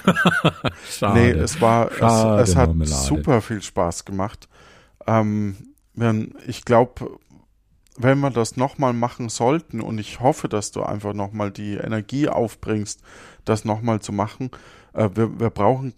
Schade. 0.91 1.21
Nee, 1.21 1.31
es 1.31 1.61
war, 1.61 1.91
Schade, 1.93 2.43
es, 2.43 2.51
es 2.51 2.57
hat 2.57 2.69
Marmelade. 2.69 3.03
super 3.03 3.41
viel 3.41 3.63
Spaß 3.63 4.05
gemacht. 4.05 4.49
Ähm, 5.07 5.57
wenn, 5.95 6.35
ich 6.47 6.65
glaube, 6.65 7.19
wenn 7.97 8.19
wir 8.21 8.31
das 8.31 8.57
nochmal 8.57 8.93
machen 8.93 9.29
sollten 9.29 9.81
und 9.81 9.99
ich 9.99 10.21
hoffe, 10.21 10.49
dass 10.49 10.73
du 10.73 10.83
einfach 10.83 11.15
nochmal 11.15 11.51
die 11.51 11.75
Energie 11.75 12.29
aufbringst, 12.29 13.01
das 13.45 13.65
nochmal 13.65 14.01
zu 14.01 14.13
machen, 14.13 14.51
äh, 14.93 15.09
wir, 15.15 15.39
wir 15.39 15.51
brauchen 15.51 15.95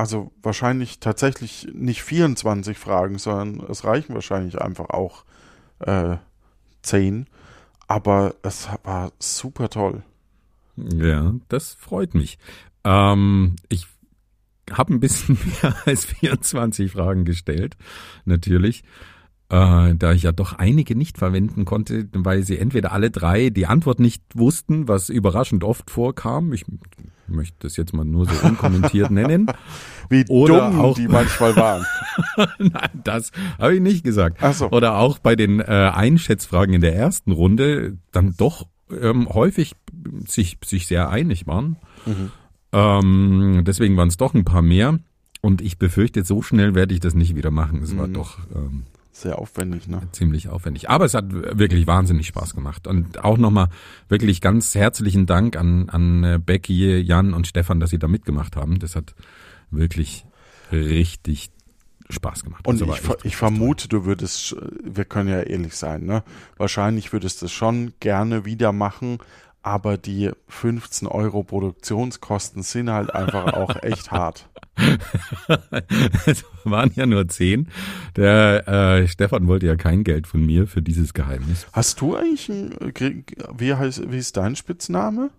also 0.00 0.32
wahrscheinlich 0.42 0.98
tatsächlich 0.98 1.68
nicht 1.74 2.02
24 2.02 2.78
Fragen, 2.78 3.18
sondern 3.18 3.60
es 3.68 3.84
reichen 3.84 4.14
wahrscheinlich 4.14 4.58
einfach 4.58 4.88
auch 4.88 5.24
äh, 5.80 6.16
10. 6.80 7.26
Aber 7.86 8.34
es 8.42 8.70
war 8.82 9.12
super 9.18 9.68
toll. 9.68 10.02
Ja, 10.76 11.34
das 11.48 11.74
freut 11.74 12.14
mich. 12.14 12.38
Ähm, 12.82 13.56
ich 13.68 13.86
habe 14.70 14.94
ein 14.94 15.00
bisschen 15.00 15.36
mehr 15.62 15.76
als 15.84 16.06
24 16.06 16.92
Fragen 16.92 17.26
gestellt, 17.26 17.76
natürlich, 18.24 18.84
äh, 19.50 19.94
da 19.94 20.12
ich 20.14 20.22
ja 20.22 20.32
doch 20.32 20.54
einige 20.54 20.96
nicht 20.96 21.18
verwenden 21.18 21.66
konnte, 21.66 22.08
weil 22.14 22.42
sie 22.42 22.56
entweder 22.56 22.92
alle 22.92 23.10
drei 23.10 23.50
die 23.50 23.66
Antwort 23.66 24.00
nicht 24.00 24.22
wussten, 24.32 24.88
was 24.88 25.10
überraschend 25.10 25.62
oft 25.62 25.90
vorkam. 25.90 26.54
Ich 26.54 26.64
möchte 27.30 27.56
das 27.60 27.76
jetzt 27.76 27.92
mal 27.94 28.04
nur 28.04 28.26
so 28.26 28.46
unkommentiert 28.46 29.10
nennen. 29.10 29.46
Wie 30.08 30.24
Oder 30.28 30.70
dumm 30.70 30.80
auch- 30.80 30.94
die 30.96 31.08
manchmal 31.08 31.54
waren. 31.56 31.84
Nein, 32.58 32.90
das 33.04 33.30
habe 33.58 33.74
ich 33.76 33.80
nicht 33.80 34.02
gesagt. 34.04 34.38
Ach 34.40 34.52
so. 34.54 34.70
Oder 34.70 34.96
auch 34.98 35.18
bei 35.18 35.36
den 35.36 35.60
äh, 35.60 35.64
Einschätzfragen 35.94 36.74
in 36.74 36.80
der 36.80 36.94
ersten 36.96 37.32
Runde 37.32 37.96
dann 38.12 38.34
doch 38.36 38.66
ähm, 39.00 39.28
häufig 39.28 39.74
sich, 40.26 40.58
sich 40.64 40.86
sehr 40.88 41.10
einig 41.10 41.46
waren. 41.46 41.76
Mhm. 42.06 42.30
Ähm, 42.72 43.62
deswegen 43.66 43.96
waren 43.96 44.08
es 44.08 44.16
doch 44.16 44.34
ein 44.34 44.44
paar 44.44 44.62
mehr. 44.62 44.98
Und 45.42 45.62
ich 45.62 45.78
befürchte, 45.78 46.24
so 46.24 46.42
schnell 46.42 46.74
werde 46.74 46.92
ich 46.92 47.00
das 47.00 47.14
nicht 47.14 47.34
wieder 47.36 47.50
machen. 47.50 47.82
Es 47.82 47.96
war 47.96 48.06
Mhm. 48.08 48.12
doch 48.14 48.38
ähm, 48.54 48.82
Sehr 49.12 49.38
aufwendig, 49.38 49.88
ne? 49.88 50.00
ziemlich 50.12 50.48
aufwendig. 50.48 50.88
Aber 50.88 51.04
es 51.04 51.14
hat 51.14 51.32
wirklich 51.32 51.86
wahnsinnig 51.86 52.28
Spaß 52.28 52.54
gemacht. 52.54 52.86
Und 52.86 53.24
auch 53.24 53.38
nochmal 53.38 53.68
wirklich 54.08 54.40
ganz 54.40 54.74
herzlichen 54.74 55.26
Dank 55.26 55.56
an, 55.56 55.88
an 55.90 56.24
äh, 56.24 56.38
Becky, 56.44 56.98
Jan 56.98 57.34
und 57.34 57.46
Stefan, 57.46 57.80
dass 57.80 57.90
sie 57.90 57.98
da 57.98 58.06
mitgemacht 58.08 58.56
haben. 58.56 58.78
Das 58.78 58.94
hat 58.94 59.14
wirklich 59.70 60.24
richtig 60.72 61.50
Spaß 62.08 62.44
gemacht. 62.44 62.66
Und 62.66 62.80
ich, 62.80 63.00
ver- 63.00 63.18
ich 63.24 63.36
vermute, 63.36 63.88
du 63.88 64.04
würdest, 64.04 64.56
wir 64.82 65.04
können 65.04 65.28
ja 65.28 65.40
ehrlich 65.42 65.74
sein, 65.76 66.04
ne? 66.04 66.22
Wahrscheinlich 66.56 67.12
würdest 67.12 67.42
du 67.42 67.46
es 67.46 67.52
schon 67.52 67.92
gerne 68.00 68.44
wieder 68.44 68.72
machen, 68.72 69.18
aber 69.62 69.98
die 69.98 70.30
15 70.48 71.06
Euro 71.08 71.42
Produktionskosten 71.42 72.62
sind 72.62 72.90
halt 72.90 73.14
einfach 73.14 73.52
auch 73.52 73.76
echt 73.82 74.10
hart. 74.10 74.48
Es 76.26 76.44
waren 76.64 76.90
ja 76.94 77.04
nur 77.06 77.28
zehn. 77.28 77.68
Der 78.16 78.66
äh, 78.68 79.08
Stefan 79.08 79.46
wollte 79.46 79.66
ja 79.66 79.76
kein 79.76 80.04
Geld 80.04 80.26
von 80.26 80.44
mir 80.44 80.66
für 80.66 80.80
dieses 80.82 81.12
Geheimnis. 81.14 81.66
Hast 81.72 82.00
du 82.00 82.16
eigentlich 82.16 82.48
ein, 82.48 82.70
krieg- 82.94 83.36
wie 83.56 83.74
heißt, 83.74 84.10
wie 84.10 84.18
ist 84.18 84.36
dein 84.36 84.56
Spitzname? 84.56 85.30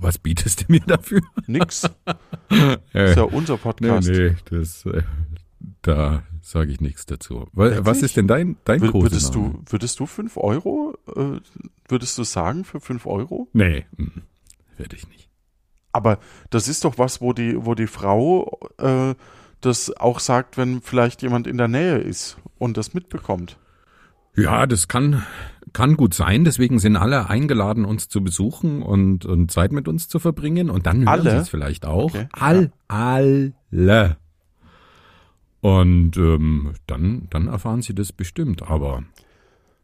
Was 0.00 0.16
bietest 0.18 0.60
du 0.62 0.72
mir 0.72 0.80
dafür? 0.80 1.20
Nix. 1.46 1.82
Äh, 2.50 2.76
Ist 3.10 3.16
ja 3.16 3.22
unser 3.24 3.54
nee, 3.54 3.58
Podcast. 3.58 4.08
nee, 4.08 4.34
das, 4.48 4.86
äh, 4.86 5.02
da 5.82 6.22
sage 6.50 6.72
ich 6.72 6.80
nichts 6.80 7.06
dazu. 7.06 7.46
Wa- 7.52 7.78
Was 7.80 8.02
ist 8.02 8.16
denn 8.16 8.26
dein, 8.28 8.56
dein 8.64 8.80
Wür- 8.80 8.90
Kosename? 8.92 9.02
Würdest 9.12 9.34
du, 9.34 9.62
würdest 9.66 10.00
du 10.00 10.06
5 10.06 10.36
Euro, 10.36 10.96
äh, 11.16 11.40
würdest 11.88 12.16
du 12.18 12.24
sagen 12.24 12.64
für 12.64 12.80
5 12.80 13.06
Euro? 13.06 13.48
Nee, 13.52 13.86
mm, 13.96 14.06
würde 14.76 14.96
ich 14.96 15.08
nicht. 15.08 15.28
Aber 15.92 16.18
das 16.50 16.68
ist 16.68 16.84
doch 16.84 16.98
was, 16.98 17.20
wo 17.20 17.32
die, 17.32 17.64
wo 17.64 17.74
die 17.74 17.86
Frau 17.86 18.58
äh, 18.78 19.14
das 19.60 19.96
auch 19.96 20.20
sagt, 20.20 20.56
wenn 20.56 20.80
vielleicht 20.82 21.22
jemand 21.22 21.46
in 21.46 21.58
der 21.58 21.68
Nähe 21.68 21.98
ist 21.98 22.36
und 22.58 22.76
das 22.76 22.94
mitbekommt. 22.94 23.58
Ja, 24.36 24.66
das 24.66 24.86
kann, 24.86 25.24
kann 25.72 25.96
gut 25.96 26.14
sein. 26.14 26.44
Deswegen 26.44 26.78
sind 26.78 26.96
alle 26.96 27.28
eingeladen, 27.28 27.84
uns 27.84 28.08
zu 28.08 28.22
besuchen 28.22 28.82
und, 28.82 29.24
und 29.26 29.50
Zeit 29.50 29.72
mit 29.72 29.88
uns 29.88 30.08
zu 30.08 30.20
verbringen. 30.20 30.70
Und 30.70 30.86
dann 30.86 30.98
hören 31.00 31.08
Alle? 31.08 31.30
sie 31.32 31.36
es 31.38 31.48
vielleicht 31.48 31.84
auch. 31.86 32.14
Okay. 32.14 32.28
All, 32.32 32.70
alle. 32.86 34.16
Und 35.60 36.16
ähm, 36.16 36.74
dann, 36.86 37.26
dann 37.30 37.48
erfahren 37.48 37.82
sie 37.82 37.94
das 37.94 38.12
bestimmt. 38.12 38.62
Aber 38.62 39.02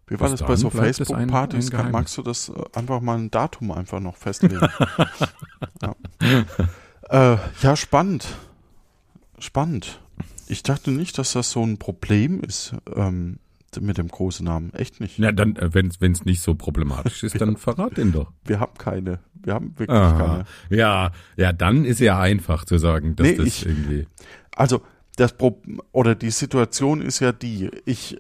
Wie 0.07 0.19
war 0.21 0.29
das 0.31 0.43
bei 0.43 0.55
so 0.57 0.71
Facebook-Partys? 0.71 1.73
Magst 1.91 2.17
du 2.17 2.23
das 2.23 2.49
äh, 2.49 2.53
einfach 2.75 3.01
mal 3.01 3.19
ein 3.19 3.31
Datum 3.31 3.73
einfach 3.73 4.01
noch 4.01 4.17
festlegen? 4.17 4.61
ja. 5.83 5.95
Äh, 7.35 7.39
ja, 7.63 7.77
spannend. 7.77 8.27
Spannend. 9.39 10.01
Ich 10.47 10.63
dachte 10.63 10.91
nicht, 10.91 11.19
dass 11.19 11.33
das 11.33 11.51
so 11.51 11.65
ein 11.65 11.79
Problem 11.79 12.41
ist 12.41 12.75
ähm, 12.95 13.39
mit 13.81 13.99
dem 13.99 14.11
Kosenamen. 14.11 14.73
Echt 14.75 15.01
nicht. 15.01 15.19
ja, 15.19 15.33
dann, 15.33 15.57
äh, 15.57 15.71
wenn 15.75 15.89
es 16.13 16.25
nicht 16.25 16.41
so 16.41 16.55
problematisch 16.55 17.25
ist, 17.25 17.35
dann 17.41 17.57
verrat 17.57 17.97
den 17.97 18.13
doch. 18.13 18.31
Wir 18.45 18.61
haben 18.61 18.75
keine. 18.79 19.19
Wir 19.35 19.55
haben 19.55 19.71
wirklich 19.79 19.99
Aha. 19.99 20.19
keine. 20.27 20.45
Ja, 20.81 21.11
ja, 21.37 21.53
dann 21.53 21.85
ist 21.85 21.99
ja 22.01 22.19
einfach 22.21 22.65
zu 22.65 22.79
sagen, 22.79 23.17
dass 23.17 23.27
Nee, 23.27 23.35
das 23.37 23.47
ich- 23.47 23.67
irgendwie. 23.67 24.07
Also 24.55 24.83
das 25.17 25.37
Pro 25.37 25.61
oder 25.93 26.15
die 26.15 26.31
Situation 26.31 27.01
ist 27.01 27.21
ja 27.21 27.33
die, 27.33 27.71
ich 27.85 28.19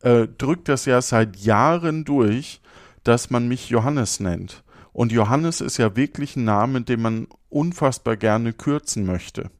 äh, 0.00 0.26
drücke 0.26 0.62
das 0.64 0.84
ja 0.84 1.00
seit 1.00 1.36
Jahren 1.36 2.04
durch, 2.04 2.60
dass 3.04 3.30
man 3.30 3.48
mich 3.48 3.68
Johannes 3.68 4.20
nennt. 4.20 4.62
Und 4.92 5.12
Johannes 5.12 5.60
ist 5.60 5.76
ja 5.76 5.94
wirklich 5.96 6.36
ein 6.36 6.44
Name, 6.44 6.82
den 6.82 7.02
man 7.02 7.26
unfassbar 7.48 8.16
gerne 8.16 8.52
kürzen 8.52 9.04
möchte. 9.04 9.50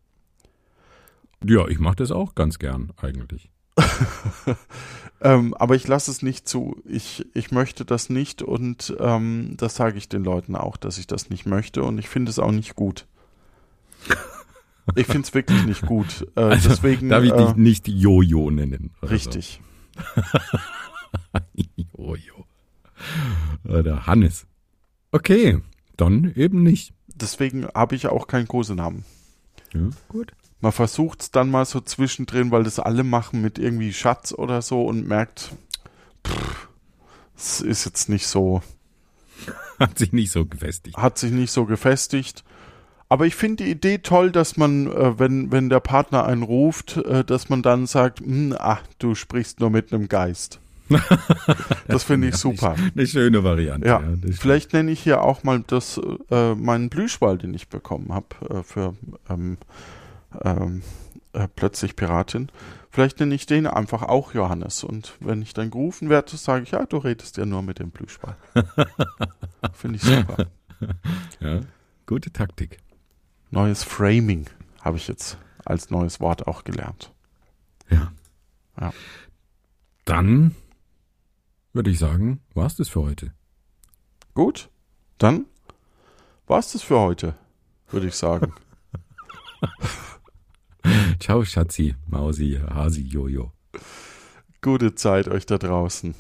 Ja, 1.45 1.69
ich 1.69 1.79
mache 1.79 1.97
das 1.97 2.11
auch 2.11 2.35
ganz 2.35 2.59
gern 2.59 2.93
eigentlich. 2.97 3.51
Ähm, 5.21 5.55
aber 5.55 5.75
ich 5.75 5.89
lasse 5.89 6.11
es 6.11 6.23
nicht 6.23 6.49
zu. 6.49 6.83
Ich, 6.85 7.27
ich 7.35 7.51
möchte 7.51 7.85
das 7.85 8.11
nicht 8.11 8.43
und 8.43 8.95
ähm, 9.01 9.55
das 9.57 9.77
sage 9.77 9.97
ich 9.97 10.09
den 10.09 10.25
Leuten 10.25 10.57
auch, 10.57 10.77
dass 10.77 10.99
ich 10.99 11.07
das 11.07 11.31
nicht 11.31 11.47
möchte 11.47 11.83
und 11.83 11.99
ich 11.99 12.09
finde 12.09 12.31
es 12.31 12.39
auch 12.39 12.53
nicht 12.53 12.77
gut. 12.77 13.07
Ich 14.95 15.07
finde 15.07 15.23
es 15.23 15.35
wirklich 15.35 15.65
nicht 15.65 15.83
gut. 15.83 16.27
Äh, 16.37 16.41
Also, 16.43 16.69
deswegen 16.69 17.09
Darf 17.09 17.25
ich 17.25 17.33
äh, 17.33 17.37
dich 17.47 17.57
nicht 17.57 17.89
Jojo 17.89 18.51
nennen? 18.51 18.93
richtig. 19.03 19.61
Jojo. 21.99 22.47
Oder 23.65 24.07
Hannes. 24.07 24.47
Okay, 25.13 25.61
dann 25.97 26.33
eben 26.35 26.63
nicht. 26.63 26.93
Deswegen 27.09 27.67
habe 27.75 27.95
ich 27.95 28.07
auch 28.09 28.27
keinen 28.27 28.49
Kosenamen. 28.49 29.05
Ja, 29.73 29.89
gut. 30.09 30.33
Man 30.61 30.73
versucht 30.73 31.23
es 31.23 31.31
dann 31.31 31.51
mal 31.51 31.65
so 31.65 31.81
zwischendrin, 31.81 32.51
weil 32.51 32.65
das 32.65 32.79
alle 32.79 33.05
machen 33.05 33.43
mit 33.43 33.59
irgendwie 33.59 33.93
Schatz 33.93 34.33
oder 34.33 34.63
so 34.63 34.85
und 34.87 35.07
merkt, 35.07 35.53
es 37.37 37.61
ist 37.61 37.85
jetzt 37.85 38.09
nicht 38.09 38.27
so, 38.27 38.63
Hat 39.79 39.99
sich 39.99 40.13
nicht 40.13 40.31
so 40.33 40.47
gefestigt. 40.47 40.97
hat 40.97 41.19
sich 41.19 41.31
nicht 41.33 41.51
so 41.53 41.67
gefestigt. 41.67 42.43
Aber 43.09 43.27
ich 43.27 43.37
finde 43.37 43.65
die 43.65 43.71
Idee 43.71 43.99
toll, 43.99 44.33
dass 44.33 44.57
man, 44.57 44.89
äh, 44.89 45.19
wenn, 45.19 45.53
wenn 45.53 45.69
der 45.69 45.81
Partner 45.81 46.25
einen 46.25 46.43
ruft, 46.43 46.97
äh, 46.97 47.25
dass 47.25 47.49
man 47.49 47.63
dann 47.63 47.87
sagt, 47.87 48.21
hm, 48.21 48.55
ach, 48.59 48.83
du 48.99 49.15
sprichst 49.15 49.61
nur 49.61 49.71
mit 49.71 49.93
einem 49.93 50.09
Geist. 50.09 50.61
das 51.89 52.05
finde 52.05 52.29
ich 52.29 52.35
Ja, 52.35 52.39
super. 52.39 52.77
Eine 52.95 53.07
schöne 53.07 53.43
Variante. 53.43 53.87
Ja, 53.87 53.99
stimmt. 53.99 54.39
vielleicht 54.39 54.73
nenne 54.73 54.91
ich 54.91 55.01
hier 55.01 55.23
auch 55.23 55.43
mal 55.43 55.63
das, 55.67 56.01
äh, 56.31 56.55
meinen 56.55 56.91
Blüschwall, 56.91 57.39
den 57.39 57.55
ich 57.55 57.69
bekommen 57.69 58.13
habe 58.13 58.27
äh, 58.49 58.63
für 58.63 58.95
ähm, 59.29 59.59
ähm, 60.45 60.83
äh, 61.33 61.49
plötzlich 61.55 61.97
Piratin. 61.97 62.51
Vielleicht 62.91 63.21
nenne 63.21 63.35
ich 63.35 63.47
den 63.47 63.67
einfach 63.67 64.03
auch 64.03 64.33
Johannes. 64.33 64.85
Und 64.85 65.15
wenn 65.21 65.43
ich 65.43 65.55
dann 65.55 65.71
gerufen 65.71 66.09
werde, 66.09 66.37
sage 66.37 66.63
ich, 66.63 66.71
ja, 66.71 66.87
du 66.87 66.99
redest 66.99 67.37
ja 67.37 67.47
nur 67.47 67.63
mit 67.63 67.79
dem 67.79 67.91
Blüschwall. 67.91 68.37
Finde 69.75 69.97
ich 69.97 70.03
super. 70.03 70.47
ja, 71.41 71.61
gute 72.07 72.33
Taktik. 72.33 72.79
Neues 73.51 73.85
Framing 73.85 74.47
habe 74.81 74.97
ich 74.97 75.09
jetzt 75.09 75.39
als 75.65 75.91
neues 75.91 76.21
Wort 76.21 76.47
auch 76.47 76.65
gelernt. 76.65 77.13
Ja. 77.91 78.13
Ja. 78.81 78.93
Dann 80.05 80.55
würde 81.73 81.91
ich 81.91 81.99
sagen, 81.99 82.41
war's 82.55 82.77
das 82.77 82.89
für 82.89 83.03
heute. 83.03 83.33
Gut, 84.35 84.71
dann 85.19 85.47
war's 86.47 86.73
das 86.73 86.83
für 86.83 86.99
heute, 86.99 87.35
würde 87.89 88.09
ich 88.09 88.15
sagen. 88.15 88.53
Ciao, 91.21 91.45
Schatzi, 91.45 91.95
Mausi, 92.07 92.61
Hasi, 92.69 93.03
Jojo. 93.03 93.53
Gute 94.61 94.95
Zeit 94.95 95.29
euch 95.29 95.47
da 95.47 95.59
draußen. 95.59 96.15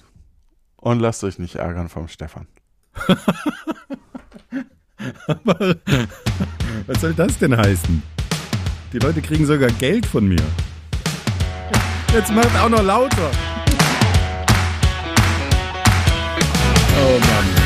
Und 0.77 1.01
lasst 1.01 1.24
euch 1.24 1.39
nicht 1.39 1.57
ärgern 1.57 1.89
vom 1.89 2.09
Stefan. 2.09 2.47
Was 6.87 7.01
soll 7.01 7.14
das 7.14 7.37
denn 7.39 7.57
heißen? 7.57 8.03
Die 8.93 8.99
Leute 8.99 9.20
kriegen 9.20 9.45
sogar 9.45 9.70
Geld 9.70 10.07
von 10.07 10.28
mir. 10.28 10.43
Jetzt 12.14 12.32
macht 12.32 12.57
auch 12.57 12.68
noch 12.68 12.82
lauter. 12.82 13.30
Oh 16.99 17.18
Mann. 17.18 17.66